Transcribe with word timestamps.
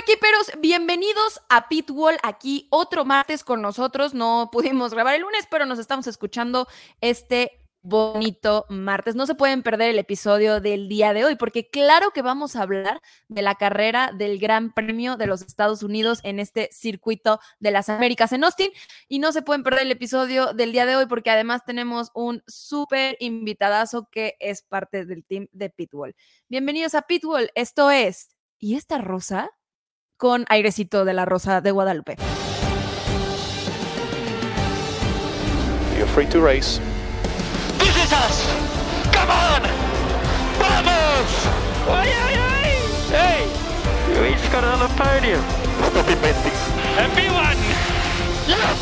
Coequiperos, 0.00 0.52
bienvenidos 0.60 1.42
a 1.50 1.68
Pitwall, 1.68 2.16
aquí 2.22 2.68
otro 2.70 3.04
martes 3.04 3.44
con 3.44 3.60
nosotros. 3.60 4.14
No 4.14 4.48
pudimos 4.50 4.94
grabar 4.94 5.14
el 5.14 5.20
lunes, 5.20 5.46
pero 5.50 5.66
nos 5.66 5.78
estamos 5.78 6.06
escuchando 6.06 6.66
este 7.02 7.60
bonito 7.82 8.64
martes. 8.70 9.14
No 9.14 9.26
se 9.26 9.34
pueden 9.34 9.62
perder 9.62 9.90
el 9.90 9.98
episodio 9.98 10.62
del 10.62 10.88
día 10.88 11.12
de 11.12 11.26
hoy, 11.26 11.36
porque 11.36 11.68
claro 11.68 12.12
que 12.12 12.22
vamos 12.22 12.56
a 12.56 12.62
hablar 12.62 13.02
de 13.28 13.42
la 13.42 13.56
carrera 13.56 14.10
del 14.16 14.38
Gran 14.38 14.72
Premio 14.72 15.18
de 15.18 15.26
los 15.26 15.42
Estados 15.42 15.82
Unidos 15.82 16.20
en 16.22 16.40
este 16.40 16.70
circuito 16.72 17.38
de 17.58 17.70
las 17.70 17.90
Américas 17.90 18.32
en 18.32 18.44
Austin. 18.44 18.70
Y 19.06 19.18
no 19.18 19.32
se 19.32 19.42
pueden 19.42 19.62
perder 19.62 19.82
el 19.82 19.90
episodio 19.90 20.54
del 20.54 20.72
día 20.72 20.86
de 20.86 20.96
hoy, 20.96 21.06
porque 21.08 21.28
además 21.28 21.66
tenemos 21.66 22.10
un 22.14 22.42
súper 22.46 23.18
invitadazo 23.20 24.08
que 24.10 24.36
es 24.40 24.62
parte 24.62 25.04
del 25.04 25.26
team 25.26 25.48
de 25.52 25.68
Pitwall. 25.68 26.16
Bienvenidos 26.48 26.94
a 26.94 27.02
Pitwall. 27.02 27.50
Esto 27.54 27.90
es. 27.90 28.30
¿Y 28.58 28.76
esta 28.76 28.96
rosa? 28.96 29.50
Con 30.20 30.44
airecito 30.50 31.06
de 31.06 31.14
la 31.14 31.24
rosa 31.24 31.62
de 31.62 31.70
Guadalupe. 31.70 32.18
You're 35.96 36.06
free 36.08 36.26
to 36.26 36.42
race. 36.42 36.78
This 37.78 37.96
is 37.96 38.12
us! 38.12 38.44
Come 39.14 39.30
on! 39.30 39.62
Vamos! 40.60 41.30
Ay, 41.88 42.10
ay, 42.12 42.34
ay! 42.36 42.68
Hey! 43.08 43.48
You 44.12 44.26
each 44.26 44.52
got 44.52 44.62
another 44.62 44.92
podium. 44.94 45.40
Stop 45.88 46.06
inventing. 46.10 46.52
Everyone! 46.98 47.56
Yes! 48.46 48.76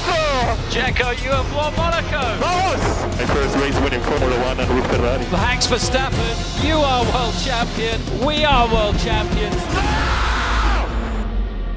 Jacko, 0.75 1.11
you 1.23 1.31
have 1.31 1.55
won 1.55 1.73
Monaco! 1.77 2.19
Vamos! 2.41 2.83
My 3.17 3.27
first 3.27 3.57
race 3.59 3.79
winning 3.83 4.01
Formula 4.01 4.37
One 4.43 4.59
and 4.59 4.75
with 4.75 4.87
Ferrari. 4.91 5.25
Max 5.31 5.69
Verstappen, 5.69 6.67
you 6.67 6.79
are 6.79 7.05
world 7.15 7.35
champion. 7.45 8.27
We 8.27 8.45
are 8.45 8.67
world 8.75 8.99
champions. 8.99 9.98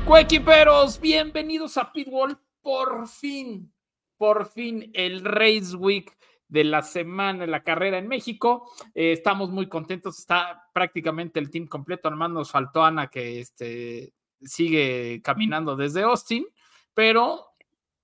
Coequiperos, 0.05 0.99
bienvenidos 0.99 1.77
a 1.77 1.91
Pitbull. 1.91 2.37
Por 2.61 3.07
fin, 3.07 3.71
por 4.17 4.47
fin, 4.47 4.91
el 4.93 5.23
Race 5.23 5.75
Week 5.75 6.15
de 6.47 6.63
la 6.63 6.81
semana, 6.81 7.45
la 7.47 7.63
carrera 7.63 7.97
en 7.97 8.07
México. 8.07 8.69
Eh, 8.93 9.13
estamos 9.13 9.49
muy 9.51 9.67
contentos. 9.69 10.19
Está 10.19 10.69
prácticamente 10.73 11.39
el 11.39 11.49
team 11.49 11.67
completo. 11.67 12.07
Además, 12.09 12.31
nos 12.31 12.51
faltó 12.51 12.83
Ana, 12.83 13.07
que 13.07 13.39
este, 13.39 14.13
sigue 14.41 15.21
caminando 15.23 15.75
desde 15.75 16.01
Austin. 16.03 16.45
Pero 16.93 17.53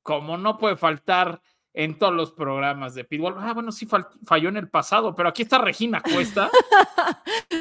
como 0.02 0.38
no 0.38 0.58
puede 0.58 0.78
faltar 0.78 1.42
en 1.73 2.00
todos 2.00 2.14
los 2.14 2.32
programas 2.32 2.95
de 2.95 3.04
Pitbull. 3.04 3.36
Ah, 3.38 3.54
bueno, 3.54 3.72
sí 3.72 3.86
fall- 3.86 4.08
falló 4.26 4.50
en 4.50 4.58
el 4.58 4.70
pasado, 4.70 5.14
pero 5.14 5.30
aquí 5.30 5.42
está 5.44 5.58
Regina 5.58 6.02
Cuesta. 6.02 6.50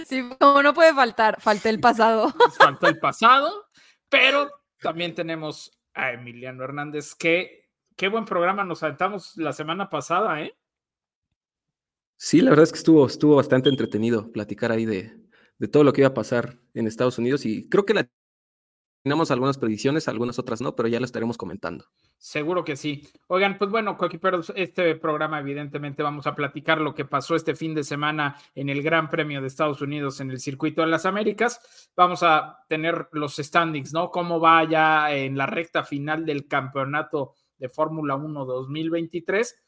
Sí, 0.06 0.28
como 0.40 0.62
no 0.62 0.72
puede 0.74 0.94
faltar, 0.94 1.40
falta 1.40 1.68
el 1.68 1.78
pasado. 1.80 2.32
faltó 2.58 2.86
el 2.88 2.98
pasado, 2.98 3.65
pero 4.08 4.50
también 4.80 5.14
tenemos 5.14 5.78
a 5.94 6.12
Emiliano 6.12 6.64
Hernández, 6.64 7.14
qué 7.14 7.68
buen 8.10 8.24
programa 8.24 8.64
nos 8.64 8.82
aventamos 8.82 9.36
la 9.36 9.52
semana 9.52 9.88
pasada, 9.88 10.42
¿eh? 10.42 10.56
Sí, 12.18 12.40
la 12.40 12.50
verdad 12.50 12.64
es 12.64 12.72
que 12.72 12.78
estuvo, 12.78 13.06
estuvo 13.06 13.36
bastante 13.36 13.68
entretenido 13.68 14.32
platicar 14.32 14.72
ahí 14.72 14.86
de, 14.86 15.14
de 15.58 15.68
todo 15.68 15.84
lo 15.84 15.92
que 15.92 16.00
iba 16.02 16.08
a 16.08 16.14
pasar 16.14 16.58
en 16.74 16.86
Estados 16.86 17.18
Unidos 17.18 17.44
y 17.44 17.68
creo 17.68 17.84
que 17.84 17.94
la 17.94 18.08
tenemos 19.02 19.30
algunas 19.30 19.58
predicciones, 19.58 20.08
algunas 20.08 20.38
otras 20.38 20.60
no, 20.60 20.74
pero 20.74 20.88
ya 20.88 20.98
lo 20.98 21.06
estaremos 21.06 21.36
comentando. 21.36 21.86
Seguro 22.18 22.64
que 22.64 22.76
sí. 22.76 23.06
Oigan, 23.28 23.58
pues 23.58 23.70
bueno, 23.70 23.96
coequiperos, 23.96 24.52
este 24.56 24.94
programa 24.96 25.38
evidentemente 25.38 26.02
vamos 26.02 26.26
a 26.26 26.34
platicar 26.34 26.80
lo 26.80 26.94
que 26.94 27.04
pasó 27.04 27.36
este 27.36 27.54
fin 27.54 27.74
de 27.74 27.84
semana 27.84 28.36
en 28.54 28.68
el 28.70 28.82
Gran 28.82 29.10
Premio 29.10 29.40
de 29.40 29.46
Estados 29.46 29.82
Unidos 29.82 30.20
en 30.20 30.30
el 30.30 30.40
Circuito 30.40 30.80
de 30.80 30.88
las 30.88 31.04
Américas. 31.04 31.90
Vamos 31.94 32.22
a 32.22 32.64
tener 32.68 33.08
los 33.12 33.36
standings, 33.36 33.92
¿no? 33.92 34.10
Cómo 34.10 34.40
va 34.40 34.64
ya 34.64 35.14
en 35.14 35.36
la 35.36 35.46
recta 35.46 35.84
final 35.84 36.24
del 36.24 36.48
campeonato 36.48 37.34
de 37.58 37.68
Fórmula 37.68 38.16
1 38.16 38.44
2023. 38.44 39.62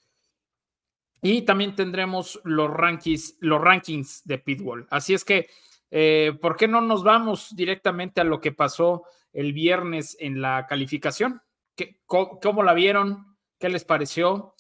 Y 1.21 1.43
también 1.43 1.75
tendremos 1.75 2.41
los 2.45 2.71
rankings, 2.71 3.37
los 3.41 3.61
rankings 3.61 4.23
de 4.25 4.39
Pitbull. 4.39 4.87
Así 4.91 5.15
es 5.15 5.25
que, 5.25 5.49
eh, 5.91 6.37
¿por 6.41 6.57
qué 6.57 6.69
no 6.69 6.81
nos 6.81 7.03
vamos 7.03 7.55
directamente 7.55 8.21
a 8.21 8.25
lo 8.25 8.41
que 8.41 8.53
pasó 8.53 9.05
el 9.33 9.53
viernes 9.53 10.17
en 10.21 10.41
la 10.41 10.67
calificación? 10.67 11.43
¿Qué, 11.79 12.03
cómo, 12.07 12.41
cómo 12.41 12.63
la 12.65 12.75
vieron? 12.75 13.39
¿Qué 13.59 13.69
les 13.69 13.85
pareció? 13.85 14.55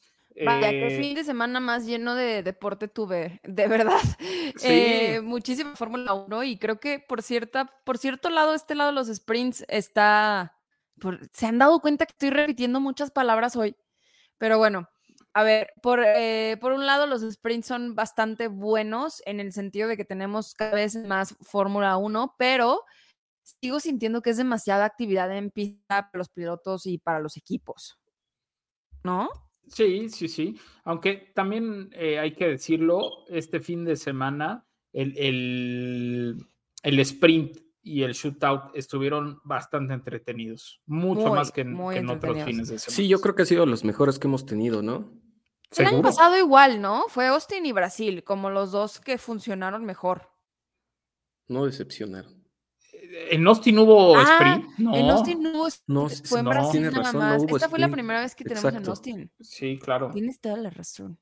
Vaya, 0.46 0.70
qué 0.70 0.86
Eh, 0.86 1.02
fin 1.02 1.14
de 1.16 1.24
semana 1.24 1.58
más 1.58 1.84
lleno 1.84 2.14
de 2.14 2.44
deporte 2.44 2.86
tuve, 2.86 3.40
de 3.42 3.66
verdad. 3.68 3.98
Sí. 4.56 4.66
Eh, 4.68 5.20
muchísima 5.22 5.76
Fórmula 5.76 6.14
1 6.14 6.42
y 6.44 6.58
creo 6.58 6.80
que 6.80 7.00
por 7.00 7.22
cierta, 7.22 7.70
por 7.84 7.98
cierto 7.98 8.30
lado, 8.30 8.54
este 8.54 8.74
lado 8.74 8.90
de 8.90 8.94
los 8.94 9.08
sprints 9.08 9.64
está, 9.68 10.56
por- 11.00 11.28
se 11.32 11.46
han 11.46 11.58
dado 11.58 11.80
cuenta 11.80 12.06
que 12.06 12.12
estoy 12.12 12.30
repitiendo 12.30 12.80
muchas 12.80 13.10
palabras 13.10 13.56
hoy, 13.56 13.76
pero 14.38 14.58
bueno, 14.58 14.88
a 15.34 15.42
ver, 15.44 15.70
por, 15.82 16.00
eh, 16.04 16.56
por 16.60 16.72
un 16.72 16.86
lado 16.86 17.06
los 17.06 17.22
sprints 17.22 17.66
son 17.68 17.94
bastante 17.94 18.48
buenos 18.48 19.22
en 19.26 19.38
el 19.40 19.52
sentido 19.52 19.88
de 19.88 19.96
que 19.96 20.04
tenemos 20.04 20.54
cada 20.54 20.72
vez 20.74 20.96
más 21.06 21.36
Fórmula 21.42 21.96
1, 21.98 22.34
pero 22.38 22.82
sigo 23.60 23.80
sintiendo 23.80 24.22
que 24.22 24.30
es 24.30 24.36
demasiada 24.36 24.84
actividad 24.84 25.34
en 25.36 25.50
pista 25.50 26.10
para 26.10 26.18
los 26.18 26.28
pilotos 26.28 26.86
y 26.86 26.98
para 26.98 27.20
los 27.20 27.36
equipos, 27.36 27.98
¿no? 29.02 29.28
Sí, 29.68 30.08
sí, 30.08 30.28
sí. 30.28 30.56
Aunque 30.84 31.32
también 31.34 31.90
eh, 31.92 32.18
hay 32.18 32.34
que 32.34 32.48
decirlo, 32.48 33.26
este 33.28 33.60
fin 33.60 33.84
de 33.84 33.96
semana 33.96 34.66
el, 34.92 35.16
el, 35.18 36.46
el 36.82 37.00
sprint 37.00 37.58
y 37.82 38.02
el 38.02 38.12
shootout 38.12 38.74
estuvieron 38.74 39.40
bastante 39.44 39.94
entretenidos, 39.94 40.80
mucho 40.86 41.28
Muy, 41.28 41.36
más 41.36 41.52
que 41.52 41.62
en, 41.62 41.76
que 41.76 41.96
en 41.96 42.10
otros 42.10 42.44
fines 42.44 42.68
de 42.68 42.78
semana. 42.78 42.96
Sí, 42.96 43.08
yo 43.08 43.20
creo 43.20 43.34
que 43.34 43.42
ha 43.42 43.46
sido 43.46 43.66
los 43.66 43.84
mejores 43.84 44.18
que 44.18 44.26
hemos 44.26 44.46
tenido, 44.46 44.82
¿no? 44.82 45.10
El 45.76 45.86
año 45.86 46.02
pasado 46.02 46.36
igual, 46.38 46.80
¿no? 46.80 47.04
Fue 47.08 47.26
Austin 47.26 47.66
y 47.66 47.72
Brasil, 47.72 48.24
como 48.24 48.48
los 48.48 48.72
dos 48.72 49.00
que 49.00 49.18
funcionaron 49.18 49.84
mejor. 49.84 50.30
No 51.46 51.66
decepcionaron. 51.66 52.37
¿En 53.30 53.46
Austin 53.46 53.78
hubo 53.78 54.16
Ah, 54.16 54.22
sprint? 54.38 54.78
No. 54.78 54.94
En 54.94 55.10
Austin 55.10 55.42
no, 55.42 55.66
No, 55.86 56.08
fue 56.08 56.38
en 56.40 56.44
no, 56.44 56.50
Brasil 56.50 56.82
nada 56.82 56.96
razón, 56.98 57.12
no 57.14 57.18
más. 57.20 57.42
hubo 57.42 57.56
Esta 57.56 57.68
fue 57.68 57.78
la 57.78 57.88
primera 57.88 58.20
vez 58.20 58.34
que 58.34 58.44
tenemos 58.44 58.64
en 58.64 58.68
Exacto. 58.70 58.90
Austin. 58.90 59.30
Sí, 59.40 59.78
claro. 59.78 60.10
Tienes 60.12 60.40
toda 60.40 60.56
la 60.56 60.70
razón. 60.70 61.18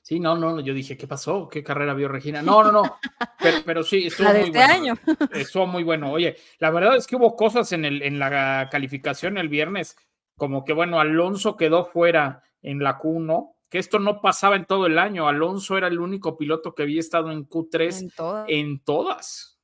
Sí, 0.00 0.20
no, 0.20 0.36
no, 0.36 0.60
yo 0.60 0.72
dije, 0.72 0.96
¿qué 0.96 1.06
pasó? 1.06 1.48
¿Qué 1.48 1.62
carrera 1.62 1.92
vio 1.92 2.08
Regina? 2.08 2.40
No, 2.40 2.62
no, 2.62 2.72
no. 2.72 2.82
Pero, 3.40 3.58
pero 3.66 3.82
sí, 3.82 4.06
estuvo 4.06 4.28
La 4.28 4.32
de 4.32 4.38
muy 4.40 4.48
este 4.48 4.58
bueno. 4.58 4.74
año. 4.74 4.94
Estuvo 5.32 5.66
muy 5.66 5.82
bueno. 5.84 6.10
Oye, 6.12 6.36
la 6.58 6.70
verdad 6.70 6.96
es 6.96 7.06
que 7.06 7.16
hubo 7.16 7.36
cosas 7.36 7.70
en, 7.72 7.84
el, 7.84 8.02
en 8.02 8.18
la 8.18 8.68
calificación 8.70 9.36
el 9.36 9.48
viernes, 9.48 9.96
como 10.36 10.64
que, 10.64 10.72
bueno, 10.72 10.98
Alonso 10.98 11.56
quedó 11.56 11.84
fuera 11.84 12.42
en 12.62 12.78
la 12.82 12.98
Q1, 12.98 13.52
que 13.68 13.78
esto 13.78 13.98
no 13.98 14.20
pasaba 14.22 14.56
en 14.56 14.64
todo 14.64 14.86
el 14.86 14.98
año. 14.98 15.28
Alonso 15.28 15.76
era 15.76 15.88
el 15.88 15.98
único 16.00 16.36
piloto 16.38 16.74
que 16.74 16.84
había 16.84 17.00
estado 17.00 17.30
en 17.30 17.46
Q3 17.48 18.00
En 18.00 18.10
todas. 18.10 18.46
en 18.48 18.80
todas. 18.84 19.55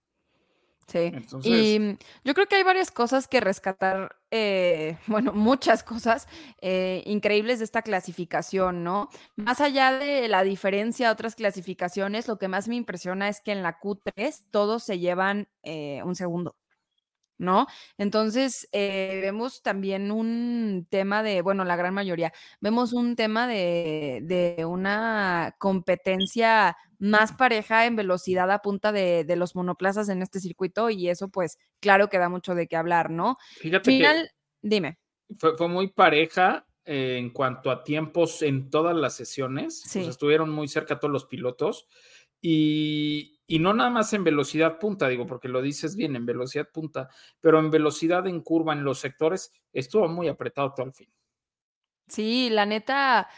Sí. 0.87 0.99
Entonces- 1.13 1.51
Y 1.53 1.99
yo 2.25 2.35
creo 2.35 2.47
que 2.47 2.57
hay 2.57 2.63
varias 2.63 2.91
cosas 2.91 3.29
que 3.29 3.41
rescatar, 3.41 4.17
eh, 4.31 4.99
bueno, 5.07 5.33
muchas 5.33 5.83
cosas 5.85 6.29
eh, 6.61 7.03
increíbles 7.07 7.59
de 7.61 7.65
esta 7.65 7.83
clasificación, 7.83 8.85
¿no? 8.85 9.09
Más 9.37 9.61
allá 9.61 9.93
de 9.93 10.29
la 10.29 10.43
diferencia 10.43 11.09
a 11.09 11.13
otras 11.13 11.35
clasificaciones, 11.35 12.29
lo 12.29 12.39
que 12.39 12.49
más 12.49 12.69
me 12.69 12.77
impresiona 12.77 13.29
es 13.29 13.41
que 13.41 13.53
en 13.53 13.63
la 13.63 13.79
Q3 13.81 14.45
todos 14.51 14.83
se 14.83 14.99
llevan 14.99 15.49
eh, 15.63 16.03
un 16.05 16.15
segundo. 16.17 16.57
¿No? 17.43 17.67
Entonces, 17.99 18.69
eh, 18.71 19.19
vemos 19.21 19.63
también 19.63 20.13
un 20.13 20.87
tema 20.89 21.25
de, 21.25 21.43
bueno, 21.43 21.65
la 21.65 21.75
gran 21.75 21.93
mayoría, 21.93 22.33
vemos 22.61 22.93
un 22.93 23.17
tema 23.17 23.49
de, 23.49 24.21
de 24.23 24.65
una 24.65 25.57
competencia 25.59 26.77
más 27.01 27.33
pareja 27.33 27.85
en 27.87 27.97
velocidad 27.97 28.49
a 28.53 28.61
punta 28.61 28.93
de, 28.93 29.25
de 29.25 29.35
los 29.35 29.57
monoplazas 29.57 30.09
en 30.09 30.23
este 30.23 30.39
circuito 30.39 30.89
y 30.89 31.09
eso 31.09 31.31
pues 31.31 31.59
claro 31.81 32.09
que 32.09 32.19
da 32.19 32.29
mucho 32.29 32.55
de 32.55 32.69
qué 32.69 32.77
hablar, 32.77 33.11
¿no? 33.11 33.39
Fíjate 33.57 33.91
Final, 33.91 34.31
dime. 34.61 35.01
fue, 35.37 35.57
fue 35.57 35.67
muy 35.67 35.89
pareja 35.89 36.65
eh, 36.85 37.17
en 37.17 37.31
cuanto 37.31 37.71
a 37.71 37.85
tiempos 37.85 38.43
en 38.43 38.69
todas 38.69 38.97
las 38.97 39.15
sesiones. 39.15 39.83
Sí. 39.83 40.01
estuvieron 40.01 40.51
muy 40.51 40.67
cerca 40.67 40.99
todos 40.99 41.13
los 41.13 41.27
pilotos. 41.27 41.87
Y, 42.43 43.39
no 43.61 43.73
nada 43.73 43.91
más 43.91 44.13
en 44.13 44.25
velocidad 44.25 44.79
punta, 44.79 45.09
digo, 45.09 45.27
porque 45.27 45.49
lo 45.49 45.63
dices 45.63 45.95
bien, 45.95 46.17
en 46.17 46.27
velocidad 46.27 46.69
punta, 46.73 47.09
pero 47.41 47.61
en 47.61 47.71
velocidad 47.71 48.27
en 48.27 48.41
curva, 48.41 48.73
en 48.73 48.83
los 48.83 48.99
sectores, 48.99 49.53
estuvo 49.73 50.09
muy 50.09 50.29
apretado 50.29 50.73
todo 50.75 50.87
el 50.87 50.93
fin. 50.93 51.09
Sí, 52.09 52.51
la 52.51 52.67
neta, 52.67 53.29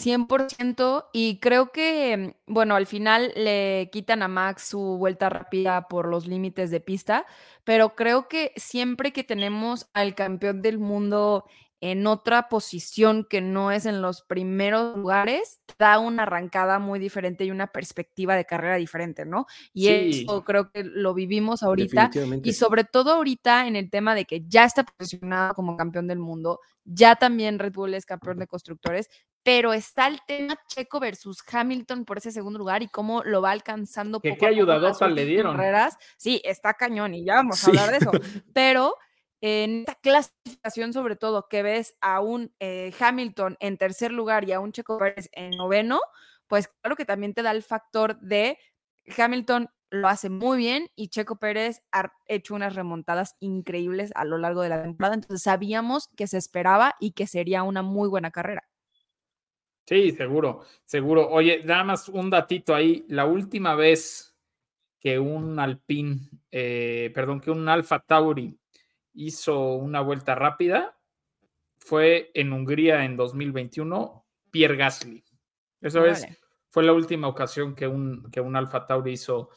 100% 0.00 1.10
y 1.12 1.38
creo 1.40 1.70
que, 1.72 2.36
bueno, 2.46 2.74
al 2.74 2.86
final 2.86 3.32
le 3.36 3.90
quitan 3.92 4.22
a 4.22 4.28
Max 4.28 4.64
su 4.64 4.96
vuelta 4.98 5.28
rápida 5.28 5.88
por 5.88 6.08
los 6.08 6.26
límites 6.26 6.70
de 6.70 6.80
pista, 6.80 7.26
pero 7.64 7.94
creo 7.94 8.26
que 8.26 8.52
siempre 8.56 9.12
que 9.12 9.24
tenemos 9.24 9.88
al 9.92 10.14
campeón 10.14 10.62
del 10.62 10.78
mundo 10.78 11.44
en 11.82 12.06
otra 12.06 12.48
posición 12.48 13.26
que 13.28 13.40
no 13.40 13.72
es 13.72 13.86
en 13.86 14.02
los 14.02 14.20
primeros 14.22 14.96
lugares, 14.98 15.60
da 15.78 15.98
una 15.98 16.24
arrancada 16.24 16.78
muy 16.78 16.98
diferente 16.98 17.44
y 17.44 17.50
una 17.50 17.68
perspectiva 17.68 18.36
de 18.36 18.44
carrera 18.44 18.76
diferente, 18.76 19.24
¿no? 19.24 19.46
Y 19.72 19.86
Sí. 19.86 20.22
eso 20.24 20.44
creo 20.44 20.70
que 20.70 20.84
lo 20.84 21.14
vivimos 21.14 21.62
ahorita. 21.62 22.10
Y 22.42 22.52
sobre 22.52 22.84
todo 22.84 23.12
ahorita 23.12 23.66
en 23.66 23.76
el 23.76 23.88
tema 23.90 24.14
de 24.14 24.26
que 24.26 24.44
ya 24.46 24.64
está 24.64 24.84
posicionado 24.84 25.54
como 25.54 25.76
campeón 25.76 26.06
del 26.06 26.18
mundo, 26.18 26.60
ya 26.84 27.16
también 27.16 27.58
Red 27.58 27.72
Bull 27.72 27.94
es 27.94 28.04
campeón 28.04 28.38
de 28.38 28.46
constructores, 28.46 29.08
pero 29.42 29.72
está 29.72 30.06
el 30.06 30.20
tema 30.26 30.58
Checo 30.68 31.00
versus 31.00 31.38
Hamilton 31.50 32.04
por 32.04 32.18
ese 32.18 32.30
segundo 32.30 32.58
lugar 32.58 32.82
y 32.82 32.88
cómo 32.88 33.22
lo 33.24 33.40
va 33.40 33.52
alcanzando. 33.52 34.20
Que 34.20 34.30
poco 34.34 34.40
qué 34.40 34.46
a 34.60 34.80
poco 34.92 35.08
le 35.08 35.24
dieron. 35.24 35.56
carreras. 35.56 35.96
Sí, 36.18 36.42
está 36.44 36.74
cañón 36.74 37.14
y 37.14 37.24
ya 37.24 37.36
vamos 37.36 37.58
Sí. 37.58 37.66
a 37.66 37.68
hablar 37.70 37.90
de 37.90 37.96
eso. 37.96 38.10
Pero 38.52 38.96
en 39.40 39.80
esta 39.80 39.94
clasificación, 39.96 40.92
sobre 40.92 41.16
todo, 41.16 41.48
que 41.48 41.62
ves 41.62 41.96
a 42.00 42.20
un 42.20 42.54
eh, 42.60 42.92
Hamilton 42.98 43.56
en 43.60 43.78
tercer 43.78 44.12
lugar 44.12 44.48
y 44.48 44.52
a 44.52 44.60
un 44.60 44.72
Checo 44.72 44.98
Pérez 44.98 45.28
en 45.32 45.50
noveno, 45.50 46.00
pues 46.46 46.68
claro 46.82 46.96
que 46.96 47.04
también 47.04 47.34
te 47.34 47.42
da 47.42 47.52
el 47.52 47.62
factor 47.62 48.18
de 48.20 48.58
Hamilton 49.16 49.68
lo 49.90 50.08
hace 50.08 50.30
muy 50.30 50.58
bien 50.58 50.88
y 50.94 51.08
Checo 51.08 51.38
Pérez 51.38 51.82
ha 51.90 52.12
hecho 52.26 52.54
unas 52.54 52.76
remontadas 52.76 53.36
increíbles 53.40 54.12
a 54.14 54.24
lo 54.24 54.38
largo 54.38 54.62
de 54.62 54.68
la 54.68 54.82
temporada. 54.82 55.14
Entonces 55.14 55.42
sabíamos 55.42 56.08
que 56.16 56.26
se 56.26 56.38
esperaba 56.38 56.94
y 57.00 57.12
que 57.12 57.26
sería 57.26 57.64
una 57.64 57.82
muy 57.82 58.08
buena 58.08 58.30
carrera. 58.30 58.68
Sí, 59.86 60.12
seguro, 60.12 60.60
seguro. 60.84 61.28
Oye, 61.28 61.64
nada 61.64 61.82
más 61.82 62.08
un 62.08 62.30
datito 62.30 62.74
ahí. 62.74 63.04
La 63.08 63.26
última 63.26 63.74
vez 63.74 64.36
que 65.00 65.18
un 65.18 65.58
Alpine, 65.58 66.20
eh, 66.52 67.10
perdón, 67.12 67.40
que 67.40 67.50
un 67.50 67.68
Alfa 67.68 67.98
Tauri 67.98 68.59
hizo 69.26 69.74
una 69.74 70.00
vuelta 70.00 70.34
rápida 70.34 70.96
fue 71.78 72.30
en 72.34 72.52
Hungría 72.52 73.04
en 73.04 73.16
2021, 73.16 74.24
Pierre 74.50 74.76
Gasly. 74.76 75.24
Eso 75.80 76.04
es, 76.04 76.20
Órale. 76.20 76.38
fue 76.68 76.82
la 76.84 76.92
última 76.92 77.28
ocasión 77.28 77.74
que 77.74 77.86
un, 77.86 78.30
que 78.30 78.40
un 78.40 78.54
Alfa 78.56 78.86
Tauri 78.86 79.12
hizo, 79.12 79.50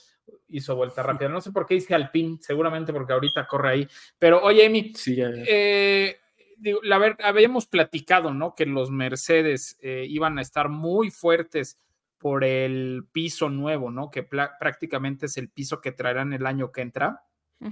hizo 0.48 0.76
vuelta 0.76 1.04
rápida. 1.04 1.28
No 1.30 1.42
sé 1.42 1.52
por 1.52 1.66
qué 1.66 1.76
dice 1.76 1.94
Alpine, 1.96 2.38
seguramente 2.42 2.94
porque 2.94 3.14
ahorita 3.14 3.46
corre 3.48 3.70
ahí. 3.70 3.88
Pero 4.18 4.42
oye, 4.42 4.66
Emi, 4.66 4.94
Sí, 4.96 5.16
ya. 5.18 5.30
eh, 5.34 6.18
digo, 6.58 6.80
la 6.84 6.98
ver- 6.98 7.18
habíamos 7.24 7.66
platicado, 7.66 8.34
¿no? 8.34 8.56
Que 8.56 8.66
los 8.66 8.90
Mercedes 8.90 9.78
eh, 9.82 10.06
iban 10.08 10.38
a 10.40 10.42
estar 10.42 10.70
muy 10.70 11.12
fuertes 11.12 11.78
por 12.18 12.46
el 12.46 13.06
piso 13.12 13.50
nuevo, 13.50 13.92
¿no? 13.92 14.10
Que 14.10 14.24
prácticamente 14.24 15.26
es 15.26 15.36
el 15.38 15.50
piso 15.50 15.82
que 15.82 15.92
traerán 15.92 16.32
el 16.32 16.46
año 16.46 16.72
que 16.72 16.82
entra. 16.82 17.24
Sí, 17.60 17.68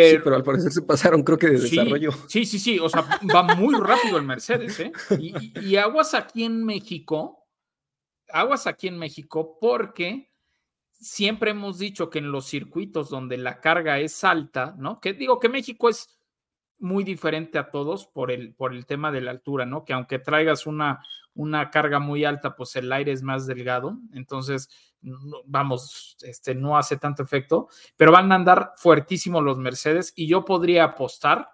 Pero, 0.00 0.24
pero 0.24 0.36
al 0.36 0.42
parecer 0.42 0.72
se 0.72 0.82
pasaron, 0.82 1.22
creo 1.22 1.38
que 1.38 1.48
de 1.48 1.58
sí, 1.58 1.76
desarrollo. 1.76 2.10
sí, 2.28 2.44
sí, 2.44 2.58
sí, 2.58 2.78
o 2.78 2.88
sea, 2.88 3.02
va 3.34 3.42
muy 3.42 3.74
rápido 3.74 4.16
el 4.16 4.22
Mercedes, 4.24 4.78
¿eh? 4.80 4.92
Y, 5.18 5.34
y- 5.38 5.52
y 5.70 5.76
aguas 5.76 6.14
aquí 6.14 6.44
en 6.44 6.64
México, 6.64 7.46
aguas 8.32 8.66
aquí 8.66 8.88
en 8.88 8.98
México, 8.98 9.58
porque 9.60 10.30
siempre 10.92 11.50
hemos 11.50 11.78
dicho 11.78 12.08
que 12.10 12.18
en 12.20 12.32
los 12.32 12.46
circuitos 12.46 13.10
donde 13.10 13.36
la 13.36 13.60
carga 13.60 13.98
es 14.00 14.24
alta, 14.24 14.74
¿no? 14.78 15.00
Que 15.00 15.12
digo 15.12 15.38
que 15.38 15.48
México 15.48 15.88
es 15.88 16.08
muy 16.78 17.04
diferente 17.04 17.58
a 17.58 17.70
todos 17.70 18.06
por 18.06 18.30
el, 18.30 18.54
por 18.54 18.74
el 18.74 18.86
tema 18.86 19.10
de 19.12 19.20
la 19.20 19.30
altura, 19.30 19.64
¿no? 19.66 19.84
Que 19.84 19.92
aunque 19.92 20.18
traigas 20.18 20.66
una, 20.66 21.02
una 21.36 21.70
carga 21.70 22.00
muy 22.00 22.24
alta, 22.24 22.56
pues 22.56 22.74
el 22.76 22.90
aire 22.92 23.12
es 23.12 23.22
más 23.22 23.46
delgado, 23.46 23.98
entonces, 24.12 24.68
no- 25.00 25.42
vamos, 25.46 26.16
este, 26.22 26.54
no 26.54 26.76
hace 26.76 26.96
tanto 26.96 27.22
efecto, 27.22 27.68
pero 27.96 28.10
van 28.10 28.32
a 28.32 28.34
andar 28.34 28.72
fuertísimos 28.76 29.44
los 29.44 29.58
Mercedes 29.58 30.12
y 30.16 30.26
yo 30.26 30.44
podría 30.44 30.82
apostar 30.84 31.48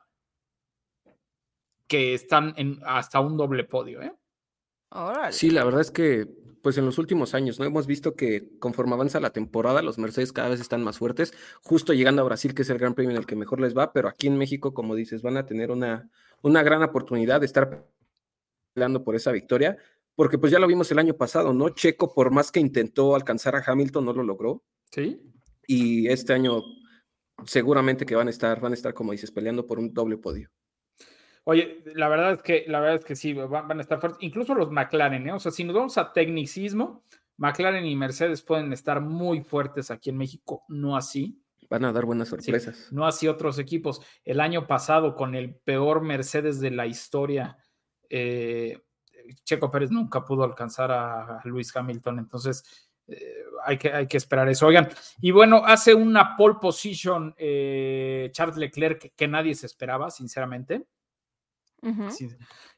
que 1.86 2.14
están 2.14 2.54
en 2.56 2.80
hasta 2.86 3.20
un 3.20 3.36
doble 3.36 3.64
podio, 3.64 4.00
¿eh? 4.02 4.14
Órale. 4.90 5.32
Sí, 5.32 5.50
la 5.50 5.64
verdad 5.64 5.80
es 5.80 5.90
que, 5.90 6.26
pues 6.62 6.78
en 6.78 6.86
los 6.86 6.98
últimos 6.98 7.34
años, 7.34 7.58
¿no? 7.58 7.64
Hemos 7.66 7.86
visto 7.86 8.14
que 8.14 8.58
conforme 8.58 8.94
avanza 8.94 9.20
la 9.20 9.30
temporada, 9.30 9.82
los 9.82 9.98
Mercedes 9.98 10.32
cada 10.32 10.48
vez 10.50 10.60
están 10.60 10.82
más 10.82 10.98
fuertes, 10.98 11.34
justo 11.62 11.92
llegando 11.92 12.22
a 12.22 12.24
Brasil, 12.24 12.54
que 12.54 12.62
es 12.62 12.70
el 12.70 12.78
gran 12.78 12.94
premio 12.94 13.10
en 13.10 13.16
el 13.18 13.26
que 13.26 13.36
mejor 13.36 13.60
les 13.60 13.76
va, 13.76 13.92
pero 13.92 14.08
aquí 14.08 14.26
en 14.28 14.38
México, 14.38 14.72
como 14.72 14.94
dices, 14.94 15.22
van 15.22 15.36
a 15.36 15.44
tener 15.46 15.70
una, 15.70 16.08
una 16.42 16.62
gran 16.62 16.82
oportunidad 16.82 17.40
de 17.40 17.46
estar 17.46 17.86
peleando 18.72 19.02
por 19.04 19.14
esa 19.14 19.32
victoria, 19.32 19.76
porque 20.14 20.38
pues 20.38 20.52
ya 20.52 20.58
lo 20.58 20.66
vimos 20.66 20.90
el 20.90 20.98
año 20.98 21.14
pasado, 21.14 21.52
¿no? 21.52 21.70
Checo, 21.70 22.12
por 22.14 22.30
más 22.30 22.52
que 22.52 22.60
intentó 22.60 23.14
alcanzar 23.14 23.56
a 23.56 23.62
Hamilton, 23.66 24.04
no 24.04 24.12
lo 24.12 24.22
logró, 24.22 24.64
Sí. 24.90 25.20
y 25.66 26.08
este 26.08 26.32
año 26.34 26.62
seguramente 27.46 28.04
que 28.06 28.14
van 28.14 28.28
a 28.28 28.30
estar, 28.30 28.60
van 28.60 28.72
a 28.72 28.74
estar, 28.74 28.94
como 28.94 29.12
dices, 29.12 29.30
peleando 29.30 29.66
por 29.66 29.78
un 29.78 29.92
doble 29.92 30.18
podio. 30.18 30.50
Oye, 31.44 31.82
la 31.94 32.08
verdad 32.08 32.32
es 32.32 32.42
que 32.42 32.64
la 32.68 32.78
verdad 32.78 32.96
es 33.00 33.04
que 33.04 33.16
sí 33.16 33.32
van, 33.32 33.66
van 33.66 33.78
a 33.78 33.80
estar 33.82 34.00
fuertes, 34.00 34.22
incluso 34.22 34.54
los 34.54 34.70
McLaren, 34.70 35.26
¿eh? 35.28 35.32
O 35.32 35.40
sea, 35.40 35.50
si 35.50 35.64
nos 35.64 35.74
vamos 35.74 35.98
a 35.98 36.12
tecnicismo, 36.12 37.04
McLaren 37.38 37.84
y 37.84 37.96
Mercedes 37.96 38.42
pueden 38.42 38.72
estar 38.72 39.00
muy 39.00 39.40
fuertes 39.40 39.90
aquí 39.90 40.10
en 40.10 40.18
México, 40.18 40.62
no 40.68 40.96
así, 40.96 41.38
Van 41.70 41.84
a 41.86 41.92
dar 41.92 42.04
buenas 42.04 42.28
sí, 42.28 42.36
sorpresas. 42.36 42.88
no 42.92 43.06
así 43.06 43.28
otros 43.28 43.58
equipos. 43.58 44.02
El 44.26 44.40
año 44.40 44.66
pasado 44.66 45.14
con 45.14 45.34
el 45.34 45.54
peor 45.54 46.02
Mercedes 46.02 46.60
de 46.60 46.70
la 46.70 46.86
historia, 46.86 47.56
eh, 48.14 48.78
Checo 49.44 49.70
Pérez 49.70 49.90
nunca 49.90 50.24
pudo 50.24 50.44
alcanzar 50.44 50.90
a, 50.92 51.38
a 51.38 51.40
Luis 51.44 51.74
Hamilton, 51.74 52.18
entonces 52.18 52.90
eh, 53.06 53.44
hay, 53.64 53.78
que, 53.78 53.92
hay 53.92 54.06
que 54.06 54.16
esperar 54.18 54.48
eso. 54.48 54.66
Oigan, 54.66 54.88
y 55.20 55.30
bueno, 55.30 55.62
hace 55.64 55.94
una 55.94 56.36
pole 56.36 56.56
position 56.60 57.34
eh, 57.38 58.28
Charles 58.32 58.56
Leclerc 58.56 59.00
que, 59.00 59.10
que 59.10 59.28
nadie 59.28 59.54
se 59.54 59.66
esperaba, 59.66 60.10
sinceramente. 60.10 60.86
Sí. 62.10 62.28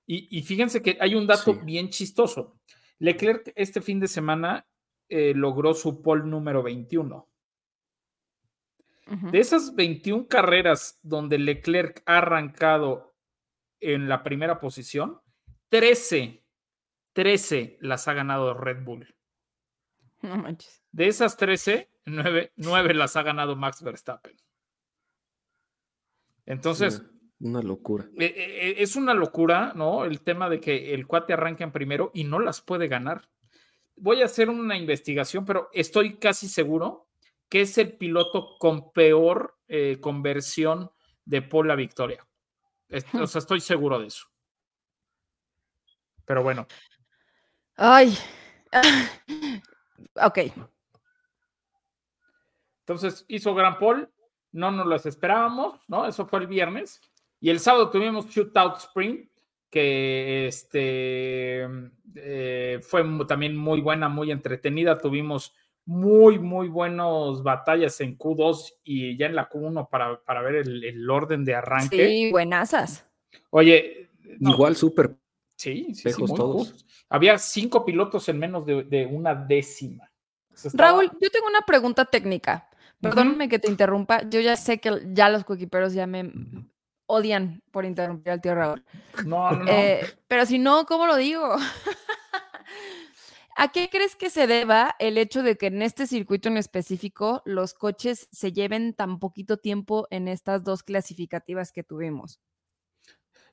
Y, 0.06 0.38
y 0.38 0.42
fíjense 0.42 0.80
que 0.80 0.96
hay 1.00 1.14
un 1.14 1.26
dato 1.26 1.52
Sí. 1.52 1.60
bien 1.64 1.90
chistoso. 1.90 2.58
Leclerc 3.00 3.52
este 3.54 3.82
fin 3.82 4.00
de 4.00 4.08
semana 4.08 4.66
eh, 5.08 5.34
logró 5.34 5.74
su 5.74 6.00
pole 6.00 6.24
número 6.24 6.62
21. 6.62 7.28
Ujú. 9.12 9.30
De 9.30 9.38
esas 9.38 9.74
21 9.74 10.26
carreras 10.28 10.98
donde 11.02 11.38
Leclerc 11.38 12.02
ha 12.06 12.18
arrancado 12.18 13.14
en 13.80 14.08
la 14.08 14.22
primera 14.22 14.58
posición, 14.60 15.20
13, 15.74 16.40
13 17.14 17.78
las 17.80 18.06
ha 18.06 18.12
ganado 18.12 18.54
Red 18.54 18.84
Bull. 18.84 19.12
No 20.22 20.36
manches. 20.36 20.84
De 20.92 21.08
esas 21.08 21.36
13, 21.36 21.90
9, 22.04 22.94
las 22.94 23.16
ha 23.16 23.24
ganado 23.24 23.56
Max 23.56 23.82
Verstappen. 23.82 24.36
Entonces, 26.46 27.02
Sí, 27.04 27.36
una 27.40 27.60
locura. 27.60 28.08
Eh, 28.20 28.34
eh, 28.36 28.74
es 28.78 28.94
una 28.94 29.14
locura, 29.14 29.72
¿no? 29.74 30.04
El 30.04 30.20
tema 30.20 30.48
de 30.48 30.60
que 30.60 30.94
el 30.94 31.08
cuate 31.08 31.32
arranca 31.32 31.64
en 31.64 31.72
primero 31.72 32.12
y 32.14 32.22
no 32.22 32.38
las 32.38 32.60
puede 32.60 32.86
ganar. 32.86 33.28
Voy 33.96 34.22
a 34.22 34.26
hacer 34.26 34.50
una 34.50 34.76
investigación, 34.76 35.44
pero 35.44 35.70
estoy 35.72 36.18
casi 36.18 36.46
seguro 36.46 37.08
que 37.48 37.62
es 37.62 37.76
el 37.78 37.96
piloto 37.96 38.58
con 38.60 38.92
peor 38.92 39.58
eh, 39.66 39.98
conversión 40.00 40.92
de 41.24 41.42
pole 41.42 41.72
a 41.72 41.76
victoria. 41.76 42.24
O 43.20 43.26
sea, 43.26 43.40
estoy 43.40 43.58
seguro 43.58 43.98
de 43.98 44.06
eso. 44.06 44.28
Pero 46.24 46.42
bueno, 46.42 46.66
Ay. 47.76 48.16
ok. 50.22 50.38
entonces 52.80 53.24
hizo 53.28 53.54
gran 53.54 53.78
pole, 53.78 54.08
no 54.52 54.70
nos 54.70 54.86
las 54.86 55.06
esperábamos, 55.06 55.80
¿no? 55.88 56.06
Eso 56.06 56.26
fue 56.26 56.40
el 56.40 56.46
viernes. 56.46 57.00
Y 57.40 57.50
el 57.50 57.60
sábado 57.60 57.90
tuvimos 57.90 58.28
Shootout 58.28 58.78
Sprint, 58.78 59.28
que 59.68 60.46
este, 60.46 61.68
eh, 62.14 62.80
fue 62.82 63.04
también 63.26 63.56
muy 63.56 63.80
buena, 63.80 64.08
muy 64.08 64.30
entretenida. 64.30 64.98
Tuvimos 64.98 65.52
muy, 65.84 66.38
muy 66.38 66.68
buenas 66.68 67.42
batallas 67.42 68.00
en 68.00 68.16
Q2 68.16 68.74
y 68.84 69.16
ya 69.18 69.26
en 69.26 69.34
la 69.34 69.48
Q1 69.48 69.88
para, 69.90 70.22
para 70.22 70.42
ver 70.42 70.56
el, 70.56 70.84
el 70.84 71.10
orden 71.10 71.44
de 71.44 71.54
arranque. 71.56 72.06
Sí, 72.08 72.30
buenasas. 72.30 73.06
Oye, 73.50 74.10
no, 74.38 74.52
Igual 74.52 74.76
súper 74.76 75.16
sí, 75.56 75.94
sí, 75.94 76.10
sí, 76.12 76.22
muy 76.22 76.36
todos. 76.36 76.84
Había 77.08 77.38
cinco 77.38 77.84
pilotos 77.84 78.28
en 78.28 78.38
menos 78.38 78.64
de, 78.66 78.84
de 78.84 79.06
una 79.06 79.34
décima. 79.34 80.10
Estaba- 80.54 80.90
Raúl, 80.92 81.10
yo 81.20 81.30
tengo 81.30 81.46
una 81.48 81.62
pregunta 81.62 82.04
técnica. 82.04 82.68
Perdóname 83.00 83.48
que 83.48 83.58
te 83.58 83.68
interrumpa. 83.68 84.22
Yo 84.28 84.40
ya 84.40 84.56
sé 84.56 84.78
que 84.78 84.90
ya 85.12 85.28
los 85.28 85.44
coquiperos 85.44 85.92
ya 85.92 86.06
me 86.06 86.30
odian 87.06 87.62
por 87.70 87.84
interrumpir 87.84 88.32
al 88.32 88.40
tío 88.40 88.54
Raúl. 88.54 88.84
No, 89.26 89.50
no, 89.50 89.64
no. 89.64 89.70
Eh, 89.70 90.14
pero 90.26 90.46
si 90.46 90.58
no, 90.58 90.86
¿cómo 90.86 91.06
lo 91.06 91.16
digo? 91.16 91.56
¿A 93.56 93.70
qué 93.70 93.88
crees 93.88 94.16
que 94.16 94.30
se 94.30 94.46
deba 94.48 94.96
el 94.98 95.16
hecho 95.16 95.42
de 95.42 95.56
que 95.56 95.66
en 95.66 95.80
este 95.82 96.06
circuito 96.08 96.48
en 96.48 96.56
específico 96.56 97.40
los 97.44 97.72
coches 97.74 98.28
se 98.32 98.52
lleven 98.52 98.94
tan 98.94 99.20
poquito 99.20 99.58
tiempo 99.58 100.08
en 100.10 100.26
estas 100.26 100.64
dos 100.64 100.82
clasificativas 100.82 101.70
que 101.70 101.84
tuvimos? 101.84 102.40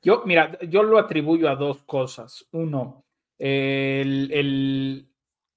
Yo, 0.02 0.24
mira, 0.26 0.58
yo 0.68 0.84
lo 0.84 0.98
atribuyo 0.98 1.50
a 1.50 1.56
dos 1.56 1.84
cosas. 1.84 2.46
Uno, 2.52 3.06
el, 3.38 4.32
el- 4.32 5.08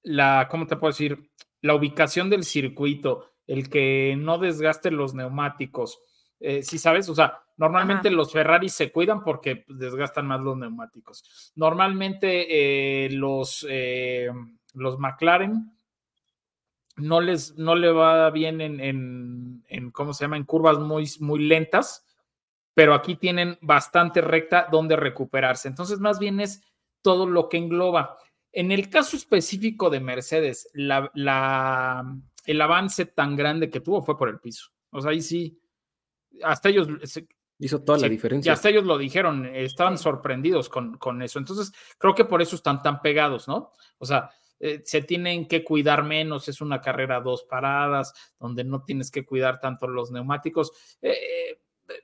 la, 0.03 0.47
¿cómo 0.49 0.67
te 0.67 0.75
puedo 0.75 0.91
decir? 0.91 1.31
La 1.61 1.73
ubicación 1.75 2.29
del 2.29 2.43
circuito, 2.43 3.31
el 3.47 3.69
que 3.69 4.15
no 4.17 4.37
desgaste 4.37 4.91
los 4.91 5.13
neumáticos 5.13 5.99
Eh, 6.39 6.61
sí, 6.63 6.77
sabes, 6.77 7.07
o 7.09 7.15
sea, 7.15 7.41
normalmente 7.57 8.11
los 8.11 8.31
Ferrari 8.33 8.67
se 8.69 8.91
cuidan 8.91 9.23
porque 9.23 9.63
desgastan 9.69 10.27
más 10.27 10.41
los 10.41 10.57
neumáticos. 10.57 11.51
Normalmente 11.55 13.05
eh, 13.05 13.09
los, 13.11 13.65
eh, 13.69 14.27
los 14.73 14.99
McLaren 14.99 15.71
no 16.97 17.19
les 17.21 17.57
no 17.57 17.75
le 17.75 17.91
va 17.91 18.29
bien 18.31 18.61
en, 18.61 18.79
en, 18.79 19.63
en, 19.67 19.91
¿cómo 19.91 20.13
se 20.13 20.23
llama? 20.25 20.37
En 20.37 20.45
curvas 20.45 20.79
muy, 20.79 21.09
muy 21.19 21.39
lentas, 21.43 22.05
pero 22.75 22.93
aquí 22.93 23.15
tienen 23.15 23.57
bastante 23.61 24.21
recta 24.21 24.67
donde 24.71 24.95
recuperarse. 24.95 25.67
Entonces, 25.67 25.99
más 25.99 26.19
bien 26.19 26.39
es 26.39 26.61
todo 27.01 27.25
lo 27.25 27.49
que 27.49 27.57
engloba. 27.57 28.17
En 28.51 28.71
el 28.71 28.89
caso 28.89 29.17
específico 29.17 29.89
de 29.89 30.01
Mercedes, 30.01 30.69
la, 30.73 31.09
la, 31.15 32.03
el 32.45 32.61
avance 32.61 33.05
tan 33.07 33.35
grande 33.35 33.69
que 33.69 33.79
tuvo 33.79 34.03
fue 34.03 34.17
por 34.17 34.29
el 34.29 34.39
piso. 34.39 34.71
O 34.91 35.01
sea, 35.01 35.11
ahí 35.11 35.21
sí, 35.21 35.59
hasta 36.43 36.69
ellos... 36.69 36.87
Hizo 37.57 37.81
toda 37.81 37.99
la 37.99 38.09
diferencia. 38.09 38.49
Y 38.49 38.53
hasta 38.53 38.67
ellos 38.67 38.83
lo 38.83 38.97
dijeron, 38.97 39.45
estaban 39.45 39.97
sorprendidos 39.97 40.67
con, 40.67 40.97
con 40.97 41.21
eso. 41.21 41.39
Entonces, 41.39 41.71
creo 41.97 42.13
que 42.13 42.25
por 42.25 42.41
eso 42.41 42.57
están 42.57 42.81
tan 42.81 43.01
pegados, 43.01 43.47
¿no? 43.47 43.71
O 43.97 44.05
sea, 44.05 44.29
eh, 44.59 44.81
se 44.83 45.01
tienen 45.01 45.47
que 45.47 45.63
cuidar 45.63 46.03
menos, 46.03 46.47
es 46.47 46.61
una 46.61 46.81
carrera 46.81 47.19
dos 47.19 47.43
paradas, 47.43 48.13
donde 48.39 48.63
no 48.63 48.83
tienes 48.83 49.11
que 49.11 49.25
cuidar 49.25 49.59
tanto 49.59 49.87
los 49.87 50.11
neumáticos. 50.11 50.71
Eh, 51.01 51.15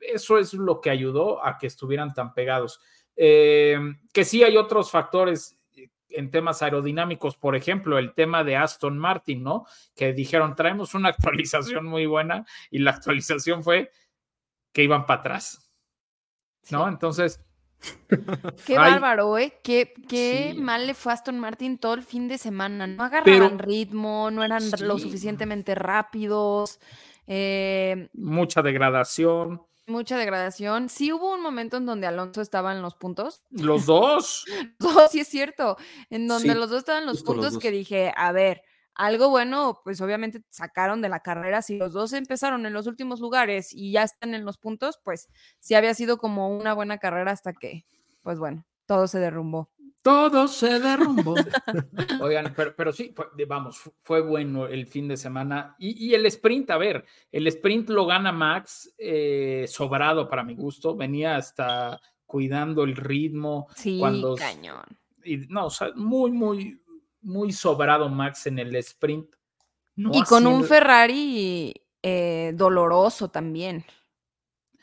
eso 0.02 0.38
es 0.38 0.54
lo 0.54 0.82
que 0.82 0.90
ayudó 0.90 1.46
a 1.46 1.58
que 1.58 1.68
estuvieran 1.68 2.14
tan 2.14 2.34
pegados. 2.34 2.80
Eh, 3.16 3.78
que 4.14 4.26
sí 4.26 4.44
hay 4.44 4.58
otros 4.58 4.92
factores 4.92 5.62
en 6.14 6.32
temas 6.32 6.62
aerodinámicos, 6.62 7.36
por 7.38 7.56
ejemplo, 7.56 7.98
el 7.98 8.14
tema 8.14 8.44
de 8.44 8.58
Aston 8.58 8.98
Martin, 8.98 9.44
¿no? 9.44 9.66
Que 9.96 10.14
dijeron, 10.14 10.56
traemos 10.56 10.94
una 10.94 11.10
actualización 11.18 11.86
muy 11.86 12.06
buena 12.06 12.46
y 12.70 12.80
la 12.80 12.92
actualización 12.92 13.64
fue 13.64 13.92
que 14.72 14.84
iban 14.84 15.06
para 15.06 15.20
atrás, 15.20 15.72
¿no? 16.70 16.88
Entonces... 16.88 17.44
Qué 18.68 18.78
bárbaro, 18.78 19.40
¿eh? 19.40 19.60
Qué, 19.64 19.94
qué 20.08 20.52
sí. 20.54 20.62
mal 20.62 20.86
le 20.86 20.94
fue 20.94 21.12
a 21.12 21.16
Aston 21.16 21.40
Martin 21.40 21.80
todo 21.80 21.96
el 21.96 22.04
fin 22.04 22.28
de 22.28 22.38
semana. 22.38 22.86
No 22.86 23.04
agarraban 23.04 23.24
Pero, 23.24 23.58
ritmo, 23.58 24.30
no 24.30 24.44
eran 24.44 24.62
sí. 24.62 24.84
lo 24.84 25.00
suficientemente 25.00 25.74
rápidos. 25.74 26.80
Eh, 27.26 28.10
Mucha 28.14 28.62
degradación. 28.62 29.64
Mucha 29.92 30.18
degradación. 30.18 30.88
Sí 30.88 31.12
hubo 31.12 31.34
un 31.34 31.42
momento 31.42 31.76
en 31.76 31.86
donde 31.86 32.08
Alonso 32.08 32.42
estaba 32.42 32.72
en 32.72 32.82
los 32.82 32.96
puntos. 32.96 33.44
Los 33.50 33.86
dos. 33.86 34.46
no, 34.80 35.08
sí 35.10 35.20
es 35.20 35.28
cierto. 35.28 35.76
En 36.10 36.30
donde 36.30 36.54
sí, 36.54 36.56
los 36.56 36.70
dos 36.70 36.80
estaban 36.80 37.04
en 37.04 37.10
los 37.10 37.24
puntos 37.24 37.54
los 37.54 37.62
que 37.62 37.72
dije, 37.72 38.14
a 38.16 38.32
ver, 38.32 38.64
algo 38.96 39.30
bueno, 39.30 39.82
pues 39.84 40.00
obviamente 40.00 40.44
sacaron 40.50 41.02
de 41.02 41.10
la 41.10 41.20
carrera. 41.20 41.62
Si 41.62 41.78
los 41.78 41.92
dos 41.92 42.14
empezaron 42.14 42.66
en 42.66 42.72
los 42.72 42.88
últimos 42.88 43.20
lugares 43.20 43.74
y 43.74 43.92
ya 43.92 44.04
están 44.04 44.34
en 44.34 44.46
los 44.46 44.58
puntos, 44.58 44.98
pues 45.04 45.28
sí 45.60 45.76
había 45.76 45.94
sido 45.94 46.18
como 46.18 46.56
una 46.56 46.74
buena 46.74 46.98
carrera 46.98 47.32
hasta 47.32 47.52
que, 47.52 47.86
pues 48.22 48.40
bueno, 48.40 48.66
todo 48.86 49.08
se 49.08 49.20
derrumbó. 49.20 49.70
Todo 50.02 50.48
se 50.48 50.80
derrumbó. 50.80 51.36
Oigan, 52.22 52.54
pero, 52.56 52.76
pero 52.76 52.92
sí, 52.92 53.14
fue, 53.16 53.28
vamos, 53.46 53.82
fue 54.02 54.22
bueno 54.22 54.66
el 54.66 54.88
fin 54.88 55.08
de 55.08 55.16
semana. 55.16 55.76
Y, 55.78 56.08
y, 56.08 56.16
el 56.16 56.26
sprint, 56.26 56.72
a 56.72 56.78
ver, 56.78 57.06
el 57.32 57.46
sprint 57.48 57.90
lo 57.90 58.08
gana 58.08 58.32
Max, 58.32 58.94
eh, 58.98 59.66
sobrado 59.68 60.28
para 60.28 60.44
mi 60.44 60.56
gusto. 60.56 60.96
Venía 60.96 61.36
hasta 61.36 62.02
cuidando 62.26 62.84
el 62.84 62.96
ritmo. 62.96 63.68
Sí, 63.76 64.00
cuando, 64.00 64.36
cañón. 64.36 64.86
Y, 65.24 65.38
no, 65.50 65.68
o 65.68 65.70
sea, 65.70 65.92
muy, 65.96 66.32
muy, 66.32 66.82
muy 67.22 67.52
sobrado 67.52 68.10
Max 68.10 68.48
en 68.48 68.58
el 68.58 68.76
sprint. 68.78 69.36
No 69.98 70.12
y 70.14 70.24
con 70.24 70.48
un 70.48 70.64
Ferrari 70.64 71.74
eh, 72.02 72.54
doloroso 72.56 73.30
también. 73.30 73.86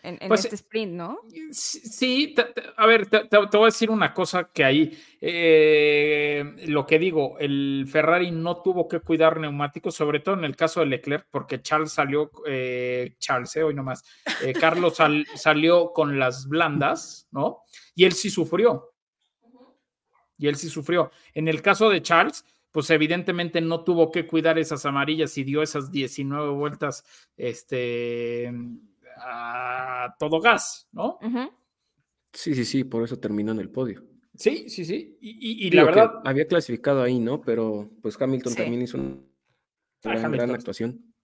En, 0.08 0.16
en 0.22 0.28
pues, 0.28 0.44
este 0.44 0.56
sprint, 0.56 0.94
¿no? 0.94 1.20
Sí, 1.50 2.34
a 2.78 2.86
ver, 2.86 3.06
te, 3.08 3.26
te, 3.26 3.36
voy 3.36 3.62
a 3.62 3.66
decir 3.66 3.90
una 3.90 4.14
cosa 4.14 4.50
que 4.54 4.64
ahí, 4.64 4.98
eh, 5.20 6.42
lo 6.66 6.86
que 6.86 6.98
digo, 6.98 7.38
el 7.38 7.86
Ferrari 7.86 8.30
no 8.30 8.62
tuvo 8.62 8.88
que 8.88 9.00
cuidar 9.00 9.38
neumáticos, 9.38 9.94
sobre 9.94 10.20
todo 10.20 10.36
en 10.36 10.44
el 10.44 10.56
caso 10.56 10.80
de 10.80 10.86
Leclerc, 10.86 11.26
porque 11.30 11.60
Charles 11.60 11.92
salió, 11.92 12.30
eh, 12.46 13.16
Charles, 13.18 13.54
eh, 13.56 13.62
hoy 13.64 13.74
nomás, 13.74 14.02
Carlos 14.58 14.96
sal, 14.96 15.26
salió 15.36 15.92
con 15.92 16.18
las 16.18 16.48
blandas, 16.48 17.28
¿no? 17.30 17.58
Y 17.94 18.06
él 18.06 18.12
sí 18.12 18.30
sufrió. 18.30 18.94
Y 20.38 20.46
él 20.48 20.56
sí 20.56 20.70
sufrió. 20.70 21.10
En 21.34 21.48
el 21.48 21.60
caso 21.60 21.90
de 21.90 22.00
Charles, 22.00 22.46
pues 22.70 22.88
evidentemente 22.88 23.60
no 23.60 23.84
tuvo 23.84 24.10
que 24.10 24.26
cuidar 24.26 24.58
esas 24.58 24.86
amarillas 24.86 25.36
y 25.36 25.44
dio 25.44 25.62
esas 25.62 25.90
19 25.90 26.48
vueltas, 26.52 27.04
este 27.36 28.50
a 29.20 30.14
todo 30.18 30.40
gas, 30.40 30.88
¿no? 30.92 31.18
Uh 31.22 31.26
-huh. 31.28 31.52
Sí, 32.32 32.54
sí, 32.54 32.64
sí, 32.64 32.84
por 32.84 33.02
eso 33.04 33.18
terminó 33.18 33.52
en 33.52 33.60
el 33.60 33.70
podio. 33.70 34.02
Sí, 34.34 34.68
sí, 34.68 34.84
sí. 34.84 35.18
Y, 35.20 35.64
y, 35.64 35.66
y 35.66 35.70
la 35.70 35.84
verdad. 35.84 36.22
Había 36.24 36.46
clasificado 36.46 37.02
ahí, 37.02 37.18
¿no? 37.18 37.40
pero 37.40 37.90
pues 38.02 38.20
Hamilton 38.20 38.52
sí. 38.52 38.58
también 38.58 38.82
hizo 38.82 38.96
una 38.96 39.16
gran, 40.02 40.24
Hamilton. 40.24 40.46
gran, 40.46 40.50
actuación. 40.54 41.14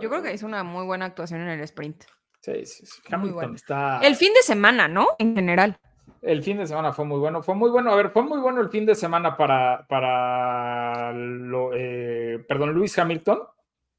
Yo 0.00 0.08
creo 0.08 0.22
que 0.22 0.32
hizo 0.34 0.46
una 0.46 0.62
muy 0.62 0.84
buena 0.84 1.06
actuación 1.06 1.40
en 1.40 1.48
el 1.48 1.60
sprint. 1.60 2.04
Sí, 2.40 2.64
sí, 2.64 2.86
sí. 2.86 3.00
Hamilton 3.10 3.34
bueno. 3.34 3.54
está. 3.54 3.98
El 4.00 4.14
fin 4.16 4.32
de 4.34 4.42
semana, 4.42 4.88
¿no? 4.88 5.08
En 5.18 5.34
general. 5.34 5.78
El 6.22 6.42
fin 6.42 6.58
de 6.58 6.66
semana 6.66 6.92
fue 6.92 7.04
muy 7.04 7.18
bueno. 7.18 7.42
Fue 7.42 7.54
muy 7.54 7.70
bueno. 7.70 7.92
A 7.92 7.96
ver, 7.96 8.10
fue 8.10 8.22
muy 8.22 8.38
bueno 8.40 8.60
el 8.60 8.68
fin 8.68 8.86
de 8.86 8.94
semana 8.94 9.36
para, 9.36 9.86
para 9.88 11.12
lo, 11.12 11.72
eh, 11.74 12.44
perdón, 12.46 12.72
Luis 12.72 12.98
Hamilton. 12.98 13.40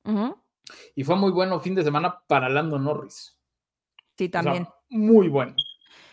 Uh 0.06 0.12
-huh. 0.12 0.38
Y 0.96 1.04
fue 1.04 1.16
muy 1.16 1.32
bueno 1.32 1.56
el 1.56 1.62
fin 1.62 1.76
de 1.76 1.84
semana 1.84 2.22
para 2.28 2.48
Lando 2.50 2.80
Norris. 2.80 3.38
Sí, 4.22 4.30
también. 4.30 4.62
O 4.62 4.66
sea, 4.68 4.76
muy 4.90 5.30
bueno. 5.30 5.56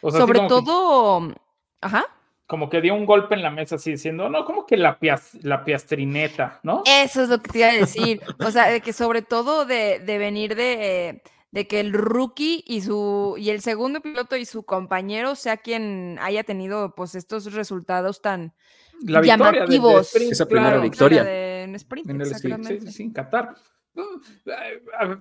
O 0.00 0.11
sea, 0.11 0.21
Sobre 0.21 0.41
todo, 0.49 1.29
que, 1.29 1.35
ajá. 1.83 2.07
Como 2.47 2.71
que 2.71 2.81
dio 2.81 2.95
un 2.95 3.05
golpe 3.05 3.35
en 3.35 3.43
la 3.43 3.50
mesa 3.50 3.75
así 3.75 3.91
diciendo, 3.91 4.31
no, 4.31 4.47
como 4.47 4.65
que 4.65 4.79
la, 4.79 4.99
pias, 4.99 5.35
la 5.43 5.62
piastrineta, 5.62 6.59
¿no? 6.62 6.85
Eso 6.87 7.25
es 7.25 7.29
lo 7.29 7.43
que 7.43 7.50
te 7.50 7.59
iba 7.59 7.69
a 7.69 7.75
decir. 7.75 8.23
o 8.41 8.50
sea, 8.50 8.71
de 8.71 8.81
que 8.81 8.95
sobre 8.95 9.21
todo 9.21 9.67
de, 9.67 9.99
de 9.99 10.17
venir 10.17 10.57
de, 10.57 11.23
de, 11.50 11.67
que 11.67 11.81
el 11.81 11.93
rookie 11.93 12.65
y 12.67 12.81
su 12.81 13.35
y 13.37 13.50
el 13.50 13.61
segundo 13.61 14.00
piloto 14.00 14.37
y 14.37 14.47
su 14.47 14.62
compañero 14.62 15.35
sea 15.35 15.59
quien 15.59 16.19
haya 16.23 16.45
tenido 16.45 16.95
pues 16.95 17.15
estos 17.15 17.53
resultados 17.53 18.23
tan 18.23 18.55
la 19.03 19.21
llamativos. 19.21 20.07
Sprint, 20.07 20.33
Esa 20.33 20.47
primera 20.47 20.71
claro, 20.71 20.83
victoria. 20.83 21.62
En 21.62 21.75
sprint, 21.75 22.09
en 22.09 22.23
el, 22.23 22.35
sí, 22.35 22.49
sí, 22.81 22.91
sí, 22.91 23.03
en 23.03 23.12
Qatar. 23.12 23.55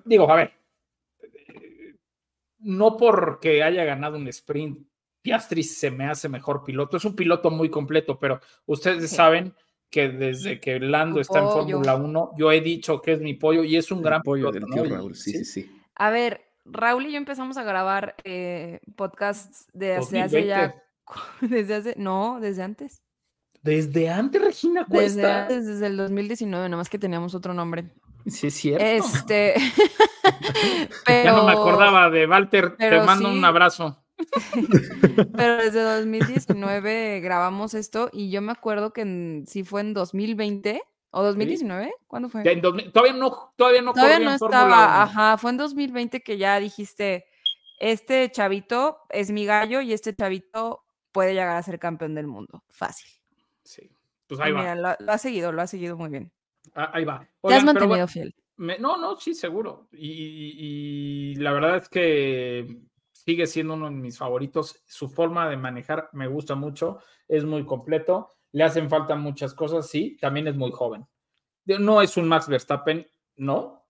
Digo, 0.06 0.32
a 0.32 0.36
ver, 0.36 0.57
no 2.58 2.96
porque 2.96 3.62
haya 3.62 3.84
ganado 3.84 4.16
un 4.16 4.28
sprint, 4.28 4.86
Piastri 5.22 5.62
se 5.62 5.90
me 5.90 6.06
hace 6.06 6.28
mejor 6.28 6.64
piloto. 6.64 6.96
Es 6.96 7.04
un 7.04 7.14
piloto 7.14 7.50
muy 7.50 7.70
completo, 7.70 8.18
pero 8.18 8.40
ustedes 8.66 9.10
sí. 9.10 9.16
saben 9.16 9.54
que 9.90 10.08
desde 10.08 10.60
que 10.60 10.78
Lando 10.78 11.20
está 11.20 11.38
en 11.38 11.46
Fórmula 11.46 11.96
1, 11.96 12.32
yo 12.36 12.52
he 12.52 12.60
dicho 12.60 13.00
que 13.00 13.12
es 13.12 13.20
mi 13.20 13.34
pollo 13.34 13.64
y 13.64 13.76
es 13.76 13.90
un 13.90 13.98
El 13.98 14.04
gran 14.04 14.22
pollo 14.22 14.50
piloto. 14.50 14.66
del 14.66 14.74
tío 14.74 14.90
¿no? 14.90 14.96
Raúl, 14.96 15.16
sí, 15.16 15.32
sí, 15.32 15.44
sí. 15.44 15.70
A 15.94 16.10
ver, 16.10 16.42
Raúl 16.64 17.06
y 17.06 17.12
yo 17.12 17.18
empezamos 17.18 17.56
a 17.56 17.64
grabar 17.64 18.14
eh, 18.24 18.80
podcasts 18.96 19.66
desde 19.72 20.20
hace 20.20 20.46
ya. 20.46 20.74
Desde 21.40 21.74
hace. 21.74 21.94
No, 21.96 22.38
desde 22.38 22.62
antes. 22.62 23.02
Desde 23.62 24.10
antes, 24.10 24.42
Regina 24.42 24.84
Cuesta. 24.84 25.20
Desde 25.22 25.32
antes, 25.32 25.66
desde 25.66 25.86
el 25.86 25.96
2019, 25.96 26.68
nomás 26.68 26.90
que 26.90 26.98
teníamos 26.98 27.34
otro 27.34 27.54
nombre. 27.54 27.90
Sí, 28.26 28.48
es 28.48 28.54
cierto. 28.54 28.84
Este. 28.84 29.54
pero, 31.06 31.24
ya 31.24 31.32
no 31.32 31.44
me 31.44 31.52
acordaba 31.52 32.10
de 32.10 32.26
Walter. 32.26 32.76
Te 32.76 33.00
mando 33.00 33.30
sí. 33.30 33.38
un 33.38 33.44
abrazo. 33.44 34.04
pero 35.36 35.56
desde 35.58 35.80
2019 35.80 37.20
grabamos 37.20 37.74
esto 37.74 38.10
y 38.12 38.30
yo 38.30 38.42
me 38.42 38.52
acuerdo 38.52 38.92
que 38.92 39.02
en, 39.02 39.44
sí 39.46 39.62
fue 39.62 39.80
en 39.80 39.94
2020 39.94 40.82
o 41.10 41.22
2019. 41.22 41.86
¿Sí? 41.86 41.92
¿Cuándo 42.06 42.28
fue? 42.28 42.42
En, 42.50 42.60
todavía 42.60 43.12
no, 43.12 43.52
todavía 43.56 43.82
no, 43.82 43.92
todavía 43.92 44.18
no 44.18 44.32
estaba. 44.32 45.02
Ajá, 45.02 45.38
fue 45.38 45.50
en 45.50 45.56
2020 45.58 46.22
que 46.22 46.36
ya 46.36 46.58
dijiste: 46.58 47.26
Este 47.78 48.30
chavito 48.30 48.98
es 49.10 49.30
mi 49.30 49.46
gallo 49.46 49.80
y 49.80 49.92
este 49.92 50.14
chavito 50.14 50.84
puede 51.12 51.34
llegar 51.34 51.56
a 51.56 51.62
ser 51.62 51.78
campeón 51.78 52.14
del 52.14 52.26
mundo. 52.26 52.64
Fácil. 52.68 53.08
Sí. 53.62 53.90
Pues 54.26 54.40
ahí 54.40 54.50
y 54.50 54.52
va. 54.52 54.60
Mira, 54.60 54.74
lo, 54.74 54.96
lo 54.98 55.12
ha 55.12 55.18
seguido, 55.18 55.52
lo 55.52 55.62
ha 55.62 55.66
seguido 55.66 55.96
muy 55.96 56.10
bien. 56.10 56.32
Ah, 56.74 56.90
ahí 56.92 57.04
va. 57.04 57.26
Oigan, 57.40 57.64
Te 57.64 57.70
has 57.70 57.74
mantenido 57.74 58.06
fiel. 58.08 58.34
Me, 58.58 58.78
no, 58.78 58.96
no, 58.96 59.18
sí, 59.18 59.34
seguro. 59.34 59.88
Y, 59.92 61.32
y, 61.32 61.34
la 61.36 61.52
verdad 61.52 61.76
es 61.76 61.88
que 61.88 62.78
sigue 63.12 63.46
siendo 63.46 63.74
uno 63.74 63.86
de 63.86 63.92
mis 63.92 64.18
favoritos. 64.18 64.82
Su 64.86 65.08
forma 65.08 65.48
de 65.48 65.56
manejar 65.56 66.10
me 66.12 66.26
gusta 66.26 66.54
mucho. 66.54 66.98
Es 67.28 67.44
muy 67.44 67.64
completo. 67.64 68.34
Le 68.52 68.64
hacen 68.64 68.90
falta 68.90 69.14
muchas 69.14 69.54
cosas, 69.54 69.88
sí. 69.88 70.16
También 70.20 70.48
es 70.48 70.56
muy 70.56 70.70
joven. 70.72 71.06
No 71.66 72.02
es 72.02 72.16
un 72.16 72.28
Max 72.28 72.48
Verstappen, 72.48 73.06
no. 73.36 73.86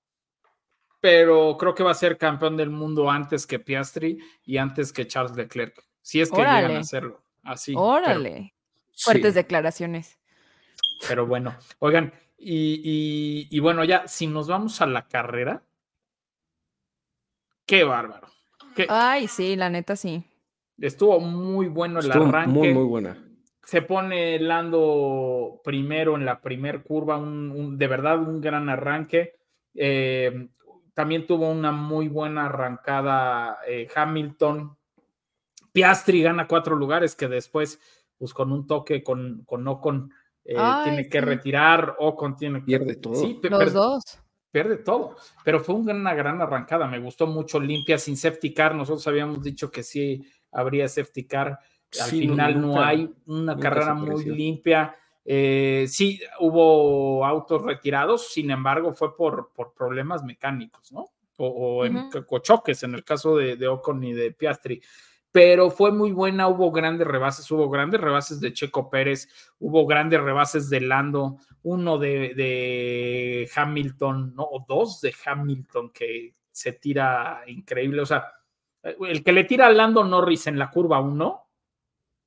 Pero 1.01 1.57
creo 1.57 1.75
que 1.75 1.85
va 1.85 1.93
a 1.93 1.95
ser 1.95 2.19
campeón 2.19 2.57
del 2.57 2.71
mundo 2.71 3.11
antes 3.11 3.47
que 3.47 3.61
Piastri 3.61 4.19
y 4.45 4.57
antes 4.57 4.93
que 4.93 5.07
Charles 5.07 5.37
Leclerc. 5.37 5.83
Si 6.03 6.21
es 6.21 6.31
que 6.31 6.41
Órale. 6.41 6.63
llegan 6.63 6.77
a 6.77 6.81
hacerlo. 6.81 7.23
Así. 7.43 7.73
Órale. 7.77 8.53
Pero, 8.53 8.95
Fuertes 8.99 9.35
sí. 9.35 9.39
declaraciones. 9.39 10.19
Pero 11.07 11.27
bueno, 11.27 11.57
oigan, 11.79 12.13
y, 12.39 12.81
y, 12.85 13.49
y, 13.51 13.61
bueno, 13.61 13.85
ya, 13.85 14.07
si 14.07 14.27
nos 14.29 14.47
vamos 14.49 14.81
a 14.81 14.87
la 14.87 15.07
carrera, 15.09 15.63
qué 17.67 17.85
bárbaro. 17.85 18.29
que 18.75 18.87
Ay, 18.89 19.29
sí, 19.29 19.57
la 19.57 19.69
neta 19.71 19.97
sí. 19.97 20.25
estuvo 20.79 21.21
muy 21.21 21.69
bueno 21.69 21.99
el 22.01 22.07
Estuvo 22.07 22.27
arranque. 22.27 22.51
muy, 22.53 22.73
muy 22.73 22.85
buena. 22.85 23.17
se 23.63 23.83
pone 23.83 24.39
Lando 24.39 25.61
primero 25.65 26.17
en 26.17 26.25
la 26.25 26.41
primer 26.41 26.83
curva, 26.83 27.19
un, 27.19 27.51
un- 27.51 27.77
de 27.79 27.87
verdad 27.87 28.19
un 28.19 28.41
gran 28.41 28.69
arranque. 28.69 29.37
Eh, 29.75 30.49
también 30.95 31.27
tuvo 31.27 31.51
una 31.51 31.71
muy 31.73 32.09
buena 32.09 32.47
arrancada 32.47 33.59
eh, 33.67 33.87
Hamilton. 33.95 34.77
Piastri 35.73 36.23
gana 36.23 36.49
cuatro 36.49 36.75
lugares 36.77 37.15
que 37.15 37.29
después, 37.29 37.81
pues 38.17 38.33
con 38.33 38.51
un 38.53 38.67
toque 38.67 39.03
con, 39.03 39.45
con 39.45 39.69
Ocon, 39.69 40.13
eh, 40.49 40.55
Ay, 40.57 40.85
tiene 40.85 41.09
que 41.09 41.19
sí. 41.21 41.25
retirar. 41.25 41.97
Ocon 41.99 42.35
tiene 42.37 42.61
que 42.61 42.65
Pierde 42.67 42.97
todo. 42.97 43.15
Sí, 43.15 43.39
Los 43.43 43.59
per- 43.59 43.73
dos. 43.73 44.03
pierde 44.51 44.77
todo. 44.79 45.15
Pero 45.45 45.61
fue 45.61 45.75
una 45.75 46.15
gran, 46.15 46.41
arrancada. 46.41 46.87
Me 46.87 46.99
gustó 46.99 47.27
mucho 47.27 47.61
limpia, 47.61 47.99
sin 47.99 48.17
safety 48.17 48.55
car. 48.55 48.75
Nosotros 48.75 49.07
habíamos 49.07 49.43
dicho 49.43 49.71
que 49.71 49.83
sí 49.83 50.25
habría 50.51 50.89
safety 50.89 51.27
car. 51.27 51.51
Al 52.01 52.11
Sí, 52.11 52.21
final 52.21 52.61
no, 52.61 52.67
nunca- 52.69 52.89
hay 52.89 53.11
una 53.27 53.57
carrera 53.59 53.95
muy 53.95 54.25
limpia. 54.25 54.97
Eh, 55.31 55.85
sí, 55.89 56.19
hubo 56.41 57.25
autos 57.27 57.61
retirados, 57.63 58.29
sin 58.33 58.51
embargo, 58.51 58.95
fue 58.95 59.15
por, 59.15 59.53
por 59.55 59.75
problemas 59.75 60.25
mecánicos, 60.25 60.91
¿no? 60.93 61.11
O, 61.37 61.47
o 61.47 61.85
en 61.85 61.97
Ujú. 61.97 62.25
o 62.31 62.39
choques, 62.39 62.83
en 62.83 62.95
el 62.95 63.05
caso 63.05 63.37
de, 63.37 63.57
de 63.57 63.69
Ocon 63.69 64.03
y 64.03 64.13
de 64.15 64.33
Piastri. 64.33 64.81
Pero 65.31 65.71
fue 65.71 65.93
muy 65.93 66.13
buena, 66.13 66.49
hubo 66.49 66.73
grandes 66.73 67.07
rebases, 67.07 67.51
hubo 67.51 67.69
grandes 67.69 68.01
rebases 68.01 68.41
de 68.41 68.53
Checo 68.53 68.89
Pérez, 68.89 69.29
hubo 69.59 69.87
grandes 69.87 70.21
rebases 70.21 70.71
de 70.71 70.81
Lando, 70.81 71.37
uno 71.63 71.99
de, 71.99 72.35
de 72.35 73.51
Hamilton, 73.55 74.35
no, 74.35 74.45
o 74.45 74.65
dos 74.67 75.01
de 75.01 75.15
Hamilton 75.25 75.91
que 75.91 76.35
se 76.51 76.73
tira 76.73 77.43
increíble. 77.47 78.01
O 78.03 78.07
sea, 78.07 78.33
el 78.83 79.23
que 79.23 79.33
le 79.33 79.45
tira 79.45 79.67
a 79.67 79.73
Lando 79.73 80.03
Norris 80.03 80.47
en 80.47 80.59
la 80.59 80.71
curva 80.71 81.01
1, 81.01 81.49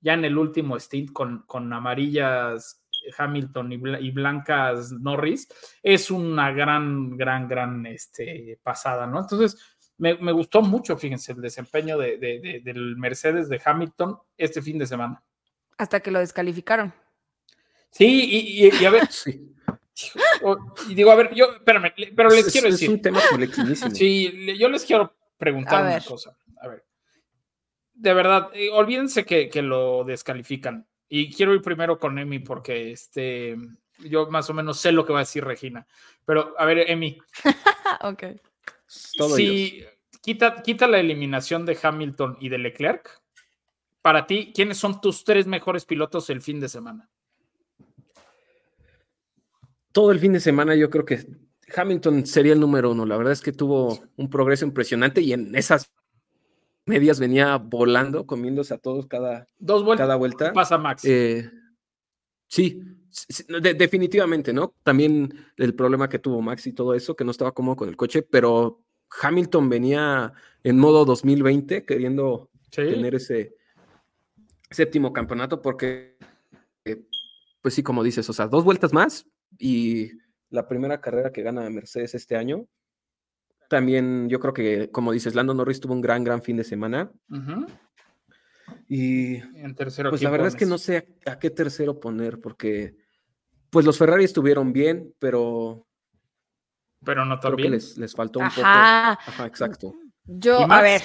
ya 0.02 0.14
en 0.14 0.26
el 0.26 0.38
último 0.38 0.80
stint 0.80 1.12
con, 1.12 1.44
con 1.48 1.72
amarillas 1.74 2.84
Hamilton 3.18 3.72
y, 3.72 3.76
y 4.00 4.12
blancas 4.12 4.92
Norris, 4.92 5.48
es 5.82 6.12
una 6.12 6.52
gran, 6.52 7.18
gran, 7.18 7.48
gran 7.48 7.86
este, 7.86 8.60
pasada, 8.64 9.08
¿no? 9.08 9.20
Entonces, 9.20 9.58
me, 10.02 10.16
me 10.16 10.32
gustó 10.32 10.62
mucho, 10.62 10.98
fíjense, 10.98 11.32
el 11.34 11.42
desempeño 11.42 11.98
de, 11.98 12.18
de- 12.18 12.40
de- 12.40 12.60
del 12.62 12.98
Mercedes 12.98 13.48
de 13.50 13.62
Hamilton 13.64 14.18
este 14.38 14.62
fin 14.62 14.78
de 14.80 14.88
semana. 14.88 15.24
Hasta 15.78 16.00
que 16.00 16.10
lo 16.12 16.20
descalificaron. 16.20 16.92
Sí, 17.92 18.06
y, 18.06 18.66
y- 18.68 18.72
y 18.82 18.86
a 18.86 18.90
ver, 18.90 19.08
Sí. 19.12 19.54
o- 20.42 20.58
y 20.90 20.96
digo, 20.96 21.12
a 21.12 21.16
ver, 21.16 21.34
yo, 21.36 21.54
espérame, 21.54 21.94
pero 22.16 22.30
les 22.30 22.48
Es- 22.48 22.52
quiero 22.52 22.68
es 22.68 22.74
decir, 22.76 22.90
un 22.90 23.02
tema. 23.02 23.22
Sí, 23.94 24.58
yo 24.58 24.70
les 24.70 24.84
quiero 24.86 25.16
preguntar 25.38 25.76
A 25.76 25.82
una 25.84 25.94
ver. 25.94 26.04
cosa. 26.04 26.36
A 26.62 26.68
ver. 26.68 26.84
De 27.94 28.14
verdad, 28.16 28.50
eh, 28.54 28.70
olvídense 28.72 29.26
que, 29.26 29.50
que 29.50 29.62
lo 29.62 30.04
descalifican. 30.04 30.88
Y 31.08 31.32
quiero 31.32 31.54
ir 31.54 31.62
primero 31.62 32.00
con 32.00 32.18
Emi 32.18 32.40
porque 32.40 32.92
este, 32.92 33.56
yo 34.00 34.32
más 34.32 34.50
o 34.50 34.54
menos 34.56 34.80
sé 34.80 34.92
lo 34.92 35.06
que 35.06 35.14
va 35.14 35.20
a 35.20 35.24
decir 35.24 35.44
Regina. 35.44 35.86
Pero, 36.26 36.56
a 36.58 36.66
ver, 36.66 36.90
Emi, 36.90 37.20
ok. 38.02 38.24
Todo 39.18 39.38
ellos. 39.38 39.56
si 39.56 39.84
quita, 40.22 40.62
quita 40.64 40.88
la 40.88 41.00
eliminación 41.00 41.66
de 41.66 41.78
Hamilton 41.82 42.38
y 42.40 42.50
de 42.50 42.58
Leclerc, 42.58 43.22
para 44.02 44.26
ti, 44.28 44.52
¿quiénes 44.54 44.78
son 44.78 45.00
tus 45.02 45.24
tres 45.24 45.48
mejores 45.48 45.86
pilotos 45.86 46.30
el 46.30 46.42
fin 46.42 46.60
de 46.60 46.70
semana? 46.70 47.10
todo 49.92 50.12
el 50.12 50.20
fin 50.20 50.34
de 50.34 50.40
semana 50.40 50.76
yo 50.76 50.90
creo 50.90 51.06
que 51.06 51.26
Hamilton 51.76 52.26
sería 52.26 52.54
el 52.54 52.60
número 52.60 52.92
uno. 52.92 53.06
La 53.06 53.18
verdad 53.18 53.34
es 53.34 53.42
que 53.42 53.52
tuvo 53.52 54.00
un 54.18 54.30
progreso 54.30 54.66
impresionante 54.66 55.22
y 55.22 55.34
en 55.34 55.56
esas 55.56 55.92
medias 56.86 57.20
venía 57.20 57.58
volando, 57.58 58.26
comiéndose 58.26 58.74
a 58.74 58.78
todos 58.78 59.08
cada, 59.08 59.48
Dos 59.60 59.84
vueltas. 59.84 60.06
cada 60.06 60.16
vuelta. 60.16 60.54
Pasa 60.54 60.78
Max. 60.78 61.04
Eh, 61.06 61.50
sí, 62.48 62.82
de- 63.62 63.74
definitivamente, 63.74 64.54
¿no? 64.54 64.74
También 64.84 65.34
el 65.58 65.74
problema 65.76 66.08
que 66.10 66.20
tuvo 66.20 66.42
Max 66.42 66.68
y 66.68 66.74
todo 66.74 66.94
eso, 66.94 67.16
que 67.16 67.24
no 67.26 67.32
estaba 67.32 67.54
cómodo 67.54 67.76
con 67.76 67.90
el 67.90 67.98
coche, 67.98 68.22
pero 68.24 68.82
Hamilton 69.22 69.70
venía 69.70 70.34
en 70.64 70.78
modo 70.80 71.04
2020 71.06 71.86
queriendo 71.86 72.50
Sí. 72.72 72.84
tener 72.84 73.16
ese 73.16 73.56
séptimo 74.70 75.12
campeonato 75.12 75.62
porque, 75.62 76.18
eh, 76.86 77.04
pues 77.62 77.74
sí, 77.74 77.84
como 77.84 78.02
dices, 78.04 78.30
o 78.30 78.34
sea, 78.34 78.48
dos 78.48 78.64
vueltas 78.64 78.94
más 78.94 79.26
y 79.60 80.12
la 80.50 80.68
primera 80.68 81.02
carrera 81.02 81.32
que 81.34 81.42
gana 81.44 81.70
Mercedes 81.70 82.16
este 82.16 82.38
año. 82.38 82.66
También 83.70 84.30
yo 84.30 84.40
creo 84.40 84.54
que, 84.54 84.90
como 84.92 85.12
dices, 85.12 85.36
Lando 85.36 85.54
Norris 85.54 85.80
tuvo 85.82 85.94
un 85.94 86.02
gran, 86.02 86.24
gran 86.24 86.42
fin 86.42 86.56
de 86.58 86.64
semana 86.64 87.12
y 88.88 89.36
En 89.36 89.76
tercero. 89.76 90.10
pues 90.10 90.20
¿quién 90.20 90.28
la 90.28 90.32
verdad 90.32 90.48
es 90.48 90.56
que 90.56 90.66
no 90.66 90.78
sé 90.78 90.98
a, 91.26 91.32
a 91.32 91.40
qué 91.40 91.50
tercero 91.50 92.00
poner 92.00 92.40
porque 92.40 92.96
pues 93.72 93.86
los 93.86 93.98
Ferrari 93.98 94.26
estuvieron 94.26 94.74
bien, 94.74 95.16
pero 95.20 95.88
Pero 97.04 97.26
no 97.26 97.40
creo 97.40 97.58
que 97.58 97.64
también. 97.64 97.72
les, 97.74 97.98
les 97.98 98.14
faltó 98.14 98.40
un 98.40 98.50
poco. 98.50 98.62
Ajá. 98.62 99.14
Ajá, 99.14 99.46
exacto. 99.48 99.96
Yo, 100.26 100.62
¿Y 100.62 100.66
a 100.70 100.82
ver, 100.82 101.02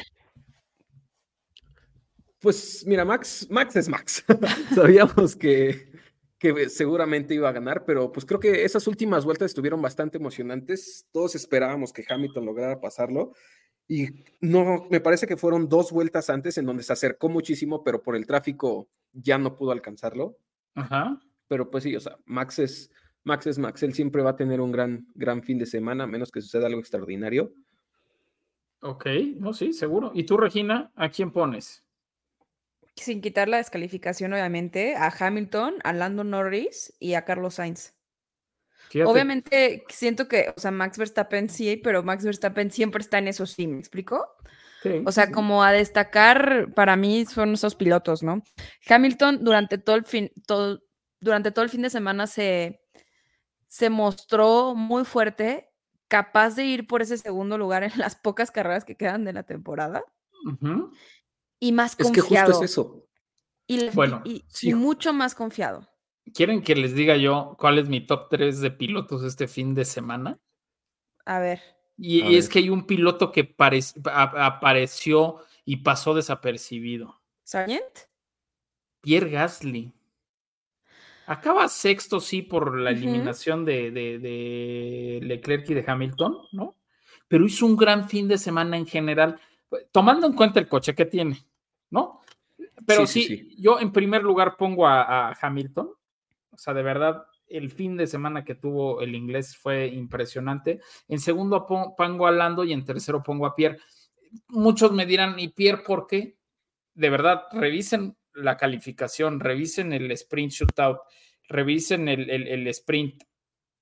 Pues 2.41 2.85
mira, 2.87 3.05
Max, 3.05 3.47
Max 3.51 3.77
es 3.77 3.89
Max. 3.89 4.25
Sabíamos 4.75 5.37
que, 5.37 5.91
que 6.39 6.69
seguramente 6.69 7.35
iba 7.35 7.49
a 7.49 7.53
ganar, 7.53 7.85
pero 7.87 8.13
pues 8.13 8.27
creo 8.27 8.39
que 8.41 8.65
esas 8.65 8.87
últimas 8.87 9.25
vueltas 9.25 9.47
estuvieron 9.47 9.81
bastante 9.83 10.19
emocionantes. 10.19 11.07
Todos 11.13 11.35
esperábamos 11.35 11.93
que 11.93 12.05
Hamilton 12.09 12.45
lograra 12.45 12.81
pasarlo. 12.81 13.33
Y 13.89 14.09
no, 14.41 14.87
me 14.91 15.01
parece 15.01 15.27
que 15.27 15.37
fueron 15.37 15.69
dos 15.69 15.93
vueltas 15.93 16.29
antes 16.29 16.59
en 16.59 16.67
donde 16.67 16.83
se 16.83 16.93
acercó 16.93 17.29
muchísimo, 17.29 17.83
pero 17.85 18.03
por 18.03 18.17
el 18.17 18.27
tráfico 18.27 18.89
ya 19.13 19.39
no 19.39 19.57
pudo 19.57 19.71
alcanzarlo. 19.71 20.37
Ajá. 20.75 21.21
Pero 21.49 21.71
pues 21.71 21.85
sí, 21.85 21.95
o 21.95 22.01
sea, 22.01 22.19
Max 22.25 22.59
es 22.59 22.91
Max, 23.25 23.47
es 23.47 23.59
Max. 23.59 23.83
Él 23.83 23.95
siempre 23.95 24.23
va 24.23 24.31
a 24.31 24.37
tener 24.37 24.61
un 24.61 24.73
gran, 24.73 25.07
gran 25.15 25.43
fin 25.43 25.59
de 25.59 25.67
semana, 25.67 26.05
a 26.05 26.07
menos 26.07 26.31
que 26.31 26.41
suceda 26.41 26.67
algo 26.67 26.81
extraordinario. 26.81 27.53
Ok, 28.81 29.07
no, 29.37 29.53
sí, 29.53 29.73
seguro. 29.73 30.13
¿Y 30.15 30.25
tú, 30.25 30.37
Regina, 30.37 30.93
a 30.95 31.09
quién 31.11 31.33
pones? 31.33 31.87
sin 32.97 33.21
quitar 33.21 33.49
la 33.49 33.59
descalificación, 33.59 34.33
obviamente, 34.33 34.97
a 34.97 35.13
Hamilton, 35.17 35.75
a 35.85 35.93
Lando 35.93 36.25
Norris 36.25 36.95
y 36.99 37.15
a 37.15 37.25
Carlos 37.25 37.55
Sainz. 37.55 37.95
Fíjate, 38.89 39.11
Obviamente, 39.11 39.85
siento 39.89 40.29
que, 40.29 40.53
o 40.57 40.61
sea, 40.61 40.71
Max 40.71 40.97
Verstappen 40.97 41.51
sí, 41.51 41.77
pero 41.77 42.03
Max 42.03 42.25
Verstappen 42.25 42.71
siempre 42.71 43.03
está 43.03 43.19
en 43.19 43.29
eso, 43.29 43.45
sí, 43.45 43.67
¿me 43.67 43.79
explico? 43.79 44.27
sí, 44.83 45.03
O 45.05 45.13
sea, 45.13 45.27
sí. 45.27 45.33
como 45.33 45.63
a 45.63 45.73
destacar, 45.73 46.73
para 46.75 46.97
mí 46.97 47.27
son 47.27 47.55
esos 47.55 47.75
pilotos, 47.75 48.23
¿no? 48.23 48.43
Hamilton 48.89 49.45
durante 49.45 49.77
todo 49.79 49.97
el 49.97 50.05
fin, 50.05 50.31
todo, 50.47 50.83
durante 51.21 51.51
todo 51.51 51.65
el 51.65 51.71
fin 51.71 51.83
de 51.83 51.91
semana 51.91 52.27
se, 52.27 52.81
se 53.69 53.91
mostró 53.91 54.75
muy 54.75 55.05
fuerte, 55.05 55.71
capaz 56.09 56.55
de 56.57 56.65
ir 56.65 56.87
por 56.87 57.03
ese 57.03 57.19
segundo 57.19 57.59
lugar 57.59 57.83
en 57.85 57.93
las 57.97 58.15
pocas 58.17 58.51
carreras 58.51 58.85
que 58.85 58.97
quedan 58.97 59.25
de 59.25 59.33
la 59.33 59.43
temporada 59.43 60.05
y 61.59 61.73
más 61.73 61.93
Es 61.99 62.11
que 62.11 62.21
confiado. 62.21 62.49
justo 62.53 62.65
es 62.65 62.71
eso. 62.71 63.03
Y, 63.67 63.91
Bueno, 63.91 64.23
y- 64.25 64.45
sí. 64.49 64.71
y 64.71 64.75
mucho 64.75 65.13
más 65.13 65.35
confiado. 65.35 65.89
¿Quieren 66.35 66.63
que 66.63 66.77
les 66.77 66.95
diga 66.95 67.17
yo 67.17 67.57
cuál 67.59 67.79
es 67.79 67.89
mi 67.89 68.05
top 68.07 68.29
3 68.31 68.61
de 68.61 68.71
pilotos 68.71 69.23
este 69.25 69.49
fin 69.49 69.75
de 69.75 69.85
semana? 69.85 70.39
A 71.25 71.41
ver. 71.41 71.61
Y, 71.97 72.23
A 72.23 72.31
y 72.31 72.37
es 72.37 72.49
que 72.49 72.59
hay 72.61 72.69
un 72.71 72.87
piloto 72.87 73.33
que 73.33 73.55
apareció 74.05 75.39
y 75.65 75.77
pasó 75.79 76.15
desapercibido. 76.15 77.21
¿Sargent? 77.45 77.99
Pierre 79.01 79.31
Gasly. 79.31 79.93
Acaba 81.27 81.69
sexto, 81.69 82.21
sí, 82.21 82.43
por 82.43 82.79
la 82.79 82.91
eliminación 82.91 83.65
de, 83.65 83.91
de- 83.91 84.19
de 84.19 85.21
Leclerc 85.23 85.69
y 85.71 85.75
de 85.75 85.85
Hamilton, 85.87 86.37
¿no? 86.53 86.75
Pero 87.29 87.45
hizo 87.47 87.67
un 87.67 87.77
gran 87.77 88.09
fin 88.09 88.29
de 88.29 88.39
semana 88.39 88.77
en 88.77 88.87
general, 88.87 89.39
tomando 89.91 90.27
en 90.27 90.35
cuenta 90.35 90.61
el 90.61 90.69
coche 90.69 90.95
que 90.95 91.07
tiene, 91.07 91.45
¿no? 91.91 92.21
Pero 92.87 93.07
sí, 93.07 93.23
Sí, 93.23 93.27
sí, 93.29 93.37
sí. 93.51 93.57
yo 93.63 93.81
en 93.81 93.91
primer 93.93 94.23
lugar 94.23 94.57
pongo 94.57 94.87
a, 94.87 95.29
a 95.31 95.37
Hamilton. 95.41 95.91
O 96.51 96.57
sea, 96.59 96.73
de 96.73 96.83
verdad, 96.85 97.25
el 97.49 97.71
fin 97.71 97.97
de 97.97 98.07
semana 98.07 98.45
que 98.45 98.55
tuvo 98.55 99.01
el 99.03 99.15
inglés 99.15 99.57
fue 99.57 99.89
impresionante. 99.89 100.81
En 101.09 101.19
segundo 101.19 101.67
pon- 101.67 101.95
pongo 101.97 102.27
a 102.27 102.31
Lando 102.31 102.63
y 102.65 102.73
en 102.73 102.85
tercero 102.85 103.23
pongo 103.23 103.47
a 103.47 103.55
Pierre. 103.55 103.79
Muchos 104.49 104.93
me 104.93 105.05
dirán, 105.07 105.39
¿y 105.39 105.49
Pierre 105.49 105.83
por 105.85 106.07
qué? 106.07 106.37
De 106.95 107.11
verdad, 107.11 107.43
revisen 107.53 108.17
la 108.37 108.57
calificación, 108.57 109.41
revisen 109.41 109.93
el 109.93 110.11
sprint 110.13 110.53
shootout, 110.53 110.99
revisen 111.49 112.09
el, 112.09 112.29
el- 112.31 112.67
sprint 112.69 113.23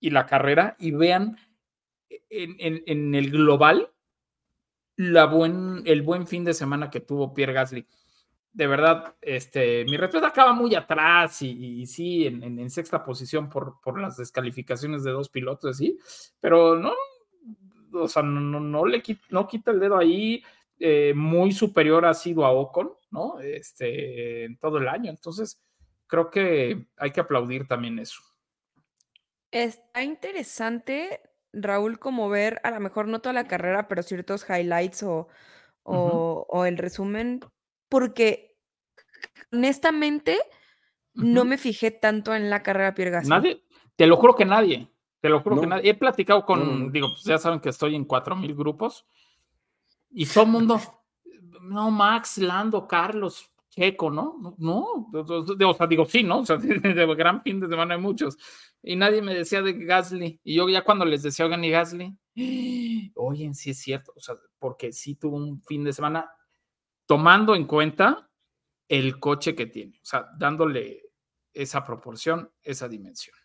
y 0.00 0.10
la 0.10 0.26
carrera 0.26 0.76
y 0.78 0.90
vean 0.90 1.36
en, 2.30 2.56
en- 2.60 3.14
el 3.14 3.30
global 3.30 3.90
la 4.96 5.26
buen, 5.26 5.82
el 5.86 6.02
buen 6.02 6.26
fin 6.26 6.44
de 6.44 6.54
semana 6.54 6.90
que 6.90 7.00
tuvo 7.00 7.34
Pierre 7.34 7.52
Gasly. 7.52 7.86
De 8.52 8.66
verdad, 8.68 9.16
este, 9.20 9.84
mi 9.86 9.96
respeto 9.96 10.26
acaba 10.26 10.52
muy 10.52 10.74
atrás 10.76 11.42
y, 11.42 11.84
sí, 11.86 12.24
en, 12.26 12.70
sexta 12.70 13.02
posición 13.02 13.48
por, 13.50 13.80
por 13.82 14.00
las 14.00 14.16
descalificaciones 14.16 15.02
de 15.02 15.10
dos 15.10 15.28
pilotos, 15.28 15.76
sí, 15.78 15.98
pero 16.38 16.76
no, 16.76 16.92
o 17.92 18.06
sea, 18.06 18.22
no, 18.22 18.40
no- 18.40 18.60
no 18.60 18.86
le 18.86 19.02
quita, 19.02 19.22
no 19.30 19.48
quita 19.48 19.72
el 19.72 19.80
dedo 19.80 19.96
ahí. 19.98 20.42
eh, 20.78 21.12
muy 21.16 21.52
superior 21.52 22.04
ha 22.04 22.14
sido 22.14 22.44
a 22.44 22.50
Ocon, 22.52 22.92
¿no? 23.14 23.40
Este, 23.40 24.44
en 24.44 24.58
todo 24.58 24.78
el 24.78 24.88
año. 24.88 25.10
Entonces, 25.10 25.60
creo 26.06 26.30
que 26.30 26.86
hay 26.96 27.10
que 27.12 27.20
aplaudir 27.20 27.66
también 27.66 27.98
eso. 27.98 28.20
Está 29.50 30.02
interesante, 30.02 31.20
Raúl, 31.52 31.98
como 31.98 32.28
ver, 32.28 32.60
a 32.64 32.72
lo 32.72 32.80
mejor 32.80 33.06
no 33.06 33.20
toda 33.20 33.32
la 33.32 33.46
carrera, 33.46 33.86
pero 33.86 34.02
ciertos 34.02 34.44
highlights 34.50 35.04
o, 35.04 35.28
o, 35.84 36.46
o 36.48 36.64
el 36.64 36.76
resumen, 36.76 37.40
porque 37.88 38.58
honestamente 39.52 40.36
no 41.14 41.42
Ujú. 41.42 41.50
me 41.50 41.58
fijé 41.58 41.92
tanto 41.92 42.34
en 42.34 42.50
la 42.50 42.64
carrera 42.64 42.94
Pierre 42.94 43.12
Gasly. 43.12 43.30
Nadie, 43.30 43.62
te 43.94 44.06
lo 44.08 44.16
juro 44.16 44.34
que 44.34 44.44
nadie, 44.44 44.88
te 45.20 45.28
lo 45.28 45.40
juro 45.40 45.60
que 45.60 45.66
No. 45.66 45.76
nadie. 45.76 45.90
He 45.90 45.94
platicado 45.94 46.44
con, 46.44 46.58
No, 46.58 46.66
no, 46.66 46.84
no. 46.86 46.90
digo, 46.90 47.08
pues 47.12 47.22
ya 47.22 47.38
saben 47.38 47.60
que 47.60 47.68
estoy 47.68 47.94
en 47.94 48.04
4000 48.04 48.54
grupos 48.56 49.06
y 50.10 50.26
todo 50.26 50.44
el 50.44 50.50
mundo, 50.50 50.80
no, 51.64 51.90
Max, 51.90 52.38
Lando, 52.38 52.86
Carlos, 52.86 53.50
Checo, 53.70 54.10
¿no? 54.10 54.54
No, 54.58 55.08
o 55.12 55.74
sea, 55.74 55.86
digo, 55.86 56.04
sí, 56.04 56.22
¿no? 56.22 56.40
O 56.40 56.46
sea, 56.46 56.56
de 56.58 57.14
gran 57.14 57.42
fin 57.42 57.60
de 57.60 57.68
semana 57.68 57.94
hay 57.94 58.00
muchos. 58.00 58.36
Y 58.82 58.96
nadie 58.96 59.22
me 59.22 59.34
decía 59.34 59.62
de 59.62 59.72
Gasly. 59.72 60.40
Y 60.44 60.54
yo 60.54 60.68
ya 60.68 60.84
cuando 60.84 61.04
les 61.04 61.22
decía, 61.22 61.44
oigan, 61.46 61.64
y 61.64 61.70
Gasly, 61.70 62.16
oye, 63.16 63.52
sí 63.54 63.70
es 63.70 63.78
cierto, 63.78 64.12
o 64.16 64.20
sea, 64.20 64.36
porque 64.58 64.92
sí 64.92 65.16
tuvo 65.16 65.36
un 65.36 65.62
fin 65.62 65.84
de 65.84 65.92
semana 65.92 66.30
tomando 67.06 67.54
en 67.54 67.66
cuenta 67.66 68.30
el 68.88 69.18
coche 69.18 69.54
que 69.54 69.66
tiene, 69.66 69.98
o 70.02 70.04
sea, 70.04 70.28
dándole 70.38 71.02
esa 71.52 71.84
proporción, 71.84 72.50
esa 72.62 72.88
dimensión. 72.88 73.36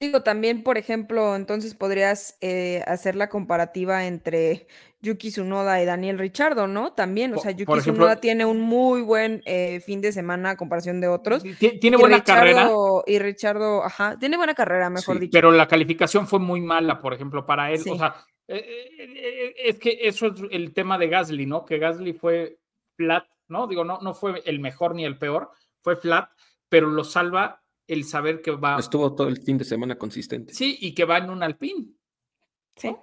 Digo, 0.00 0.22
también, 0.22 0.62
por 0.62 0.78
ejemplo, 0.78 1.36
entonces 1.36 1.74
podrías 1.74 2.38
eh, 2.40 2.82
hacer 2.86 3.16
la 3.16 3.28
comparativa 3.28 4.06
entre 4.06 4.66
Yuki 5.02 5.28
Tsunoda 5.30 5.82
y 5.82 5.84
Daniel 5.84 6.18
Richardo, 6.18 6.66
¿no? 6.66 6.94
También, 6.94 7.34
o 7.34 7.38
sea, 7.38 7.50
Yuki 7.50 7.64
ejemplo- 7.70 7.80
Tsunoda 8.06 8.16
tiene 8.16 8.46
un 8.46 8.60
muy 8.62 9.02
buen 9.02 9.42
eh, 9.44 9.80
fin 9.80 10.00
de 10.00 10.12
semana 10.12 10.50
a 10.50 10.56
comparación 10.56 11.02
de 11.02 11.08
otros. 11.08 11.42
Ti- 11.42 11.78
Tiene 11.78 11.98
buena 11.98 12.24
carrera, 12.24 12.70
Y 13.06 13.18
Richardo, 13.18 13.84
ajá, 13.84 14.18
tiene 14.18 14.38
buena 14.38 14.54
carrera, 14.54 14.88
mejor 14.88 15.16
Sí, 15.16 15.20
dicho. 15.20 15.32
pero 15.32 15.50
la 15.50 15.68
calificación 15.68 16.26
fue 16.26 16.38
muy 16.38 16.62
mala, 16.62 16.98
por 16.98 17.12
ejemplo, 17.12 17.44
para 17.44 17.70
él. 17.70 17.80
Sí. 17.80 17.90
O 17.90 17.98
sea, 17.98 18.14
eh, 18.48 18.88
eh, 18.98 19.54
es 19.66 19.78
que 19.78 19.98
eso 20.00 20.28
es 20.28 20.34
el 20.50 20.72
tema 20.72 20.96
de 20.96 21.08
Gasly, 21.08 21.44
¿no? 21.44 21.66
Que 21.66 21.78
Gasly 21.78 22.14
fue 22.14 22.58
flat, 22.96 23.26
¿no? 23.48 23.66
Digo, 23.66 23.84
no, 23.84 23.98
no 24.00 24.14
fue 24.14 24.40
el 24.46 24.60
mejor 24.60 24.94
ni 24.94 25.04
el 25.04 25.18
peor, 25.18 25.50
fue 25.82 25.96
flat, 25.96 26.30
pero 26.70 26.88
lo 26.88 27.04
salva 27.04 27.62
el 27.92 28.04
saber 28.04 28.40
que 28.42 28.50
va. 28.52 28.78
Estuvo 28.78 29.14
todo 29.14 29.28
el 29.28 29.38
fin 29.42 29.58
de 29.58 29.64
semana 29.64 29.96
consistente. 29.98 30.54
Sí, 30.54 30.78
y 30.80 30.94
que 30.94 31.04
va 31.04 31.18
en 31.18 31.30
un 31.30 31.42
Alpine. 31.42 31.86
Sí. 32.76 32.94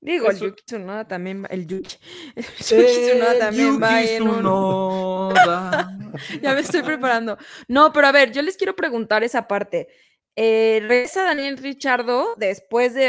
Digo, 0.00 0.30
Eso- 0.30 0.44
el 0.44 0.50
Yuki 0.52 0.62
Tsunoda 0.64 1.08
también, 1.08 1.42
va- 1.42 1.48
el 1.48 1.66
Yuki, 1.66 1.96
el 2.36 2.44
Yuki 2.44 3.06
Tsunoda 3.08 3.38
también 3.38 3.82
va 3.82 4.02
en 4.02 4.22
un... 4.28 5.34
Ya 6.42 6.54
me 6.54 6.60
estoy 6.60 6.82
preparando. 6.82 7.36
No, 7.66 7.92
pero 7.92 8.06
a 8.06 8.12
ver, 8.12 8.30
yo 8.32 8.42
les 8.42 8.56
quiero 8.56 8.74
preguntar 8.76 9.24
esa 9.24 9.46
parte. 9.48 9.88
Eh, 10.36 10.78
regresa 10.82 11.24
Daniel 11.24 11.58
Richardo 11.58 12.34
después 12.36 12.94
de 12.94 13.04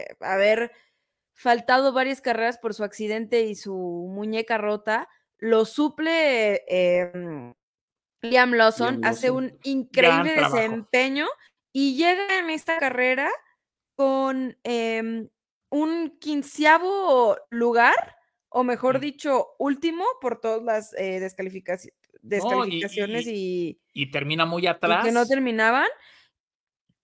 eh, 0.00 0.06
haber 0.20 0.72
faltado 1.32 1.92
varias 1.92 2.20
carreras 2.20 2.58
por 2.58 2.74
su 2.74 2.82
accidente 2.82 3.42
y 3.42 3.54
su 3.54 3.72
muñeca 4.12 4.58
rota. 4.58 5.08
Lo 5.38 5.64
suple 5.64 6.64
eh, 6.68 7.12
Liam 8.24 8.52
Lawson, 8.54 9.00
Liam 9.00 9.04
hace 9.04 9.30
un 9.30 9.58
increíble 9.62 10.34
desempeño 10.34 11.26
y 11.72 11.96
llega 11.96 12.38
en 12.38 12.50
esta 12.50 12.78
carrera 12.78 13.30
con 13.96 14.56
em, 14.64 15.28
un 15.70 16.16
quinceavo 16.20 17.36
lugar, 17.50 18.16
o 18.48 18.62
mejor 18.64 18.98
Mm. 18.98 19.00
dicho, 19.00 19.46
último 19.58 20.04
por 20.20 20.40
todas 20.40 20.62
las 20.62 20.94
eh, 20.94 21.20
descalificaci- 21.20 21.92
descalificaciones 22.22 23.26
y, 23.26 23.80
Y 23.92 24.10
termina 24.10 24.46
muy 24.46 24.66
atrás. 24.66 25.04
que 25.04 25.12
no 25.12 25.26
terminaban. 25.26 25.88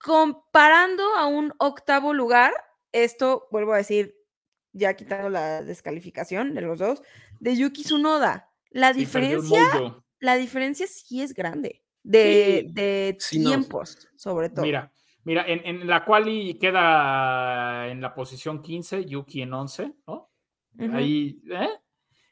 Comparando 0.02 1.04
a 1.16 1.26
un 1.26 1.52
octavo 1.58 2.14
lugar, 2.14 2.52
esto 2.92 3.48
vuelvo 3.50 3.74
a 3.74 3.78
decir, 3.78 4.16
ya 4.72 4.94
quitando 4.94 5.28
la 5.28 5.62
descalificación 5.62 6.54
de 6.54 6.62
los 6.62 6.78
dos, 6.78 7.02
de 7.38 7.56
Yuki 7.56 7.82
Tsunoda. 7.82 8.50
La 8.70 8.94
Sí, 8.94 9.00
diferencia. 9.00 9.62
La 10.20 10.36
diferencia 10.36 10.86
sí 10.86 11.20
es 11.22 11.34
grande. 11.34 11.82
De, 12.02 12.64
Sí. 12.66 12.72
de 12.72 13.16
Sí, 13.20 13.38
no. 13.40 13.50
tiempos, 13.50 14.08
sobre 14.16 14.48
todo. 14.48 14.64
Mira, 14.64 14.90
mira, 15.24 15.44
en, 15.46 15.60
en 15.66 15.86
la 15.86 16.04
quali 16.04 16.54
queda 16.58 17.88
en 17.88 18.00
la 18.00 18.14
posición 18.14 18.62
15, 18.62 19.04
Yuki 19.04 19.42
en 19.42 19.52
11, 19.52 19.92
¿no? 20.06 20.30
Ahí, 20.92 21.42
¿eh? 21.50 21.68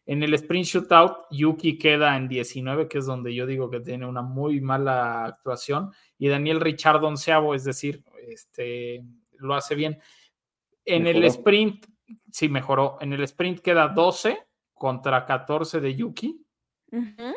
En 0.06 0.22
el 0.22 0.32
sprint 0.34 0.64
shootout, 0.64 1.26
Yuki 1.30 1.76
queda 1.76 2.16
en 2.16 2.28
19, 2.28 2.88
que 2.88 2.96
es 2.96 3.04
donde 3.04 3.34
yo 3.34 3.44
digo 3.44 3.68
que 3.68 3.80
tiene 3.80 4.06
una 4.06 4.22
muy 4.22 4.58
mala 4.62 5.26
actuación, 5.26 5.92
y 6.16 6.28
Daniel 6.28 6.60
Richard 6.60 7.04
onceavo, 7.04 7.54
es 7.54 7.64
decir, 7.64 8.02
este, 8.26 9.04
lo 9.32 9.54
hace 9.54 9.74
bien. 9.74 9.98
En 10.86 11.06
el 11.06 11.22
sprint, 11.24 11.84
sí, 12.32 12.48
mejoró. 12.48 12.96
En 13.02 13.12
el 13.12 13.22
sprint 13.24 13.60
queda 13.60 13.88
12 13.88 14.38
contra 14.72 15.26
14 15.26 15.78
de 15.80 15.94
Yuki, 15.94 16.42
Ujú. 16.90 17.34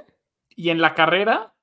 Y 0.55 0.69
en 0.69 0.81
la 0.81 0.93
carrera, 0.93 1.53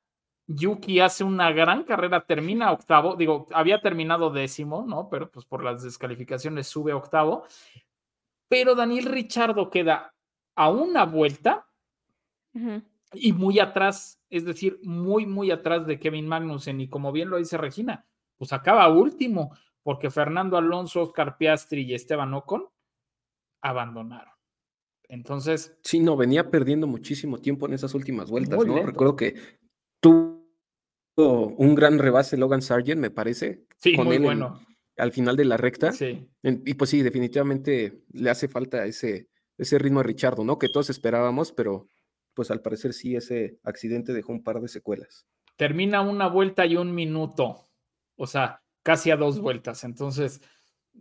Yuki 0.46 1.00
hace 1.00 1.24
una 1.24 1.52
gran 1.52 1.84
carrera, 1.84 2.24
termina 2.24 2.72
octavo, 2.72 3.16
digo, 3.16 3.46
había 3.52 3.80
terminado 3.80 4.30
décimo, 4.30 4.84
¿no? 4.86 5.08
Pero 5.10 5.30
pues 5.30 5.44
por 5.44 5.62
las 5.62 5.82
descalificaciones 5.82 6.66
sube 6.66 6.92
a 6.92 6.96
octavo. 6.96 7.44
Pero 8.48 8.74
Daniel 8.74 9.04
Richardo 9.04 9.68
queda 9.68 10.14
a 10.54 10.70
una 10.70 11.04
vuelta 11.04 11.66
y 13.12 13.32
muy 13.32 13.60
atrás, 13.60 14.20
es 14.30 14.44
decir, 14.44 14.80
muy, 14.82 15.26
muy 15.26 15.50
atrás 15.50 15.86
de 15.86 16.00
Kevin 16.00 16.26
Magnussen. 16.26 16.80
Y 16.80 16.88
como 16.88 17.12
bien 17.12 17.28
lo 17.28 17.36
dice 17.36 17.58
Regina, 17.58 18.06
pues 18.38 18.52
acaba 18.54 18.88
último, 18.88 19.54
porque 19.82 20.10
Fernando 20.10 20.56
Alonso, 20.56 21.02
Oscar 21.02 21.36
Piastri 21.36 21.82
y 21.82 21.94
Esteban 21.94 22.32
Ocon 22.32 22.66
abandonaron. 23.60 24.37
Entonces, 25.08 25.76
Sí, 25.82 26.00
no, 26.00 26.16
venía 26.16 26.50
perdiendo 26.50 26.86
muchísimo 26.86 27.38
tiempo 27.38 27.66
en 27.66 27.72
esas 27.74 27.94
últimas 27.94 28.30
vueltas, 28.30 28.58
¿no? 28.64 28.74
lento. 28.74 28.86
Recuerdo 28.90 29.16
que 29.16 29.34
tuvo 30.00 30.38
un 31.16 31.74
gran 31.74 31.98
rebase 31.98 32.36
Logan 32.36 32.62
Sargent, 32.62 33.00
me 33.00 33.10
parece, 33.10 33.64
sí, 33.78 33.94
con 33.96 34.06
muy 34.06 34.16
él 34.16 34.22
en- 34.22 34.26
bueno. 34.26 34.60
al 34.96 35.12
final 35.12 35.36
de 35.36 35.44
la 35.44 35.56
recta. 35.56 35.92
Sí. 35.92 36.28
En- 36.42 36.62
y 36.66 36.74
pues 36.74 36.90
sí, 36.90 37.02
definitivamente 37.02 38.02
le 38.12 38.30
hace 38.30 38.48
falta 38.48 38.84
ese, 38.86 39.28
ese 39.56 39.78
ritmo 39.78 40.00
a 40.00 40.04
Richardo, 40.04 40.44
¿no? 40.44 40.58
Que 40.58 40.68
todos 40.68 40.90
esperábamos, 40.90 41.52
pero 41.52 41.88
pues 42.34 42.50
al 42.52 42.62
parecer 42.62 42.92
sí, 42.92 43.16
ese 43.16 43.58
accidente 43.64 44.12
dejó 44.12 44.32
un 44.32 44.42
par 44.44 44.60
de 44.60 44.68
secuelas. 44.68 45.26
termina 45.56 46.02
una 46.02 46.28
vuelta 46.28 46.66
y 46.66 46.76
un 46.76 46.94
minuto, 46.94 47.68
o 48.16 48.26
sea, 48.28 48.62
casi 48.84 49.10
a 49.10 49.16
dos 49.16 49.40
vueltas. 49.40 49.82
Entonces, 49.82 50.40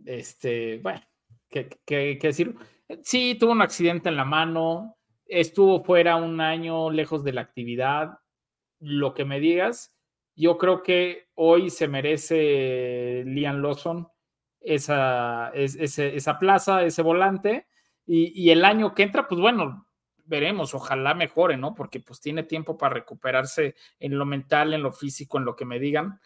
este, 0.04 0.78
bueno, 0.82 1.00
¿qué, 1.48 1.68
qué- 1.86 2.18
qué 2.20 2.26
decir? 2.26 2.56
Sí, 3.02 3.36
tuvo 3.38 3.52
un 3.52 3.62
accidente 3.62 4.08
en 4.08 4.16
la 4.16 4.24
mano, 4.24 4.96
estuvo 5.26 5.84
fuera 5.84 6.16
un 6.16 6.40
año 6.40 6.90
lejos 6.90 7.22
de 7.22 7.32
la 7.32 7.42
actividad, 7.42 8.18
lo 8.80 9.14
que 9.14 9.24
me 9.24 9.40
digas. 9.40 9.94
Yo 10.34 10.56
creo 10.56 10.82
que 10.82 11.28
hoy 11.34 11.70
se 11.70 11.88
merece 11.88 13.24
Liam 13.26 13.60
Lawson 13.60 14.08
esa, 14.60 15.50
esa 15.54 16.38
plaza, 16.38 16.82
ese 16.84 17.02
volante, 17.02 17.66
y, 18.06 18.32
y 18.42 18.50
el 18.50 18.64
año 18.64 18.94
que 18.94 19.02
entra, 19.02 19.28
pues 19.28 19.40
bueno, 19.40 19.86
veremos, 20.24 20.74
ojalá 20.74 21.14
mejore, 21.14 21.56
¿no? 21.56 21.74
Porque 21.74 22.00
pues 22.00 22.20
tiene 22.20 22.42
tiempo 22.42 22.76
para 22.78 22.94
recuperarse 22.94 23.74
en 23.98 24.18
lo 24.18 24.24
mental, 24.26 24.74
en 24.74 24.82
lo 24.82 24.92
físico, 24.92 25.38
en 25.38 25.44
lo 25.44 25.56
que 25.56 25.64
me 25.64 25.78
digan, 25.78 26.20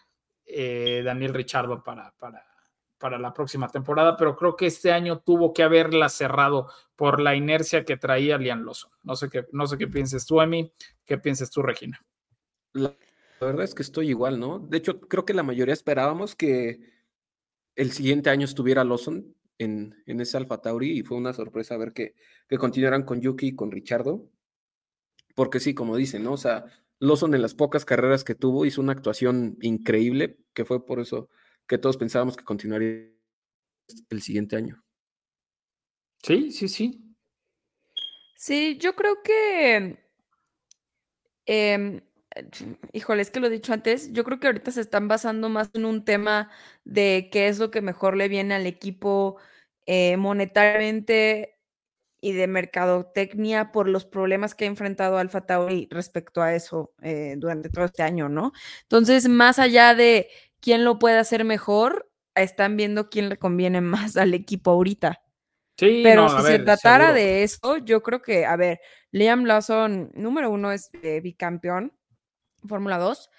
eh, 0.44 1.03
Daniel 1.05 1.35
Richardo 1.35 1.83
para, 1.83 2.12
para, 2.18 2.44
para 3.03 3.19
la 3.19 3.35
próxima 3.35 3.69
temporada, 3.69 4.17
pero 4.17 4.37
creo 4.37 4.55
que 4.55 4.67
este 4.67 4.93
año 4.93 5.19
tuvo 5.19 5.53
que 5.53 5.65
haberla 5.65 6.09
cerrado 6.09 6.69
por 6.95 7.21
la 7.21 7.35
inercia 7.35 7.85
que 7.85 7.97
traía 7.97 8.38
Liam 8.38 8.65
Lawson. 8.65 8.93
No 9.03 9.17
sé 9.17 9.29
qué, 9.29 9.45
no 9.51 9.67
sé 9.67 9.77
qué 9.77 9.88
pienses 9.88 10.25
tú, 10.25 10.41
Emi, 10.41 10.73
qué 11.05 11.19
pienses 11.19 11.51
tú, 11.51 11.62
Regina. 11.62 12.01
La, 12.73 12.97
la 13.41 13.47
verdad 13.49 13.65
es 13.65 13.75
que 13.75 13.83
estoy 13.83 14.11
igual, 14.11 14.38
¿no? 14.38 14.61
De 14.61 14.79
hecho, 14.79 15.01
creo 15.01 15.25
que 15.25 15.35
la 15.35 15.43
mayoría 15.43 15.75
esperábamos 15.75 16.37
que 16.37 16.79
el 17.75 17.91
siguiente 17.91 18.31
año 18.31 18.45
estuviera 18.45 18.85
Lawson 18.85 19.35
en, 19.59 19.97
en 20.07 20.21
ese 20.21 20.37
Alfa 20.37 20.61
Tauri 20.61 20.97
y 20.97 21.03
fue 21.03 21.17
una 21.17 21.33
sorpresa 21.33 21.77
ver 21.77 21.93
que, 21.93 22.15
que 22.49 22.57
continuaran 22.57 23.03
con 23.03 23.21
Yuki 23.21 23.49
y 23.49 23.57
con 23.57 23.73
Richardo. 23.73 24.31
Porque 25.35 25.59
sí, 25.59 25.75
como 25.75 25.97
dicen, 25.97 26.23
¿no? 26.23 26.35
O 26.35 26.37
sea, 26.37 26.67
Lawson 27.01 27.35
en 27.35 27.43
las 27.43 27.55
pocas 27.55 27.85
carreras 27.85 28.23
que 28.23 28.37
tuvo 28.37 28.65
hizo 28.65 28.81
una 28.81 28.93
actuación 28.93 29.59
increíble, 29.61 30.38
que 30.55 30.65
fue 30.65 30.87
por 30.87 31.01
eso 31.01 31.29
que 31.73 31.79
todos 31.79 31.97
pensábamos 31.97 32.37
que 32.37 32.45
continuaría 32.45 33.09
el 34.11 34.23
siguiente 34.23 34.57
año. 34.57 34.83
Sí, 36.23 36.51
sí, 36.53 36.69
sí. 36.69 37.15
Sí, 38.37 38.77
yo 38.79 38.95
creo 38.95 39.23
que. 39.23 39.97
em, 41.47 42.01
eh, 42.35 42.45
híjole, 42.93 43.23
es 43.23 43.31
que 43.31 43.41
lo 43.41 43.47
he 43.47 43.51
dicho 43.51 43.73
antes. 43.73 44.13
Yo 44.13 44.25
creo 44.25 44.41
que 44.41 44.47
ahorita 44.49 44.71
se 44.71 44.81
están 44.81 45.09
basando 45.09 45.49
más 45.49 45.71
en 45.75 45.85
un 45.85 46.05
tema 46.05 46.51
de 46.85 47.29
qué 47.33 47.49
es 47.49 47.59
lo 47.59 47.71
que 47.71 47.81
mejor 47.83 48.17
le 48.17 48.29
viene 48.29 48.55
al 48.55 48.67
equipo 48.67 49.37
eh, 49.87 50.17
monetariamente 50.17 51.59
y 52.21 52.33
de 52.33 52.47
mercadotecnia 52.49 53.73
por 53.73 53.89
los 53.89 54.05
problemas 54.07 54.55
que 54.55 54.65
ha 54.67 54.69
enfrentado 54.69 55.19
Alfa 55.19 55.47
Tauri 55.47 55.89
respecto 55.91 56.43
a 56.43 56.55
eso 56.55 56.93
eh, 57.03 57.35
durante 57.39 57.69
todo 57.71 57.85
este 57.87 58.03
año, 58.05 58.29
¿no? 58.29 58.53
Entonces, 58.83 59.29
más 59.29 59.59
allá 59.59 59.95
de 59.95 60.29
quién 60.62 60.85
lo 60.87 61.01
puede 61.01 61.18
hacer 61.18 61.44
mejor, 61.44 62.11
están 62.37 62.79
viendo 62.79 63.11
quién 63.11 63.31
le 63.31 63.38
conviene 63.38 63.83
más 63.83 64.16
al 64.18 64.35
equipo 64.35 64.72
ahorita. 64.72 65.22
Sí, 65.79 66.03
Pero 66.03 66.29
no, 66.29 66.29
si 66.29 66.42
se 66.42 66.59
tratara 66.61 67.12
seguro. 67.12 67.14
de 67.14 67.42
eso, 67.44 67.79
yo 67.79 68.03
creo 68.03 68.22
que, 68.22 68.46
a 68.46 68.57
ver, 68.57 68.81
Liam 69.12 69.44
Lawson, 69.44 70.11
número 70.14 70.51
uno, 70.51 70.72
es 70.72 70.90
eh, 71.03 71.20
bicampeón 71.20 71.92
Fórmula 72.66 72.98
2 72.98 73.31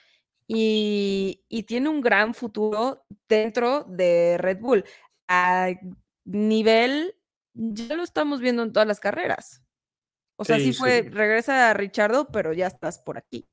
y, 0.47 1.43
y 1.49 1.63
tiene 1.63 1.89
un 1.89 2.01
gran 2.01 2.33
futuro 2.33 3.05
dentro 3.29 3.85
de 3.85 4.37
Red 4.39 4.59
Bull. 4.59 4.85
A 5.27 5.69
nivel, 6.25 7.15
ya 7.53 7.95
lo 7.95 8.03
estamos 8.03 8.41
viendo 8.41 8.63
en 8.63 8.73
todas 8.73 8.87
las 8.87 8.99
carreras. 8.99 9.63
O 10.37 10.45
sea, 10.45 10.59
Sí, 10.59 10.61
sí 10.61 10.73
sí, 10.73 10.73
fue, 10.73 11.03
sí. 11.03 11.09
regresa 11.11 11.69
a 11.71 11.73
Richardo, 11.75 12.29
pero 12.31 12.53
ya 12.53 12.67
estás 12.67 12.99
por 12.99 13.17
aquí. 13.17 13.47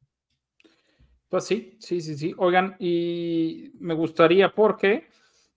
Pues 1.31 1.45
sí, 1.45 1.77
sí, 1.79 2.01
sí, 2.01 2.19
sí. 2.19 2.35
Oigan, 2.39 2.75
y 2.81 3.71
me 3.79 3.95
gustaría 3.95 4.53
porque 4.53 5.07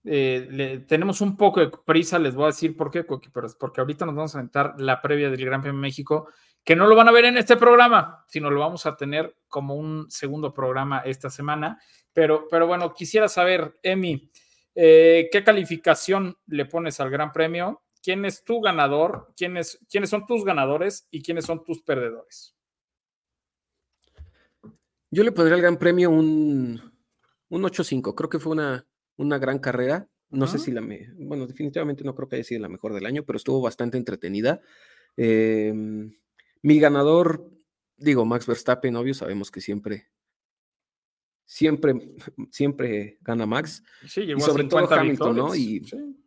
eh, 0.04 0.84
tenemos 0.86 1.20
un 1.20 1.36
poco 1.36 1.58
de 1.58 1.70
prisa, 1.84 2.16
les 2.20 2.36
voy 2.36 2.44
a 2.44 2.46
decir 2.48 2.76
por 2.76 2.92
qué, 2.92 3.02
porque 3.02 3.80
ahorita 3.80 4.06
nos 4.06 4.14
vamos 4.14 4.34
a 4.34 4.38
aventar 4.38 4.76
la 4.78 5.02
previa 5.02 5.30
del 5.30 5.44
Gran 5.44 5.62
Premio 5.62 5.80
México, 5.80 6.28
que 6.62 6.76
no 6.76 6.86
lo 6.86 6.94
van 6.94 7.08
a 7.08 7.12
ver 7.12 7.24
en 7.24 7.38
este 7.38 7.56
programa, 7.56 8.24
sino 8.28 8.50
lo 8.50 8.60
vamos 8.60 8.86
a 8.86 8.96
tener 8.96 9.36
como 9.48 9.74
un 9.74 10.08
segundo 10.10 10.54
programa 10.54 11.00
esta 11.00 11.28
semana. 11.28 11.80
Pero, 12.12 12.46
pero 12.48 12.68
bueno, 12.68 12.94
quisiera 12.94 13.26
saber, 13.26 13.76
Emi, 13.82 14.30
eh, 14.76 15.28
¿qué 15.32 15.42
calificación 15.42 16.38
le 16.46 16.66
pones 16.66 17.00
al 17.00 17.10
Gran 17.10 17.32
Premio? 17.32 17.82
¿Quién 18.00 18.24
es 18.24 18.44
tu 18.44 18.60
ganador? 18.60 19.32
¿Quiénes, 19.36 19.80
¿Quiénes 19.90 20.10
son 20.10 20.24
tus 20.24 20.44
ganadores 20.44 21.08
y 21.10 21.20
quiénes 21.20 21.46
son 21.46 21.64
tus 21.64 21.82
perdedores? 21.82 22.54
Yo 25.14 25.22
le 25.22 25.32
pondría 25.32 25.54
al 25.54 25.60
Gran 25.62 25.78
Premio 25.78 26.10
un, 26.10 26.80
un 27.48 27.62
8-5. 27.62 28.14
Creo 28.14 28.28
que 28.28 28.38
fue 28.40 28.52
una, 28.52 28.86
una 29.16 29.38
gran 29.38 29.58
carrera. 29.60 30.08
No 30.30 30.48
sé 30.48 30.58
si 30.58 30.72
la 30.72 30.80
me, 30.80 31.12
bueno, 31.16 31.46
definitivamente 31.46 32.02
no 32.02 32.14
creo 32.16 32.28
que 32.28 32.34
haya 32.36 32.44
sido 32.44 32.60
la 32.60 32.68
mejor 32.68 32.92
del 32.94 33.06
año, 33.06 33.24
pero 33.24 33.36
estuvo 33.36 33.60
bastante 33.60 33.96
entretenida. 33.96 34.60
Em, 35.16 36.12
mi 36.62 36.80
ganador, 36.80 37.48
digo, 37.96 38.24
Max 38.24 38.46
Verstappen, 38.46 38.96
obvio, 38.96 39.14
sabemos 39.14 39.52
que 39.52 39.60
siempre, 39.60 40.08
siempre, 41.44 41.94
siempre 42.50 43.18
gana 43.20 43.46
Max. 43.46 43.84
Sí, 44.08 44.22
llegó 44.22 44.40
sobre 44.40 44.64
todo 44.64 44.80
50 44.80 45.00
Hamilton, 45.00 45.36
¿no? 45.36 45.54
Y- 45.54 45.84
Sí. 45.84 46.20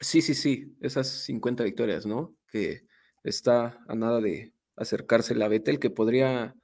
Sí, 0.00 0.22
sí, 0.22 0.34
sí, 0.34 0.76
esas 0.80 1.08
50 1.08 1.64
victorias, 1.64 2.06
¿no? 2.06 2.36
Que 2.52 2.86
está 3.24 3.80
a 3.88 3.94
nada 3.96 4.20
de 4.20 4.52
acercarse 4.76 5.34
la 5.34 5.48
Vettel, 5.48 5.78
que 5.80 5.90
podría, 5.90 6.54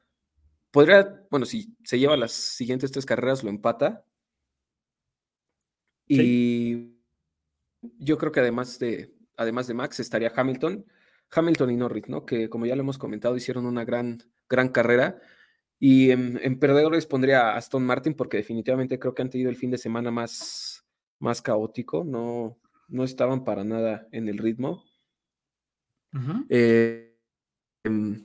podría, 0.74 1.24
bueno, 1.30 1.46
si 1.46 1.76
se 1.84 2.00
lleva 2.00 2.16
las 2.16 2.32
siguientes 2.32 2.90
tres 2.90 3.06
carreras, 3.06 3.44
lo 3.44 3.48
empata. 3.48 4.04
Y 6.08 6.96
yo 8.00 8.18
creo 8.18 8.32
que 8.32 8.40
además 8.40 8.80
de, 8.80 9.14
además 9.37 9.68
de 9.68 9.74
Max 9.74 10.00
estaría 10.00 10.32
Hamilton, 10.34 10.84
Hamilton 11.30 11.70
y 11.70 11.76
Norris, 11.76 12.08
¿no? 12.08 12.26
Que 12.26 12.50
como 12.50 12.66
ya 12.66 12.74
lo 12.74 12.82
hemos 12.82 12.98
comentado, 12.98 13.37
hicieron 13.37 13.66
una 13.66 13.84
gran, 13.84 14.18
gran 14.48 14.68
carrera. 14.68 15.20
Y 15.78 16.10
en, 16.10 16.40
en 16.42 16.58
perdedores 16.58 17.06
pondría 17.06 17.52
a 17.52 17.56
Aston 17.56 17.87
Martin, 17.87 18.14
porque 18.14 18.38
definitivamente 18.38 18.98
creo 18.98 19.14
que 19.14 19.22
han 19.22 19.30
tenido 19.30 19.50
el 19.50 19.56
fin 19.56 19.70
de 19.70 19.78
semana 19.78 20.10
más, 20.10 20.84
más 21.20 21.40
caótico, 21.40 22.02
no, 22.02 22.58
no 22.88 23.04
estaban 23.04 23.44
para 23.44 23.62
nada 23.62 24.08
en 24.10 24.28
el 24.28 24.38
ritmo. 24.38 24.82
Ujú. 26.12 26.46
Eh, 26.48 27.16
em, 27.84 28.24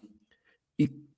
y 0.77 1.08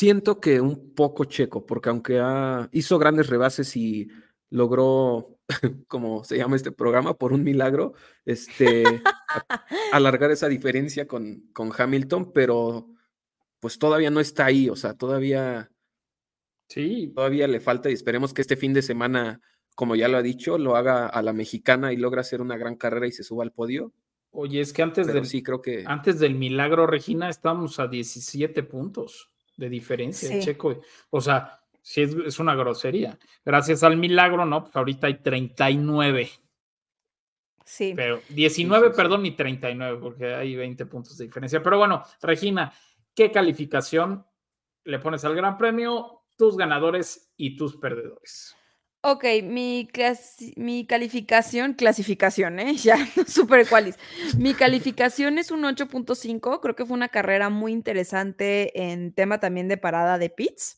siento 0.00 0.40
que 0.40 0.60
un 0.62 0.94
poco 0.94 1.24
checo, 1.26 1.66
porque 1.66 1.90
aunque 1.90 2.18
ha- 2.20 2.68
hizo 2.72 2.98
grandes 2.98 3.26
rebases 3.28 3.76
y 3.76 4.08
logró, 4.48 5.38
como 5.88 6.24
se 6.24 6.38
llama 6.38 6.56
este 6.56 6.72
programa, 6.72 7.14
por 7.14 7.32
un 7.34 7.44
milagro, 7.44 7.92
este, 8.24 8.84
a- 9.04 9.64
alargar 9.92 10.30
esa 10.30 10.48
diferencia 10.48 11.06
con, 11.06 11.50
con 11.52 11.70
Hamilton, 11.76 12.32
pero 12.32 12.88
pues 13.60 13.78
todavía 13.78 14.10
no 14.10 14.20
está 14.20 14.46
ahí, 14.46 14.70
o 14.70 14.76
sea, 14.76 14.94
todavía, 14.94 15.70
Sí, 16.68 17.12
todavía 17.14 17.46
le 17.48 17.60
falta 17.60 17.90
y 17.90 17.92
esperemos 17.92 18.32
que 18.32 18.42
este 18.42 18.56
fin 18.56 18.72
de 18.72 18.82
semana, 18.82 19.40
como 19.74 19.96
ya 19.96 20.08
lo 20.08 20.16
ha 20.18 20.22
dicho, 20.22 20.56
lo 20.56 20.76
haga 20.76 21.06
a 21.08 21.20
la 21.20 21.32
mexicana 21.32 21.92
y 21.92 21.96
logre 21.96 22.20
hacer 22.20 22.40
una 22.40 22.56
gran 22.56 22.76
carrera 22.76 23.06
y 23.08 23.12
se 23.12 23.24
suba 23.24 23.42
al 23.44 23.52
podio. 23.52 23.92
oye, 24.30 24.60
es 24.60 24.72
que 24.72 24.82
antes 24.82 25.06
Pero 25.08 25.18
del, 25.20 25.26
sí, 25.26 25.42
creo 25.42 25.60
que... 25.60 25.82
antes 25.86 26.20
del 26.20 26.36
milagro, 26.36 26.86
Regina, 26.86 27.28
estábamos 27.28 27.80
a 27.80 27.88
17 27.88 28.62
puntos 28.62 29.29
de 29.60 29.68
diferencia, 29.68 30.28
Sí. 30.28 30.40
Checo. 30.40 30.80
O 31.10 31.20
sea, 31.20 31.60
sí 31.82 32.00
es, 32.02 32.14
es 32.14 32.38
una 32.38 32.54
grosería. 32.54 33.18
Gracias 33.44 33.82
al 33.82 33.96
milagro, 33.98 34.46
¿no? 34.46 34.62
Pues 34.64 34.74
ahorita 34.74 35.06
hay 35.06 35.18
39, 35.22 36.30
Sí. 37.64 37.92
pero 37.94 38.20
19, 38.30 38.86
sí, 38.86 38.92
sí. 38.92 38.96
perdón, 38.96 39.26
y 39.26 39.32
39, 39.36 39.98
porque 40.00 40.34
hay 40.34 40.56
20 40.56 40.86
puntos 40.86 41.16
de 41.18 41.26
diferencia. 41.26 41.62
Pero 41.62 41.78
bueno, 41.78 42.02
Regina, 42.22 42.72
¿qué 43.14 43.30
calificación 43.30 44.26
le 44.84 44.98
pones 44.98 45.24
al 45.24 45.36
Gran 45.36 45.56
Premio? 45.56 46.22
Tus 46.36 46.56
ganadores 46.56 47.32
y 47.36 47.56
tus 47.56 47.76
perdedores. 47.76 48.56
Ok, 49.02 49.24
mi, 49.44 49.88
clasi- 49.90 50.52
mi 50.56 50.86
calificación, 50.86 51.72
clasificación, 51.74 52.58
¿eh? 52.60 52.74
Ya 52.84 52.96
no 53.16 53.24
supe 53.26 53.64
cuál 53.66 53.88
es. 53.88 53.98
Mi 54.36 54.52
calificación 54.54 55.38
es 55.38 55.50
un 55.50 55.62
8.5. 55.64 56.60
Creo 56.60 56.76
que 56.76 56.84
fue 56.84 56.94
una 56.96 57.08
carrera 57.08 57.48
muy 57.48 57.72
interesante 57.72 58.78
en 58.82 59.12
tema 59.14 59.40
también 59.40 59.68
de 59.68 59.78
parada 59.78 60.18
de 60.18 60.28
pits. 60.30 60.76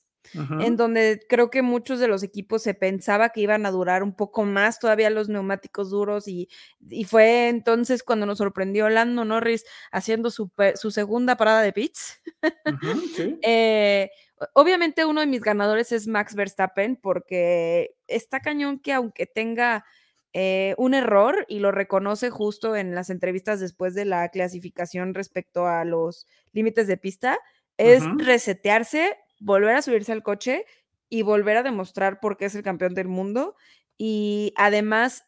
En 0.61 0.77
donde 0.79 1.21
creo 1.29 1.51
que 1.51 1.61
muchos 1.61 1.99
de 1.99 2.07
los 2.09 2.23
equipos 2.23 2.63
se 2.63 2.73
pensaba 2.73 3.31
que 3.31 3.43
iban 3.43 3.67
a 3.67 3.71
durar 3.71 4.03
un 4.03 4.15
poco 4.15 4.45
más 4.45 4.79
todavía 4.79 5.11
los 5.11 5.29
neumáticos 5.29 5.91
duros 5.91 6.27
y, 6.27 6.49
y 6.89 7.05
fue 7.05 7.49
entonces 7.49 8.03
cuando 8.03 8.25
nos 8.25 8.39
sorprendió 8.39 8.89
Lando 8.89 9.27
Norris 9.27 9.65
haciendo 9.91 10.31
su, 10.31 10.51
su 10.77 10.91
segunda 10.91 11.37
parada 11.37 11.61
de 11.61 11.73
pits. 11.75 12.23
Ujú, 12.65 13.01
sí. 13.15 13.39
Eh, 13.43 14.11
obviamente 14.55 15.05
uno 15.05 15.21
de 15.21 15.27
mis 15.27 15.41
ganadores 15.41 15.93
es 15.93 16.07
Max 16.07 16.35
Verstappen 16.35 16.97
porque 16.97 17.95
está 18.07 18.41
cañón 18.41 18.79
que 18.79 18.93
aunque 18.93 19.27
tenga 19.27 19.85
eh, 20.33 20.75
un 20.79 20.95
error 20.95 21.45
y 21.49 21.59
lo 21.59 21.73
reconoce 21.73 22.31
justo 22.31 22.75
en 22.75 22.95
las 22.95 23.11
entrevistas 23.11 23.61
después 23.61 23.95
de 23.95 24.07
la 24.07 24.29
clasificación 24.31 25.15
respecto 25.15 25.67
a 25.67 25.85
los 25.85 26.27
límites 26.53 26.87
de 26.87 26.97
pista, 26.97 27.39
es 27.77 28.03
resetearse, 28.17 29.19
volver 29.41 29.77
a 29.77 29.83
subirse 29.83 30.13
al 30.13 30.23
coche 30.23 30.65
y 31.09 31.23
volver 31.23 31.57
a 31.59 31.63
demostrar 31.63 32.21
por 32.21 32.37
qué 32.37 32.47
es 32.47 32.55
el 32.55 32.63
campeón 32.63 32.95
del 32.95 33.09
mundo. 33.09 33.57
Y 33.99 34.55
además, 34.57 35.25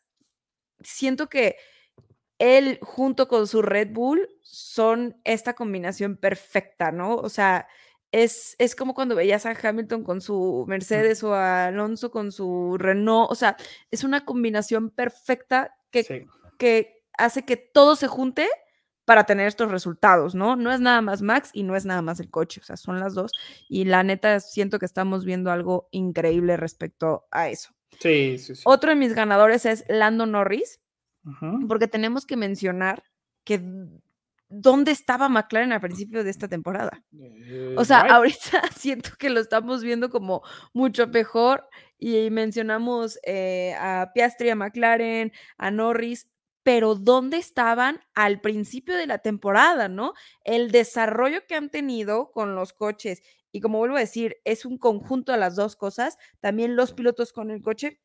siento 0.81 1.29
que 1.29 1.57
él 2.39 2.79
junto 2.81 3.29
con 3.29 3.47
su 3.47 3.63
Red 3.63 3.93
Bull 3.93 4.29
son 4.43 5.21
esta 5.25 5.55
combinación 5.55 6.17
perfecta, 6.17 6.93
¿no? 6.93 7.17
O 7.17 7.29
sea, 7.29 7.67
es, 8.23 8.55
es 8.59 8.77
como 8.77 8.95
cuando 8.95 9.17
veías 9.17 9.45
a 9.45 9.57
Hamilton 9.61 10.05
con 10.05 10.21
su 10.21 10.65
Mercedes 10.69 11.25
o 11.25 11.35
a 11.35 11.67
Alonso 11.67 12.13
con 12.13 12.31
su 12.31 12.77
Renault, 12.79 13.29
o 13.31 13.35
sea, 13.35 13.57
es 13.91 14.05
una 14.05 14.25
combinación 14.25 14.91
perfecta 14.91 15.75
que, 15.91 16.05
Sí. 16.05 16.27
que 16.57 17.03
hace 17.19 17.45
que 17.45 17.57
todo 17.57 17.97
se 17.97 18.07
junte 18.07 18.49
para 19.05 19.25
tener 19.25 19.49
estos 19.49 19.71
resultados, 19.71 20.35
¿no? 20.37 20.55
No 20.55 20.73
es 20.73 20.81
nada 20.81 21.01
más 21.03 21.23
Max 21.23 21.51
y 21.53 21.65
no 21.65 21.75
es 21.75 21.85
nada 21.87 22.03
más 22.03 22.21
el 22.21 22.31
coche, 22.31 22.61
o 22.63 22.65
sea, 22.65 22.77
son 22.77 23.01
las 23.01 23.15
dos. 23.15 23.33
Y 23.69 23.85
la 23.85 24.03
neta, 24.05 24.39
siento 24.41 24.79
que 24.79 24.87
estamos 24.87 25.25
viendo 25.25 25.51
algo 25.51 25.89
increíble 25.91 26.57
respecto 26.57 27.27
a 27.33 27.49
eso. 27.49 27.75
Sí, 28.01 28.39
sí, 28.39 28.55
sí. 28.55 28.63
Otro 28.65 28.91
de 28.91 28.97
mis 28.97 29.13
ganadores 29.13 29.67
es 29.67 29.85
Lando 29.89 30.25
Norris, 30.27 30.81
porque 31.69 31.89
tenemos 31.89 32.27
que 32.27 32.37
mencionar 32.37 33.03
que 33.45 33.61
dónde 34.61 34.93
estaba 34.93 35.29
McLaren 35.29 35.73
al 35.73 35.81
principio 35.81 36.25
de 36.25 36.31
esta 36.31 36.49
temporada. 36.49 37.03
Eh, 37.13 37.75
O 37.77 37.85
sea, 37.85 38.01
ahorita 38.01 38.63
siento 38.77 39.11
que 39.19 39.31
lo 39.31 39.41
estamos 39.41 39.83
viendo 39.83 40.11
como 40.11 40.43
mucho 40.73 41.07
mejor 41.09 41.69
y 41.99 42.31
mencionamos 42.31 43.19
eh, 43.25 43.75
a 43.79 44.11
Piastri, 44.15 44.51
a 44.51 44.57
McLaren, 44.57 45.33
a 45.57 45.71
Norris, 45.71 46.31
pero 46.63 46.95
¿dónde 46.95 47.37
estaban 47.37 48.01
al 48.15 48.41
principio 48.41 48.97
de 48.97 49.07
la 49.07 49.19
temporada, 49.19 49.89
no? 49.89 50.15
El 50.45 50.71
desarrollo 50.71 51.47
que 51.47 51.55
han 51.55 51.71
tenido 51.71 52.31
con 52.33 52.55
los 52.55 52.73
coches 52.73 53.23
y 53.55 53.61
como 53.61 53.79
vuelvo 53.79 53.97
a 53.97 54.01
decir, 54.01 54.39
es 54.45 54.65
un 54.65 54.79
conjunto 54.79 55.31
de 55.31 55.39
las 55.39 55.55
dos 55.55 55.77
cosas, 55.77 56.19
también 56.41 56.75
los 56.75 56.93
pilotos 56.93 57.33
con 57.33 57.53
el 57.53 57.63
coche, 57.63 58.01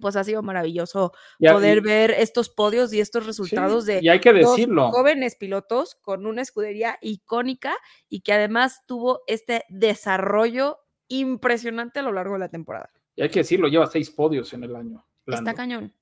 pues 0.00 0.16
ha 0.16 0.24
sido 0.24 0.42
maravilloso 0.42 1.12
Y 1.38 1.48
poder 1.48 1.78
y- 1.78 1.80
ver 1.80 2.10
estos 2.12 2.48
podios 2.50 2.92
y 2.92 3.00
estos 3.00 3.22
sí, 3.22 3.26
resultados 3.28 3.86
de 3.86 4.00
y 4.02 4.08
hay 4.08 4.20
que 4.20 4.32
dos 4.32 4.56
decirlo. 4.56 4.90
jóvenes 4.90 5.36
pilotos 5.36 5.94
con 6.02 6.26
una 6.26 6.42
escudería 6.42 6.98
icónica 7.00 7.74
y 8.08 8.20
que 8.22 8.32
además 8.32 8.82
tuvo 8.86 9.20
este 9.26 9.64
desarrollo 9.68 10.78
impresionante 11.08 12.00
a 12.00 12.02
lo 12.02 12.12
largo 12.12 12.34
de 12.34 12.40
la 12.40 12.48
temporada. 12.48 12.90
Y 13.16 13.22
hay 13.22 13.28
que 13.30 13.40
decirlo, 13.40 13.68
lleva 13.68 13.86
seis 13.86 14.10
podios 14.10 14.52
en 14.54 14.64
el 14.64 14.74
año. 14.74 15.06
Está 15.26 15.54
cañón. 15.54 15.94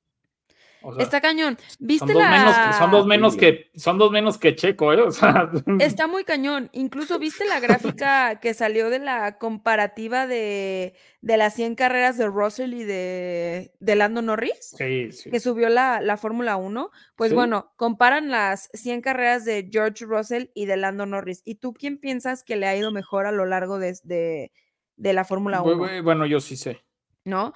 O 0.83 0.95
sea, 0.95 1.03
Está 1.03 1.21
cañón. 1.21 1.57
son 1.59 1.77
¿Viste 1.87 2.12
dos, 2.12 2.23
la...? 2.23 2.31
menos, 2.31 2.77
son 2.79 2.90
dos 2.90 3.07
menos 3.07 3.37
que 3.37 3.71
son 3.75 3.99
dos 3.99 4.11
menos 4.11 4.38
que 4.38 4.55
Checo, 4.55 4.92
¿eh? 4.92 5.01
O 5.03 5.11
sea, 5.11 5.51
Está 5.81 6.07
muy 6.07 6.25
cañón. 6.25 6.68
Incluso 6.73 7.18
viste 7.18 7.45
la 7.45 7.61
gráfica 7.61 8.40
que 8.40 8.55
salió 8.55 8.90
de 8.90 8.99
la 8.99 9.38
comparativa 9.38 10.27
de, 10.27 10.95
de 11.21 11.37
las 11.37 11.55
100 11.55 11.75
carreras 11.75 12.18
de 12.18 12.27
Russell 12.27 12.73
y 12.75 12.85
de, 12.85 13.73
de 13.81 13.97
Lando 13.97 14.23
Norris, 14.23 14.75
sí, 14.77 15.12
sí. 15.12 15.31
que 15.31 15.40
subió 15.40 15.68
la, 15.68 16.01
la 16.01 16.16
Fórmula 16.16 16.57
1. 16.57 16.90
Pues 17.16 17.31
Sí. 17.31 17.35
bueno, 17.35 17.73
comparan 17.77 18.31
las 18.31 18.68
100 18.75 19.01
carreras 19.01 19.45
de 19.45 19.68
George 19.73 20.05
Russell 20.05 20.47
y 20.55 20.66
de 20.66 20.77
Lando 20.77 21.07
Norris. 21.07 21.42
¿Y 21.45 21.57
tú 21.57 21.73
quién 21.73 21.99
piensas 21.99 22.45
que 22.45 22.57
le 22.57 22.66
ha 22.66 22.77
ido 22.77 22.90
mejor 22.92 23.27
a 23.27 23.33
lo 23.33 23.47
largo 23.47 23.79
de, 23.79 23.97
de, 24.03 24.53
de 24.97 25.12
la 25.12 25.25
Fórmula 25.25 25.61
Bu- 25.62 25.75
1? 25.75 25.85
bu- 25.87 26.03
Bueno, 26.03 26.27
yo 26.27 26.40
sí 26.40 26.57
sé. 26.57 26.83
¿no? 27.25 27.53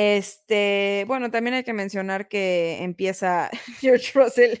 Este, 0.00 1.04
bueno, 1.08 1.28
también 1.30 1.54
hay 1.54 1.64
que 1.64 1.72
mencionar 1.72 2.28
que 2.28 2.82
empieza 2.82 3.50
George 3.80 4.12
Russell 4.14 4.58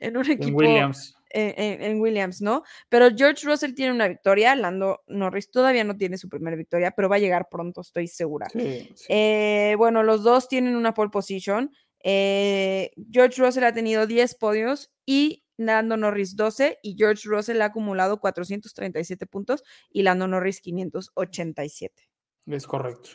en 0.00 0.16
un 0.16 0.26
En 0.26 0.32
equipo 0.32 0.56
Williams. 0.58 1.14
en, 1.30 1.54
en- 1.56 1.82
en 1.82 2.00
Williams, 2.00 2.42
¿no? 2.42 2.64
Pero 2.88 3.08
George 3.16 3.46
Russell 3.46 3.74
tiene 3.74 3.92
una 3.92 4.08
victoria, 4.08 4.56
Lando 4.56 5.02
Norris 5.06 5.50
todavía 5.52 5.84
no 5.84 5.96
tiene 5.96 6.18
su 6.18 6.28
primera 6.28 6.56
victoria, 6.56 6.90
pero 6.90 7.08
va 7.08 7.16
a 7.16 7.20
llegar 7.20 7.46
pronto, 7.48 7.82
estoy 7.82 8.08
segura. 8.08 8.48
Sí, 8.52 8.90
sí. 8.96 9.06
Eh, 9.08 9.74
bueno, 9.78 10.02
los 10.02 10.24
dos 10.24 10.48
tienen 10.48 10.74
una 10.74 10.92
pole 10.92 11.10
position. 11.10 11.70
eh, 12.02 12.90
George 13.12 13.40
Russell 13.40 13.62
ha 13.64 13.72
tenido 13.72 14.06
10 14.08 14.34
podios 14.34 14.90
y 15.06 15.44
Lando 15.56 15.96
Norris 15.98 16.34
12 16.34 16.78
y 16.82 16.96
George 16.96 17.28
Russell 17.28 17.60
ha 17.62 17.66
acumulado 17.66 18.18
437 18.20 19.26
puntos 19.26 19.62
y 19.90 20.02
Lando 20.02 20.26
Norris 20.26 20.60
587. 20.62 22.08
Es 22.46 22.66
correcto. 22.66 23.10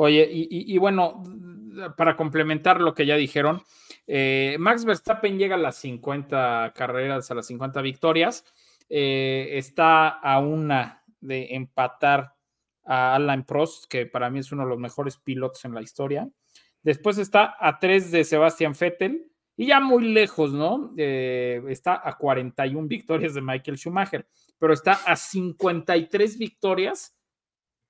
Oye, 0.00 0.28
y, 0.30 0.78
bueno, 0.78 1.24
para 1.96 2.16
complementar 2.16 2.80
lo 2.80 2.94
que 2.94 3.04
ya 3.04 3.16
dijeron, 3.16 3.62
eh, 4.06 4.54
Max 4.60 4.84
Verstappen 4.84 5.36
llega 5.36 5.56
a 5.56 5.58
las 5.58 5.76
50 5.78 6.72
carreras, 6.76 7.28
a 7.32 7.34
las 7.34 7.48
50 7.48 7.82
victorias. 7.82 8.44
eh, 8.88 9.58
está 9.58 10.08
a 10.08 10.38
una 10.38 11.02
de 11.20 11.48
empatar 11.56 12.32
a 12.84 13.16
Alain 13.16 13.42
Prost, 13.42 13.86
que 13.86 14.06
para 14.06 14.30
mí 14.30 14.38
es 14.38 14.52
uno 14.52 14.62
de 14.62 14.68
los 14.68 14.78
mejores 14.78 15.16
pilotos 15.16 15.64
en 15.64 15.74
la 15.74 15.82
historia. 15.82 16.30
Después 16.80 17.18
está 17.18 17.56
a 17.58 17.80
tres 17.80 18.12
de 18.12 18.22
Sebastian 18.22 18.74
Vettel 18.78 19.32
y 19.56 19.66
ya 19.66 19.80
muy 19.80 20.12
lejos, 20.12 20.52
¿no? 20.52 20.94
Eh, 20.96 21.60
está 21.68 22.00
a 22.08 22.16
41 22.16 22.86
victorias 22.86 23.34
de 23.34 23.42
Michael 23.42 23.76
Schumacher, 23.76 24.28
pero 24.60 24.72
está 24.72 24.92
a 24.92 25.16
53 25.16 26.38
victorias 26.38 27.16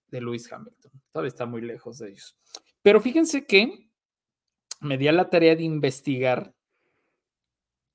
de 0.07 0.23
Lewis 0.23 0.51
Hamilton. 0.51 0.98
Todavía 1.13 1.29
está 1.29 1.47
muy 1.47 1.63
lejos 1.63 1.99
de 1.99 2.11
ellos. 2.11 2.37
Pero 2.83 3.01
fíjense 3.01 3.47
que 3.47 3.91
me 4.81 4.99
di 4.99 5.09
a 5.09 5.13
la 5.13 5.31
tarea 5.31 5.57
de 5.57 5.65
investigar 5.65 6.55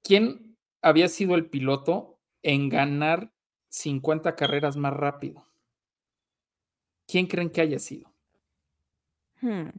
quién 0.04 0.58
había 0.82 1.08
sido 1.08 1.36
el 1.36 1.50
piloto 1.50 2.20
en 2.42 2.70
ganar 2.70 3.32
50 3.70 4.36
carreras 4.36 4.78
más 4.78 4.94
rápido. 4.94 5.48
¿Quién 7.08 7.28
creen 7.28 7.50
que 7.50 7.62
haya 7.62 7.80
sido? 7.80 8.14
Hmm. 9.42 9.70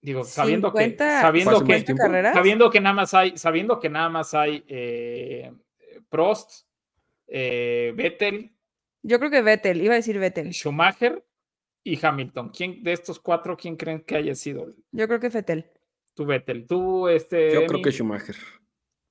Digo, 0.00 0.24
sabiendo 0.24 0.68
50 0.68 1.04
que 1.04 1.20
sabiendo 1.20 1.50
¿Pasa 1.52 1.84
que 1.84 2.32
sabiendo 2.32 2.70
que 2.70 2.80
nada 2.80 2.94
más 2.94 3.12
hay 3.12 3.36
sabiendo 3.36 3.80
que 3.80 3.90
nada 3.90 4.08
más 4.08 4.34
hay 4.34 4.64
eh, 4.68 5.52
Prost, 6.08 6.62
eh, 7.26 7.92
Vettel, 7.96 8.55
Yo 9.06 9.20
creo 9.20 9.30
que 9.30 9.40
Vettel, 9.40 9.80
iba 9.80 9.92
a 9.92 9.96
decir 9.96 10.18
Vettel. 10.18 10.52
Schumacher 10.52 11.24
y 11.84 12.04
Hamilton. 12.04 12.48
¿Quién 12.48 12.82
de 12.82 12.92
estos 12.92 13.20
cuatro 13.20 13.56
quién 13.56 13.76
creen 13.76 14.00
que 14.00 14.16
haya 14.16 14.34
sido? 14.34 14.74
Yo 14.90 15.06
creo 15.06 15.20
que 15.20 15.28
Vettel. 15.28 15.70
Tú, 16.14 16.26
Vettel. 16.26 16.66
Tú, 16.66 17.06
este. 17.06 17.54
Yo 17.54 17.66
creo 17.66 17.82
que 17.82 17.92
Schumacher. 17.92 18.34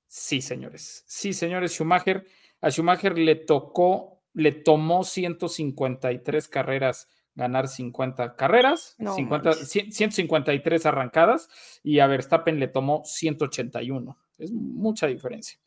Sí, 0.05 0.41
señores. 0.41 1.05
Sí, 1.07 1.31
señores, 1.31 1.71
Schumacher. 1.71 2.27
A 2.59 2.71
Schumacher 2.71 3.17
le 3.17 3.35
tocó, 3.35 4.21
le 4.33 4.51
tomó 4.51 5.05
153 5.05 6.47
carreras 6.49 7.07
ganar 7.33 7.69
50 7.69 8.35
carreras, 8.35 8.95
No 8.97 9.15
50, 9.15 9.49
manches. 9.49 9.69
100 9.69 9.91
153 9.93 10.85
arrancadas 10.85 11.49
y 11.83 11.99
a 11.99 12.07
Verstappen 12.07 12.59
le 12.59 12.67
tomó 12.67 13.03
181. 13.05 14.17
Es 14.39 14.51
mucha 14.51 15.07
diferencia. 15.07 15.57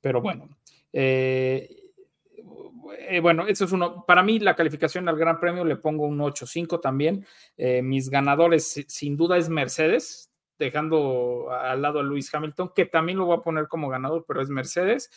Pero 0.00 0.20
bueno, 0.20 0.48
eh, 0.92 1.81
eh, 2.98 3.20
bueno, 3.20 3.46
eso 3.46 3.64
es 3.64 3.72
uno. 3.72 4.04
Para 4.06 4.22
mí, 4.22 4.38
la 4.38 4.54
calificación 4.56 5.08
al 5.08 5.16
Gran 5.16 5.38
Premio 5.40 5.64
le 5.64 5.76
pongo 5.76 6.06
un 6.06 6.18
8.5 6.20 6.80
también. 6.80 7.26
Eh, 7.56 7.82
mis 7.82 8.08
ganadores, 8.10 8.66
si- 8.72 8.84
sin 8.88 9.16
duda, 9.16 9.36
es 9.36 9.48
Mercedes, 9.48 10.30
dejando 10.58 11.50
al 11.50 11.82
lado 11.82 12.00
a 12.00 12.02
Lewis 12.02 12.32
Hamilton, 12.34 12.72
que 12.74 12.86
también 12.86 13.18
lo 13.18 13.26
voy 13.26 13.36
a 13.38 13.42
poner 13.42 13.68
como 13.68 13.88
ganador, 13.88 14.24
pero 14.26 14.40
es 14.42 14.48
Mercedes. 14.48 15.10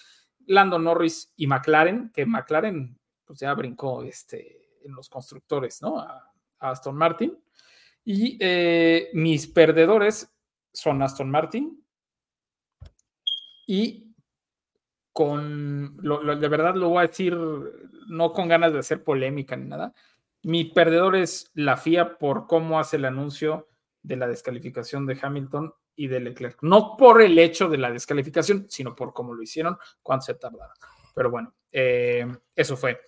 Lando 0.48 0.78
Norris 0.80 1.34
y 1.36 1.48
McLaren, 1.48 2.12
que 2.14 2.26
McLaren 2.26 3.00
pues 3.26 3.40
ya 3.40 3.54
brincó 3.56 4.04
este, 4.04 4.70
en 4.84 4.94
los 4.94 5.10
constructores, 5.10 5.82
¿no? 5.82 6.00
A, 6.00 6.32
a 6.60 6.70
Aston 6.70 6.96
Martin. 6.96 7.38
Y 8.04 8.38
eh, 8.40 9.10
mis 9.14 9.48
perdedores 9.48 10.32
son 10.72 11.02
Aston 11.02 11.32
Martin 11.32 11.84
y 13.68 14.05
con, 15.16 15.96
lo- 16.02 16.22
lo- 16.22 16.36
de 16.36 16.48
verdad 16.50 16.76
lo 16.76 16.90
voy 16.90 17.06
a 17.06 17.08
decir, 17.08 17.38
no 18.10 18.34
con 18.34 18.50
ganas 18.50 18.74
de 18.74 18.80
hacer 18.80 19.02
polémica 19.02 19.56
ni 19.56 19.66
nada. 19.66 19.94
Mi 20.44 20.66
perdedor 20.66 21.16
es 21.16 21.50
la 21.54 21.78
FIA 21.78 22.18
por 22.18 22.48
cómo 22.48 22.82
hace 22.82 22.98
el 22.98 23.06
anuncio 23.06 23.70
de 24.04 24.18
la 24.18 24.28
descalificación 24.28 25.06
de 25.06 25.18
Hamilton 25.20 25.74
y 25.96 26.10
de 26.10 26.20
Leclerc. 26.20 26.62
No 26.64 26.98
por 26.98 27.22
el 27.22 27.40
hecho 27.40 27.70
de 27.70 27.78
la 27.78 27.92
descalificación, 27.92 28.66
sino 28.68 28.94
por 28.94 29.14
cómo 29.14 29.34
lo 29.34 29.42
hicieron, 29.42 29.78
cuánto 30.04 30.26
se 30.26 30.34
tardaron. 30.34 30.76
Pero 31.16 31.32
bueno, 31.32 31.54
eh, 31.72 32.28
eso 32.54 32.76
fue. 32.76 33.00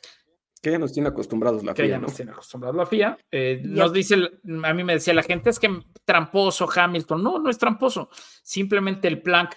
Que 0.61 0.71
ya 0.71 0.79
nos 0.79 0.93
tiene 0.93 1.09
acostumbrados 1.09 1.61
la 1.65 1.73
Que 1.73 1.83
FIA, 1.83 1.91
ya 1.91 1.97
¿no? 1.99 2.07
nos 2.07 2.15
tiene 2.15 2.31
acostumbrados 2.31 2.77
la 2.77 2.85
FIA. 2.85 3.17
Eh, 3.29 3.61
Ya 3.65 3.83
nos 3.83 3.91
dice, 3.91 4.15
a 4.15 4.73
mí 4.73 4.83
me 4.85 4.93
decía 4.93 5.13
la 5.13 5.23
gente, 5.23 5.49
es 5.49 5.59
que 5.59 5.69
tramposo 6.05 6.69
Hamilton. 6.73 7.21
No, 7.21 7.37
no 7.39 7.49
es 7.49 7.57
tramposo. 7.57 8.09
Simplemente 8.41 9.09
el 9.09 9.21
plank 9.21 9.51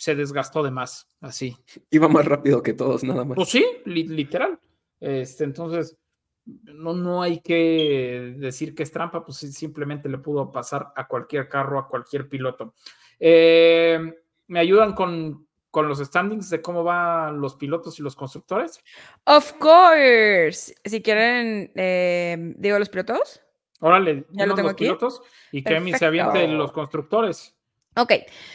se 0.00 0.14
desgastó 0.14 0.62
de 0.62 0.70
más, 0.70 1.06
así. 1.20 1.54
Iba 1.90 2.08
más 2.08 2.24
rápido 2.24 2.62
que 2.62 2.72
todos, 2.72 3.04
nada 3.04 3.22
más. 3.22 3.36
Pues 3.36 3.50
sí, 3.50 3.62
li- 3.84 4.08
literal. 4.08 4.58
Este, 4.98 5.44
entonces, 5.44 5.98
no, 6.46 6.94
no 6.94 7.20
hay 7.20 7.40
que 7.42 8.34
decir 8.38 8.74
que 8.74 8.82
es 8.82 8.90
trampa, 8.90 9.22
pues 9.22 9.36
simplemente 9.38 10.08
le 10.08 10.16
pudo 10.16 10.50
pasar 10.50 10.90
a 10.96 11.06
cualquier 11.06 11.50
carro, 11.50 11.78
a 11.78 11.86
cualquier 11.86 12.30
piloto. 12.30 12.72
Eh, 13.18 14.00
¿Me 14.46 14.58
ayudan 14.58 14.94
con, 14.94 15.46
con 15.70 15.86
los 15.86 15.98
standings 15.98 16.48
de 16.48 16.62
cómo 16.62 16.82
van 16.82 17.38
los 17.38 17.56
pilotos 17.56 18.00
y 18.00 18.02
los 18.02 18.16
constructores? 18.16 18.80
Of 19.26 19.52
course. 19.58 20.74
Si 20.82 21.02
quieren, 21.02 21.72
eh, 21.74 22.54
digo 22.56 22.78
los 22.78 22.88
pilotos. 22.88 23.42
Órale, 23.82 24.24
Ya 24.30 24.46
lo 24.46 24.54
tengo 24.54 24.68
los 24.68 24.72
aquí. 24.72 24.84
pilotos 24.84 25.20
y 25.52 25.62
que 25.62 25.76
Emi 25.76 25.92
se 25.92 26.06
aviente 26.06 26.32
Perfecto. 26.32 26.56
los 26.56 26.72
constructores. 26.72 27.54
Ok, 27.96 28.12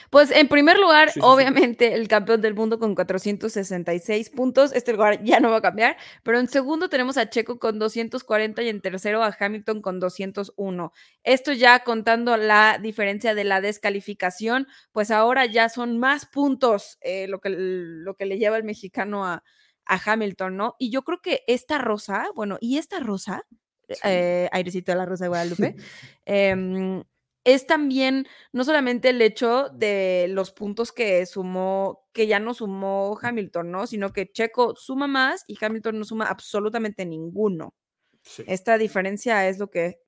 pues 0.09 0.31
en 0.31 0.47
primer 0.47 0.77
lugar, 0.79 1.09
Sí, 1.09 1.19
sí, 1.19 1.19
sí. 1.19 1.25
obviamente 1.25 1.93
el 1.93 2.07
campeón 2.07 2.39
del 2.41 2.53
mundo 2.55 2.79
con 2.79 2.95
466 2.95 4.29
puntos, 4.29 4.71
este 4.73 4.93
lugar 4.93 5.21
ya 5.25 5.41
no 5.41 5.49
va 5.51 5.57
a 5.57 5.61
cambiar, 5.61 5.97
pero 6.23 6.39
en 6.39 6.47
segundo 6.47 6.87
tenemos 6.89 7.17
a 7.17 7.29
Checo 7.29 7.59
con 7.59 7.77
240 7.77 8.61
y 8.63 8.69
en 8.69 8.79
tercero 8.81 9.21
a 9.23 9.35
Hamilton 9.37 9.81
con 9.81 9.99
201. 9.99 10.93
Esto 11.23 11.51
ya 11.51 11.83
contando 11.83 12.37
la 12.37 12.79
diferencia 12.81 13.35
de 13.35 13.43
la 13.43 13.59
descalificación, 13.59 14.67
pues 14.93 15.11
ahora 15.11 15.45
ya 15.45 15.67
son 15.67 15.97
más 15.99 16.25
puntos 16.25 16.97
eh, 17.01 17.27
lo, 17.27 17.41
que, 17.41 17.49
lo 17.49 18.15
que 18.15 18.25
le 18.25 18.37
lleva 18.37 18.55
el 18.55 18.63
mexicano 18.63 19.25
a, 19.25 19.43
a 19.85 19.99
Hamilton, 20.13 20.55
¿no? 20.55 20.75
Y 20.79 20.91
yo 20.91 21.01
creo 21.03 21.21
que 21.21 21.43
esta 21.47 21.77
rosa, 21.77 22.27
bueno, 22.35 22.57
y 22.61 22.77
esta 22.77 23.01
rosa, 23.01 23.43
eh, 24.03 24.49
airecito 24.51 24.91
de 24.93 24.97
la 24.97 25.05
rosa 25.05 25.25
de 25.25 25.29
Guadalupe, 25.29 25.75
em, 26.25 27.03
es 27.45 27.67
también 27.67 28.27
no 28.53 28.65
solamente 28.65 29.09
el 29.09 29.21
hecho 29.21 29.69
de 29.69 30.27
los 30.29 30.51
puntos 30.51 30.91
que 30.91 31.25
sumó, 31.27 32.05
que 32.13 32.27
ya 32.27 32.39
no 32.39 32.53
sumó 32.53 33.17
Hamilton, 33.21 33.71
¿no? 33.71 33.87
Sino 33.87 34.11
que 34.11 34.31
Checo 34.31 34.75
suma 34.75 35.07
más 35.07 35.45
y 35.47 35.57
Hamilton 35.63 35.99
no 35.99 36.05
suma 36.05 36.25
absolutamente 36.25 37.05
ninguno. 37.05 37.73
Sí. 38.23 38.43
Esta 38.47 38.77
diferencia 38.77 39.47
es 39.47 39.59
lo 39.59 39.69
que 39.69 39.99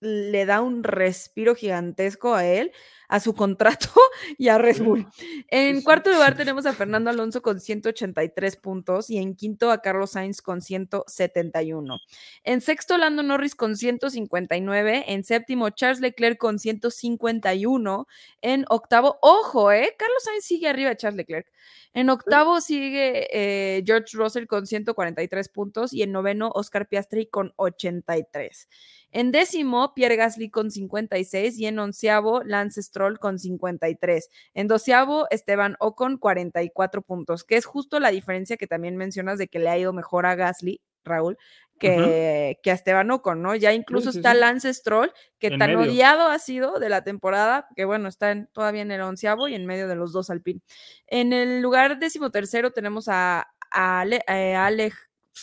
le 0.00 0.46
da 0.46 0.60
un 0.60 0.84
respiro 0.84 1.54
gigantesco 1.54 2.34
a 2.34 2.46
él, 2.46 2.72
a 3.14 3.20
su 3.20 3.32
contrato 3.32 3.90
y 4.38 4.48
a 4.48 4.58
Red 4.58 4.82
Bull. 4.82 5.06
En 5.46 5.82
cuarto 5.82 6.10
lugar 6.10 6.36
tenemos 6.36 6.66
a 6.66 6.72
Fernando 6.72 7.10
Alonso 7.10 7.42
con 7.42 7.60
183 7.60 8.56
puntos 8.56 9.08
y 9.08 9.18
en 9.18 9.36
quinto 9.36 9.70
a 9.70 9.82
Carlos 9.82 10.10
Sainz 10.10 10.42
con 10.42 10.60
171. 10.60 12.00
En 12.42 12.60
sexto, 12.60 12.98
Lando 12.98 13.22
Norris 13.22 13.54
con 13.54 13.76
159. 13.76 15.04
En 15.06 15.22
séptimo, 15.22 15.70
Charles 15.70 16.00
Leclerc 16.00 16.38
con 16.38 16.58
151. 16.58 18.08
En 18.42 18.64
octavo, 18.68 19.16
ojo, 19.22 19.70
¿eh? 19.70 19.94
Carlos 19.96 20.24
Sainz 20.24 20.44
sigue 20.44 20.66
arriba 20.66 20.90
de 20.90 20.96
Charles 20.96 21.18
Leclerc. 21.18 21.46
En 21.92 22.10
octavo 22.10 22.60
sigue 22.60 23.28
eh, 23.30 23.84
George 23.86 24.16
Russell 24.16 24.46
con 24.46 24.66
143 24.66 25.48
puntos 25.50 25.92
y 25.92 26.02
en 26.02 26.10
noveno, 26.10 26.50
Oscar 26.52 26.88
Piastri 26.88 27.26
con 27.26 27.52
83. 27.54 28.68
En 29.14 29.30
décimo, 29.30 29.94
Pierre 29.94 30.16
Gasly 30.16 30.50
con 30.50 30.70
56 30.72 31.56
y 31.58 31.66
en 31.66 31.78
onceavo, 31.78 32.42
Lance 32.42 32.82
Stroll 32.82 33.18
con 33.20 33.38
53. 33.38 34.28
En 34.54 34.66
doceavo, 34.66 35.26
Esteban 35.30 35.76
Ocon 35.78 36.18
44 36.18 37.00
puntos, 37.02 37.44
que 37.44 37.56
es 37.56 37.64
justo 37.64 38.00
la 38.00 38.10
diferencia 38.10 38.56
que 38.56 38.66
también 38.66 38.96
mencionas 38.96 39.38
de 39.38 39.46
que 39.46 39.60
le 39.60 39.70
ha 39.70 39.78
ido 39.78 39.92
mejor 39.92 40.26
a 40.26 40.34
Gasly, 40.34 40.80
Raúl, 41.04 41.36
que, 41.78 42.58
que 42.62 42.70
a 42.70 42.74
Esteban 42.74 43.10
Ocon, 43.10 43.40
¿no? 43.42 43.54
Ya 43.54 43.72
incluso 43.72 44.10
sí, 44.10 44.18
está. 44.18 44.34
Lance 44.34 44.72
Stroll, 44.74 45.12
que 45.38 45.48
En 45.48 45.58
tan 45.58 45.74
medio. 45.76 45.90
odiado 45.92 46.28
ha 46.28 46.38
sido 46.38 46.78
de 46.80 46.88
la 46.88 47.04
temporada, 47.04 47.68
que 47.76 47.84
bueno, 47.84 48.08
está 48.08 48.30
en- 48.32 48.48
todavía 48.52 48.82
en 48.82 48.90
el 48.90 49.00
onceavo 49.02 49.46
y 49.48 49.54
en 49.54 49.64
medio 49.66 49.86
de 49.86 49.94
los 49.96 50.12
dos 50.12 50.30
Alpine. 50.30 50.60
En 51.06 51.32
el 51.32 51.60
lugar 51.60 51.98
decimotercero 51.98 52.72
tenemos 52.72 53.08
a, 53.08 53.46
a 53.70 54.00
Ale- 54.00 54.24
eh, 54.26 54.54
Alej- 54.56 54.94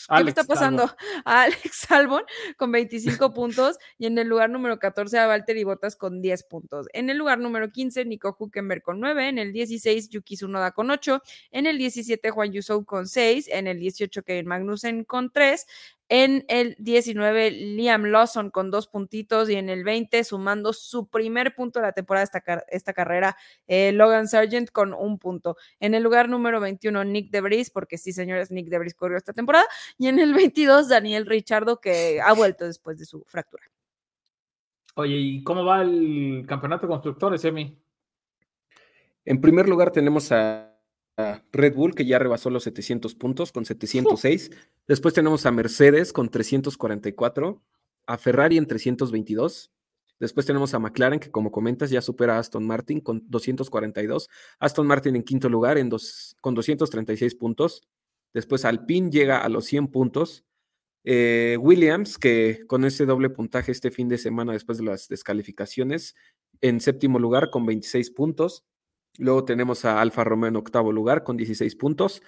¿Qué 0.07 0.13
me 0.13 0.19
Alex 0.19 0.29
está 0.29 0.43
pasando? 0.43 0.83
A 1.25 1.43
Alex 1.43 1.91
Albon 1.91 2.23
con 2.57 2.71
25 2.71 3.33
puntos 3.33 3.77
y 3.97 4.05
en 4.05 4.17
el 4.17 4.27
lugar 4.27 4.49
número 4.49 4.79
14 4.79 5.19
a 5.19 5.27
Valtteri 5.27 5.63
Bottas 5.63 5.95
con 5.95 6.21
10 6.21 6.43
puntos. 6.43 6.87
En 6.93 7.09
el 7.09 7.17
lugar 7.17 7.39
número 7.39 7.71
15 7.71 8.05
Nico 8.05 8.35
Hülkenberg 8.39 8.81
con 8.81 8.99
9, 8.99 9.27
en 9.27 9.37
el 9.37 9.51
16 9.53 10.09
Yuki 10.09 10.35
Tsunoda 10.35 10.71
con 10.71 10.89
8, 10.89 11.21
en 11.51 11.67
el 11.67 11.77
17 11.77 12.31
Juan 12.31 12.51
Yusou 12.51 12.85
con 12.85 13.07
6, 13.07 13.49
en 13.49 13.67
el 13.67 13.79
18 13.79 14.23
Kevin 14.23 14.47
Magnussen 14.47 15.03
con 15.03 15.31
3, 15.31 15.65
en 16.14 16.43
el 16.49 16.76
19 16.78 17.51
Liam 17.51 18.03
Lawson 18.03 18.51
con 18.51 18.70
2 18.70 18.88
puntitos 18.88 19.49
y 19.49 19.55
en 19.55 19.70
el 19.70 19.86
20 19.86 20.26
sumando 20.26 20.74
su 20.74 21.07
primer 21.07 21.55
punto 21.55 21.80
de 21.80 21.86
la 21.86 21.93
temporada 21.93 22.26
esta, 22.26 22.41
car- 22.41 22.66
esta 22.68 22.91
carrera 22.91 23.38
eh, 23.66 23.93
Logan 23.93 24.28
Sargent 24.28 24.72
con 24.72 24.93
un 24.93 25.18
punto. 25.18 25.55
En 25.80 25.93
el 25.95 26.03
lugar 26.03 26.28
número 26.28 26.59
21 26.59 27.05
Nick 27.05 27.32
Debris, 27.32 27.70
porque 27.70 27.97
sí 27.97 28.12
señores, 28.12 28.51
Nick 28.51 28.68
Debris 28.68 28.93
corrió 28.93 29.18
esta 29.18 29.32
temporada 29.32 29.64
y 29.97 30.07
en 30.07 30.20
el 30.20 30.34
22, 30.34 30.89
Daniel 30.89 31.26
Richardo, 31.26 31.80
que 31.80 32.20
ha 32.22 32.34
vuelto 32.34 32.66
después 32.66 32.99
de 32.99 33.05
su 33.05 33.24
fractura. 33.26 33.64
Oye, 34.95 35.16
¿y 35.16 35.43
cómo 35.43 35.64
va 35.64 35.82
el 35.82 36.43
campeonato 36.45 36.88
de 36.88 36.89
constructores, 36.91 37.45
Emi? 37.45 37.82
En 39.24 39.39
primer 39.39 39.70
lugar 39.70 39.91
tenemos 39.91 40.30
a 40.34 40.70
Red 41.51 41.76
Bull, 41.76 41.95
que 41.95 42.05
ya 42.05 42.19
rebasó 42.19 42.49
los 42.49 42.63
700 42.63 43.15
puntos 43.15 43.51
con 43.51 43.65
706. 43.65 44.51
Después 44.88 45.13
tenemos 45.13 45.45
a 45.45 45.51
Mercedes 45.51 46.13
con 46.13 46.30
344, 46.30 47.61
a 48.07 48.17
Ferrari 48.17 48.57
en 48.57 48.67
322. 48.67 49.72
Después 50.19 50.45
tenemos 50.45 50.74
a 50.74 50.80
McLaren, 50.80 51.19
que 51.19 51.32
como 51.32 51.51
comentas 51.51 51.89
ya 51.89 51.99
supera 51.99 52.36
a 52.36 52.39
Aston 52.39 52.65
Martin 52.65 52.99
con 52.99 53.24
242. 53.28 54.30
Aston 54.59 54.86
Martin 54.86 55.15
en 55.15 55.24
quinto 55.24 55.49
lugar 55.49 55.80
en 55.80 55.89
dos, 55.89 56.36
con 56.41 56.53
236 56.53 57.34
puntos. 57.36 57.88
Después 58.34 58.63
Alpine 58.65 59.09
llega 59.09 59.39
a 59.39 59.49
los 59.49 59.65
100 59.65 59.88
puntos. 59.88 60.45
Eh, 61.03 61.57
Williams, 61.59 62.19
que 62.19 62.61
con 62.67 62.86
ese 62.86 63.07
doble 63.07 63.32
puntaje 63.32 63.72
este 63.72 63.89
fin 63.89 64.07
de 64.07 64.19
semana 64.19 64.53
después 64.53 64.78
de 64.78 64.84
las 64.84 65.07
descalificaciones, 65.07 66.15
en 66.61 66.80
séptimo 66.80 67.17
lugar 67.17 67.49
con 67.49 67.65
26 67.65 68.11
puntos. 68.11 68.63
Luego 69.18 69.45
tenemos 69.45 69.86
a 69.86 70.01
Alfa 70.01 70.24
Romeo 70.24 70.47
en 70.49 70.55
octavo 70.55 70.91
lugar 70.91 71.24
con 71.24 71.38
16 71.38 71.76
puntos. 71.76 72.22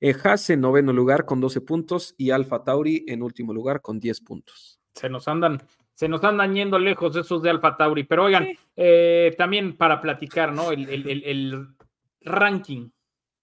Eh, 0.00 0.14
Haas 0.22 0.50
en 0.50 0.60
noveno 0.60 0.92
lugar 0.92 1.24
con 1.24 1.40
12 1.40 1.60
puntos 1.60 2.14
y 2.18 2.30
Alfa 2.30 2.64
Tauri 2.64 3.04
en 3.08 3.22
último 3.22 3.54
lugar 3.54 3.80
con 3.80 4.00
10 4.00 4.20
puntos. 4.20 4.80
Se 4.94 5.08
nos 5.08 5.26
andan, 5.28 5.62
se 5.94 6.08
nos 6.08 6.22
andan 6.24 6.54
yendo 6.54 6.78
lejos 6.78 7.16
esos 7.16 7.42
de 7.42 7.50
Alfa 7.50 7.76
Tauri. 7.76 8.04
Pero 8.04 8.24
oigan, 8.24 8.44
Sí. 8.44 8.58
eh, 8.76 9.34
también 9.38 9.76
para 9.76 10.00
platicar, 10.00 10.52
¿no? 10.52 10.72
El, 10.72 10.88
el- 10.88 11.08
el- 11.08 11.24
el 11.24 11.66
ranking 12.22 12.90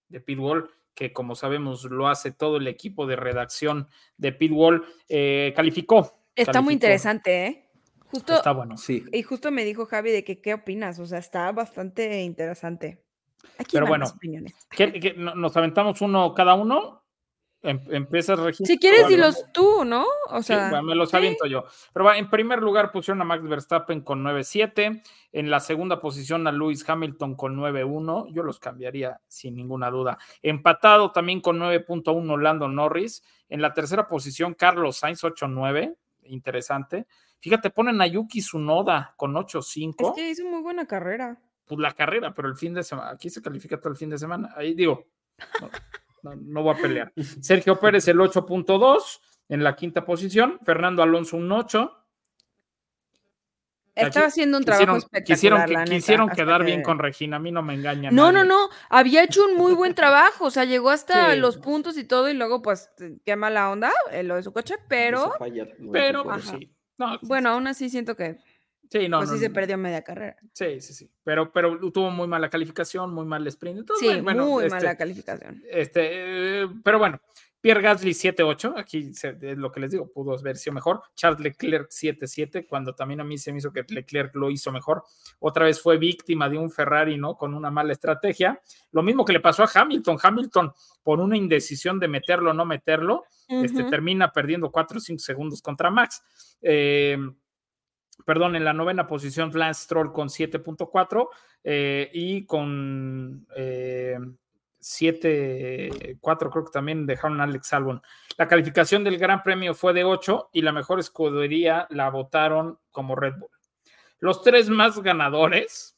de 0.10 0.20
Pitbull, 0.20 0.70
que 0.94 1.14
como 1.14 1.36
sabemos 1.36 1.86
lo 1.86 2.10
hace 2.10 2.32
todo 2.32 2.58
el 2.58 2.68
equipo 2.68 3.08
de 3.08 3.16
redacción 3.16 3.88
de 4.18 4.34
Pitbull, 4.34 4.84
eh, 5.08 5.54
calificó. 5.56 6.20
Está 6.36 6.62
muy 6.62 6.74
interesante, 6.74 7.46
¿eh? 7.48 7.70
Justo, 8.12 8.36
Está 8.36 8.52
bueno. 8.52 8.78
Sí, 8.78 9.04
y 9.12 9.24
justo 9.24 9.52
me 9.52 9.64
dijo 9.64 9.86
Javi 9.86 10.12
de 10.12 10.24
que 10.24 10.42
qué 10.42 10.54
opinas, 10.54 11.00
o 11.00 11.06
sea, 11.06 11.20
está 11.20 11.52
bastante 11.52 12.22
interesante. 12.22 13.02
Aquí 13.58 13.72
Pero 13.74 13.88
bueno, 13.88 14.06
opiniones. 14.08 14.54
¿Qué- 14.70 14.92
qué- 15.00 15.14
no- 15.16 15.36
¿Nos 15.36 15.56
aventamos 15.58 16.02
uno 16.02 16.34
cada 16.34 16.54
uno? 16.54 17.00
Em- 17.64 17.80
¿Empiezas, 17.92 18.40
Regina? 18.40 18.66
Si 18.66 18.80
quieres, 18.80 19.08
dilos 19.08 19.46
tú, 19.54 19.86
¿no? 19.86 20.04
O 20.30 20.38
Sí, 20.42 20.48
sea, 20.48 20.70
bueno, 20.72 20.84
me 20.84 20.96
los 20.96 21.12
sí. 21.12 21.18
aviento 21.18 21.46
yo. 21.46 21.64
Pero 21.94 22.06
va, 22.06 22.18
en 22.18 22.28
primer 22.28 22.60
lugar 22.60 22.92
pusieron 22.92 23.22
a 23.22 23.24
Max 23.24 23.44
Verstappen 23.48 24.02
con 24.02 24.24
9-7. 24.24 25.04
En 25.32 25.52
la 25.52 25.60
segunda 25.60 26.02
posición 26.02 26.48
a 26.48 26.52
Lewis 26.52 26.88
Hamilton 26.90 27.36
con 27.36 27.56
9-1. 27.56 28.28
Yo 28.34 28.42
los 28.42 28.60
cambiaría 28.60 29.22
sin 29.28 29.56
ninguna 29.56 29.92
duda. 29.92 30.18
Empatado 30.42 31.12
también 31.12 31.40
con 31.40 31.60
9.1 31.60 32.36
Lando 32.42 32.68
Norris. 32.68 33.24
En 33.48 33.62
la 33.62 33.74
tercera 33.76 34.08
posición 34.08 34.56
Carlos 34.56 34.98
Sainz 34.98 35.24
8-9. 35.24 35.96
Interesante. 36.24 37.06
Fíjate, 37.42 37.70
ponen 37.72 38.00
a 38.02 38.08
Yuki 38.08 38.40
Tsunoda 38.40 39.14
con 39.18 39.34
8-5. 39.34 40.10
Es 40.10 40.16
que 40.16 40.30
hizo 40.30 40.46
muy 40.46 40.62
buena 40.62 40.86
carrera. 40.86 41.38
Pues 41.66 41.80
la 41.80 41.92
carrera, 41.92 42.34
pero 42.34 42.48
el 42.48 42.56
fin 42.56 42.74
de 42.74 42.84
semana. 42.84 43.10
Aquí 43.12 43.30
se 43.30 43.42
califica 43.42 43.78
todo 43.80 43.90
el 43.90 43.98
fin 43.98 44.10
de 44.10 44.18
semana. 44.18 44.54
Ahí 44.56 44.74
digo, 44.74 45.06
no, 45.62 45.70
no- 46.24 46.36
no 46.42 46.64
voy 46.64 46.76
a 46.76 46.82
pelear. 46.82 47.14
Sergio 47.42 47.80
Pérez 47.80 48.08
el 48.08 48.18
8.2 48.20 49.20
en 49.50 49.64
la 49.64 49.76
quinta 49.76 50.06
posición. 50.06 50.60
Fernando 50.64 51.02
Alonso 51.04 51.36
un 51.38 51.52
8. 51.52 51.98
Aquí 53.94 54.08
Estaba 54.08 54.28
haciendo 54.28 54.58
un 54.58 54.64
trabajo 54.64 54.84
Quisieron, 54.84 54.98
espectacular. 54.98 55.26
quisieron, 55.26 55.66
que- 55.66 55.74
la 55.74 55.80
neta, 55.80 55.92
quisieron 55.96 56.30
hasta 56.30 56.44
quedar 56.44 56.62
que- 56.62 56.66
bien 56.68 56.82
con 56.84 57.00
Regina. 57.00 57.36
A 57.38 57.40
mí 57.40 57.52
no 57.52 57.62
me 57.62 57.74
engaña. 57.74 58.10
No, 58.12 58.28
no, 58.32 58.44
nadie. 58.46 58.50
no. 58.50 58.70
Había 58.90 59.24
hecho 59.24 59.44
un 59.46 59.58
muy 59.58 59.74
buen 59.74 59.96
trabajo. 59.96 60.46
O 60.46 60.52
sea, 60.52 60.64
llegó 60.66 60.90
hasta 60.92 61.34
Sí. 61.34 61.40
los 61.40 61.58
puntos 61.58 61.98
y 61.98 62.06
todo, 62.06 62.30
y 62.30 62.34
luego, 62.34 62.62
pues, 62.62 62.90
qué 63.26 63.36
mala 63.36 63.70
onda 63.70 63.92
eh, 64.12 64.24
lo 64.24 64.36
de 64.36 64.44
su 64.44 64.54
coche, 64.54 64.76
pero 64.88 65.34
Pero, 65.92 66.22
Ajá. 66.22 66.30
pues, 66.30 66.46
sí. 66.46 66.72
No, 67.02 67.20
bueno, 67.24 67.50
aún 67.50 67.66
así 67.68 67.90
siento 67.90 68.16
que 68.16 68.38
sí, 68.90 69.10
no, 69.10 69.18
pues 69.20 69.30
no, 69.30 69.36
sí 69.36 69.42
se 69.42 69.50
no. 69.50 69.54
perdió 69.56 69.78
media 69.78 70.04
carrera. 70.04 70.38
Sí, 70.54 70.80
sí, 70.82 70.94
sí. 70.94 71.12
Pero, 71.24 71.52
pero 71.52 71.80
tuvo 71.92 72.12
muy 72.12 72.28
mala 72.28 72.50
calificación, 72.50 73.12
muy 73.14 73.26
mal 73.26 73.46
sprint. 73.48 73.80
Entonces, 73.80 74.12
Sí, 74.12 74.22
bueno, 74.22 74.46
muy 74.46 74.66
este, 74.66 74.76
mala 74.76 74.96
calificación. 74.96 75.64
Este, 75.70 76.62
eh, 76.62 76.68
pero 76.84 77.00
bueno, 77.00 77.20
Pierre 77.62 77.82
Gasly 77.82 78.14
7-8, 78.16 78.74
aquí 78.76 79.14
se- 79.14 79.38
es 79.40 79.58
lo 79.58 79.72
que 79.72 79.80
les 79.80 79.92
digo, 79.92 80.12
pudo 80.12 80.34
haber 80.38 80.58
sido 80.58 80.74
mejor. 80.74 81.04
Charles 81.16 81.40
Leclerc 81.40 81.90
7-7, 81.92 82.66
cuando 82.68 82.96
también 82.96 83.22
a 83.22 83.24
mí 83.24 83.38
se 83.38 83.52
me 83.52 83.60
hizo 83.60 83.72
que 83.72 83.84
Leclerc 83.88 84.36
lo 84.36 84.50
hizo 84.50 84.72
mejor. 84.72 85.04
Otra 85.40 85.66
vez 85.66 85.80
fue 85.80 85.98
víctima 85.98 86.50
de 86.50 86.58
un 86.58 86.72
Ferrari, 86.72 87.18
¿no? 87.18 87.36
Con 87.38 87.54
una 87.54 87.70
mala 87.70 87.94
estrategia. 87.94 88.60
Lo 88.92 89.04
mismo 89.04 89.24
que 89.24 89.34
le 89.34 89.40
pasó 89.40 89.64
a 89.64 89.70
Hamilton. 89.72 90.18
Hamilton, 90.22 90.74
por 91.04 91.20
una 91.20 91.38
indecisión 91.38 92.00
de 92.00 92.08
meterlo 92.08 92.50
o 92.50 92.54
no 92.54 92.66
meterlo, 92.66 93.26
este, 93.64 93.84
termina 93.92 94.32
perdiendo 94.32 94.72
4 94.72 94.98
o 94.98 95.02
5 95.02 95.20
segundos 95.20 95.62
contra 95.62 95.92
Max. 95.92 96.24
Eh, 96.64 97.18
perdón, 98.26 98.56
en 98.56 98.66
la 98.66 98.74
novena 98.74 99.06
posición, 99.06 99.52
Lance 99.54 99.84
Stroll 99.84 100.12
con 100.12 100.30
7.4 100.30 101.30
eh, 101.64 102.10
y 102.14 102.46
con 102.48 103.46
eh, 103.56 104.18
7.4 104.82 106.50
creo 106.52 106.66
que 106.66 106.72
también 106.72 107.06
dejaron 107.06 107.40
a 107.40 107.44
Alex 107.46 107.74
Albon. 107.74 108.02
La 108.38 108.48
calificación 108.48 109.04
del 109.04 109.18
Gran 109.18 109.44
Premio 109.44 109.74
fue 109.74 109.94
de 109.94 110.04
8 110.04 110.50
y 110.54 110.62
la 110.62 110.72
mejor 110.72 111.00
escudería 111.00 111.88
la 111.90 112.10
votaron 112.10 112.80
como 112.92 113.16
Red 113.16 113.36
Bull. 113.38 113.50
Los 114.20 114.44
tres 114.44 114.70
más 114.70 115.00
ganadores 115.02 115.98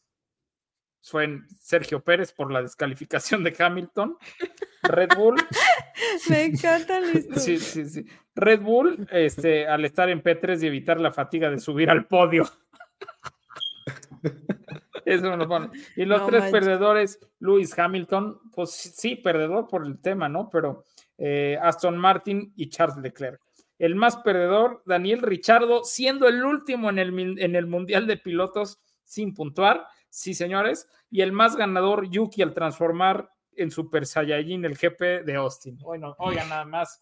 fueron 1.02 1.46
Sergio 1.60 2.04
Pérez 2.04 2.32
por 2.32 2.52
la 2.52 2.62
descalificación 2.62 3.44
de 3.44 3.56
Hamilton, 3.58 4.18
Red 4.84 5.10
Bull 5.18 5.36
Me 6.30 6.46
encanta. 6.46 7.02
Sí, 7.36 7.58
sí, 7.60 7.86
sí. 7.86 8.06
Red 8.36 8.62
Bull, 8.62 9.08
este, 9.12 9.68
al 9.68 9.86
estar 9.86 10.10
en 10.10 10.24
P3 10.24 10.64
y 10.64 10.68
evitar 10.68 11.00
la 11.00 11.12
fatiga 11.12 11.50
de 11.50 11.60
subir 11.60 11.90
al 11.90 12.08
podio. 12.08 12.46
Eso 15.22 15.30
me 15.30 15.38
lo 15.38 15.48
pone. 15.48 15.70
Y 15.96 16.06
los 16.06 16.22
No 16.22 16.28
tres 16.28 16.44
manches. 16.44 16.60
perdedores, 16.60 17.20
Lewis 17.40 17.78
Hamilton, 17.78 18.40
pues 18.54 18.72
sí, 18.72 19.16
perdedor 19.16 19.68
por 19.68 19.86
el 19.86 20.00
tema, 20.00 20.30
¿no? 20.30 20.50
Pero 20.50 20.86
eh, 21.18 21.58
Aston 21.62 21.98
Martin 21.98 22.54
y 22.56 22.70
Charles 22.70 22.98
Leclerc. 22.98 23.42
El 23.80 23.96
más 23.96 24.18
perdedor, 24.18 24.82
Daniel 24.86 25.22
Richardo, 25.22 25.84
siendo 25.84 26.28
el 26.28 26.44
último 26.46 26.90
en 26.90 27.00
el, 27.00 27.40
en 27.40 27.56
el 27.56 27.68
Mundial 27.68 28.08
de 28.08 28.18
Pilotos 28.18 28.80
sin 29.04 29.34
puntuar, 29.34 29.86
sí, 30.10 30.34
señores. 30.34 30.88
Y 31.10 31.22
el 31.22 31.32
más 31.32 31.56
ganador, 31.56 32.10
Yuki, 32.10 32.42
al 32.42 32.54
transformar 32.54 33.30
en 33.56 33.72
Super 33.72 34.06
Saiyajin 34.06 34.66
el 34.66 34.76
GP 34.78 35.26
de 35.26 35.36
Austin. 35.36 35.78
Bueno, 35.78 36.16
oigan, 36.18 36.50
nada 36.50 36.66
más. 36.66 37.02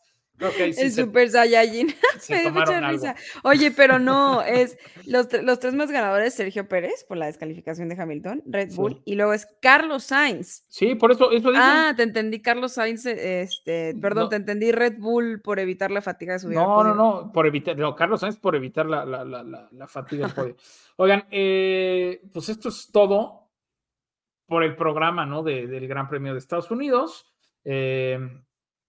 Ahí 0.60 0.74
sí 0.74 0.82
el 0.82 0.92
se, 0.92 1.02
Super 1.04 1.30
Saiyajin. 1.30 1.88
Me 2.30 2.42
dio 2.42 2.52
mucha 2.52 2.78
algo. 2.78 2.90
risa. 2.92 3.16
Oye, 3.44 3.72
pero 3.72 4.00
no, 4.00 4.42
es 4.44 4.78
los, 5.06 5.28
los 5.44 5.60
tres 5.60 5.74
más 5.74 5.92
ganadores, 5.92 6.34
Sergio 6.34 6.68
Pérez 6.68 7.04
por 7.04 7.18
la 7.18 7.28
descalificación 7.28 7.90
de 7.90 8.02
Hamilton, 8.02 8.44
Red 8.46 8.74
Bull, 8.74 8.94
Sí. 8.96 9.02
y 9.06 9.16
luego 9.16 9.34
es 9.34 9.48
Carlos 9.62 10.04
Sainz. 10.06 10.64
Sí, 10.70 10.96
por 10.96 11.12
eso, 11.12 11.32
eso 11.32 11.50
dije. 11.52 11.62
Ah, 11.64 11.94
te 11.96 12.04
entendí, 12.04 12.42
Carlos 12.42 12.74
Sainz, 12.74 13.06
eh, 13.06 13.42
este, 13.42 13.94
perdón, 14.02 14.24
No. 14.26 14.30
te 14.30 14.36
entendí 14.38 14.72
Red 14.72 14.98
Bull 15.00 15.42
por 15.42 15.60
evitar 15.60 15.92
la 15.92 16.02
fatiga 16.02 16.34
de 16.34 16.40
subir 16.40 16.58
al 16.58 16.64
No, 16.66 16.84
no, 16.84 16.96
no, 16.96 17.32
por 17.32 17.46
evitar, 17.48 17.78
no, 17.78 17.96
Carlos 17.96 18.22
Sainz 18.22 18.38
por 18.38 18.56
evitar 18.56 18.86
la, 18.86 19.06
la, 19.06 19.24
la, 19.24 19.44
la, 19.44 19.70
la 19.72 19.88
fatiga 19.88 20.26
del 20.28 20.36
podio. 20.36 20.56
Oigan, 20.98 21.26
eh, 21.32 22.22
pues 22.34 22.50
esto 22.50 22.70
es 22.70 22.90
todo 22.92 23.50
por 24.48 24.64
el 24.64 24.76
programa, 24.76 25.26
¿no? 25.26 25.44
De- 25.44 25.66
del 25.68 25.88
Gran 25.88 26.10
Premio 26.10 26.34
de 26.34 26.40
Estados 26.40 26.70
Unidos. 26.72 27.26
Eh, 27.64 28.20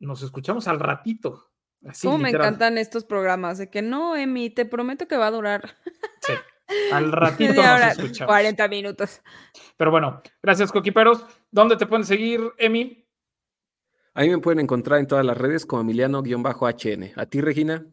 nos 0.07 0.23
escuchamos 0.23 0.69
al 0.69 0.81
ratito. 0.81 1.51
Así, 1.87 2.07
¿Cómo 2.07 2.19
me 2.19 2.31
encantan 2.31 2.79
estos 2.79 3.05
programas? 3.05 3.59
De 3.59 3.71
que 3.71 3.83
no, 3.83 4.17
Emi, 4.17 4.51
te 4.51 4.65
prometo 4.65 5.09
que 5.09 5.17
va 5.17 5.27
a 5.27 5.33
durar 5.33 5.75
Sí. 6.21 6.33
Al 6.93 7.13
ratito 7.13 7.55
nos 7.55 7.65
hora, 7.65 7.91
escuchamos. 7.91 8.33
40 8.33 8.69
minutos. 8.69 9.21
Pero 9.77 9.91
bueno, 9.91 10.23
gracias, 10.43 10.73
Coquiperos. 10.73 11.25
¿Dónde 11.51 11.77
te 11.77 11.87
pueden 11.87 12.07
seguir, 12.07 12.41
Emi? 12.57 13.07
Ahí 14.15 14.31
me 14.31 14.39
pueden 14.39 14.61
encontrar 14.61 15.01
en 15.01 15.07
todas 15.07 15.25
las 15.25 15.37
redes 15.37 15.67
como 15.67 15.83
Emiliano-HN. 15.83 17.13
¿A 17.17 17.27
ti, 17.27 17.41
Regina? 17.41 17.87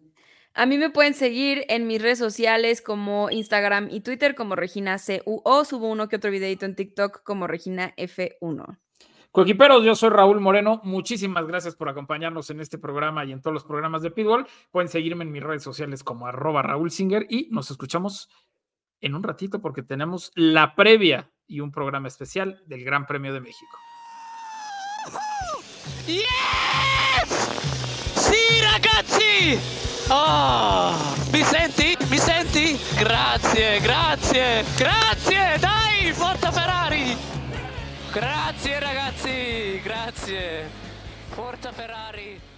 A 0.53 0.65
mí 0.65 0.77
me 0.77 0.89
pueden 0.89 1.13
seguir 1.13 1.65
en 1.69 1.87
mis 1.87 2.01
redes 2.01 2.19
sociales 2.19 2.81
como 2.81 3.29
Instagram 3.29 3.87
y 3.89 4.01
Twitter 4.01 4.35
como 4.35 4.55
Regina 4.55 4.97
CUO. 4.97 5.65
Subo 5.65 5.89
uno 5.89 6.09
que 6.09 6.17
otro 6.17 6.31
videito 6.31 6.65
en 6.65 6.75
TikTok 6.75 7.23
como 7.23 7.47
Regina 7.47 7.93
F1. 7.95 8.77
Coquiperos, 9.31 9.83
yo 9.83 9.93
soy 9.93 10.09
Raúl 10.09 10.39
Moreno. 10.39 10.81
Muchísimas 10.83 11.45
gracias 11.45 11.75
por 11.75 11.87
acompañarnos 11.87 12.49
en 12.49 12.61
este 12.61 12.79
programa 12.79 13.25
y 13.25 13.31
en 13.31 13.41
todos 13.41 13.53
los 13.53 13.63
programas 13.63 14.01
de 14.01 14.09
Pitbull. 14.09 14.47
Pueden 14.71 14.89
seguirme 14.89 15.23
en 15.23 15.31
mis 15.31 15.43
redes 15.43 15.61
sociales 15.61 16.03
como 16.03 16.25
arroba 16.25 16.63
Raúl 16.63 16.89
Singer 16.89 17.27
y 17.29 17.47
nos 17.51 17.69
escuchamos 17.69 18.29
en 19.01 19.13
un 19.13 19.21
ratito 19.21 19.61
porque 19.61 19.83
tenemos 19.83 20.31
la 20.33 20.75
previa 20.75 21.31
y 21.45 21.59
un 21.59 21.71
programa 21.71 22.07
especial 22.07 22.63
del 22.65 22.83
Gran 22.83 23.05
Premio 23.05 23.31
de 23.31 23.41
México. 23.41 23.77
Yes! 26.07 26.25
Sì, 28.15 28.61
ragazzi! 28.61 29.59
Oh, 30.09 30.91
mi 31.31 31.43
senti? 31.43 31.95
Mi? 32.09 32.79
Grazie, 32.97 33.79
grazie, 33.79 34.63
grazie! 34.75 35.57
Dai, 35.59 36.11
forza 36.13 36.51
Ferrari! 36.51 37.38
Grazie 38.11 38.79
ragazzi, 38.79 39.79
grazie! 39.83 40.67
Forza 41.29 41.71
Ferrari! 41.71 42.48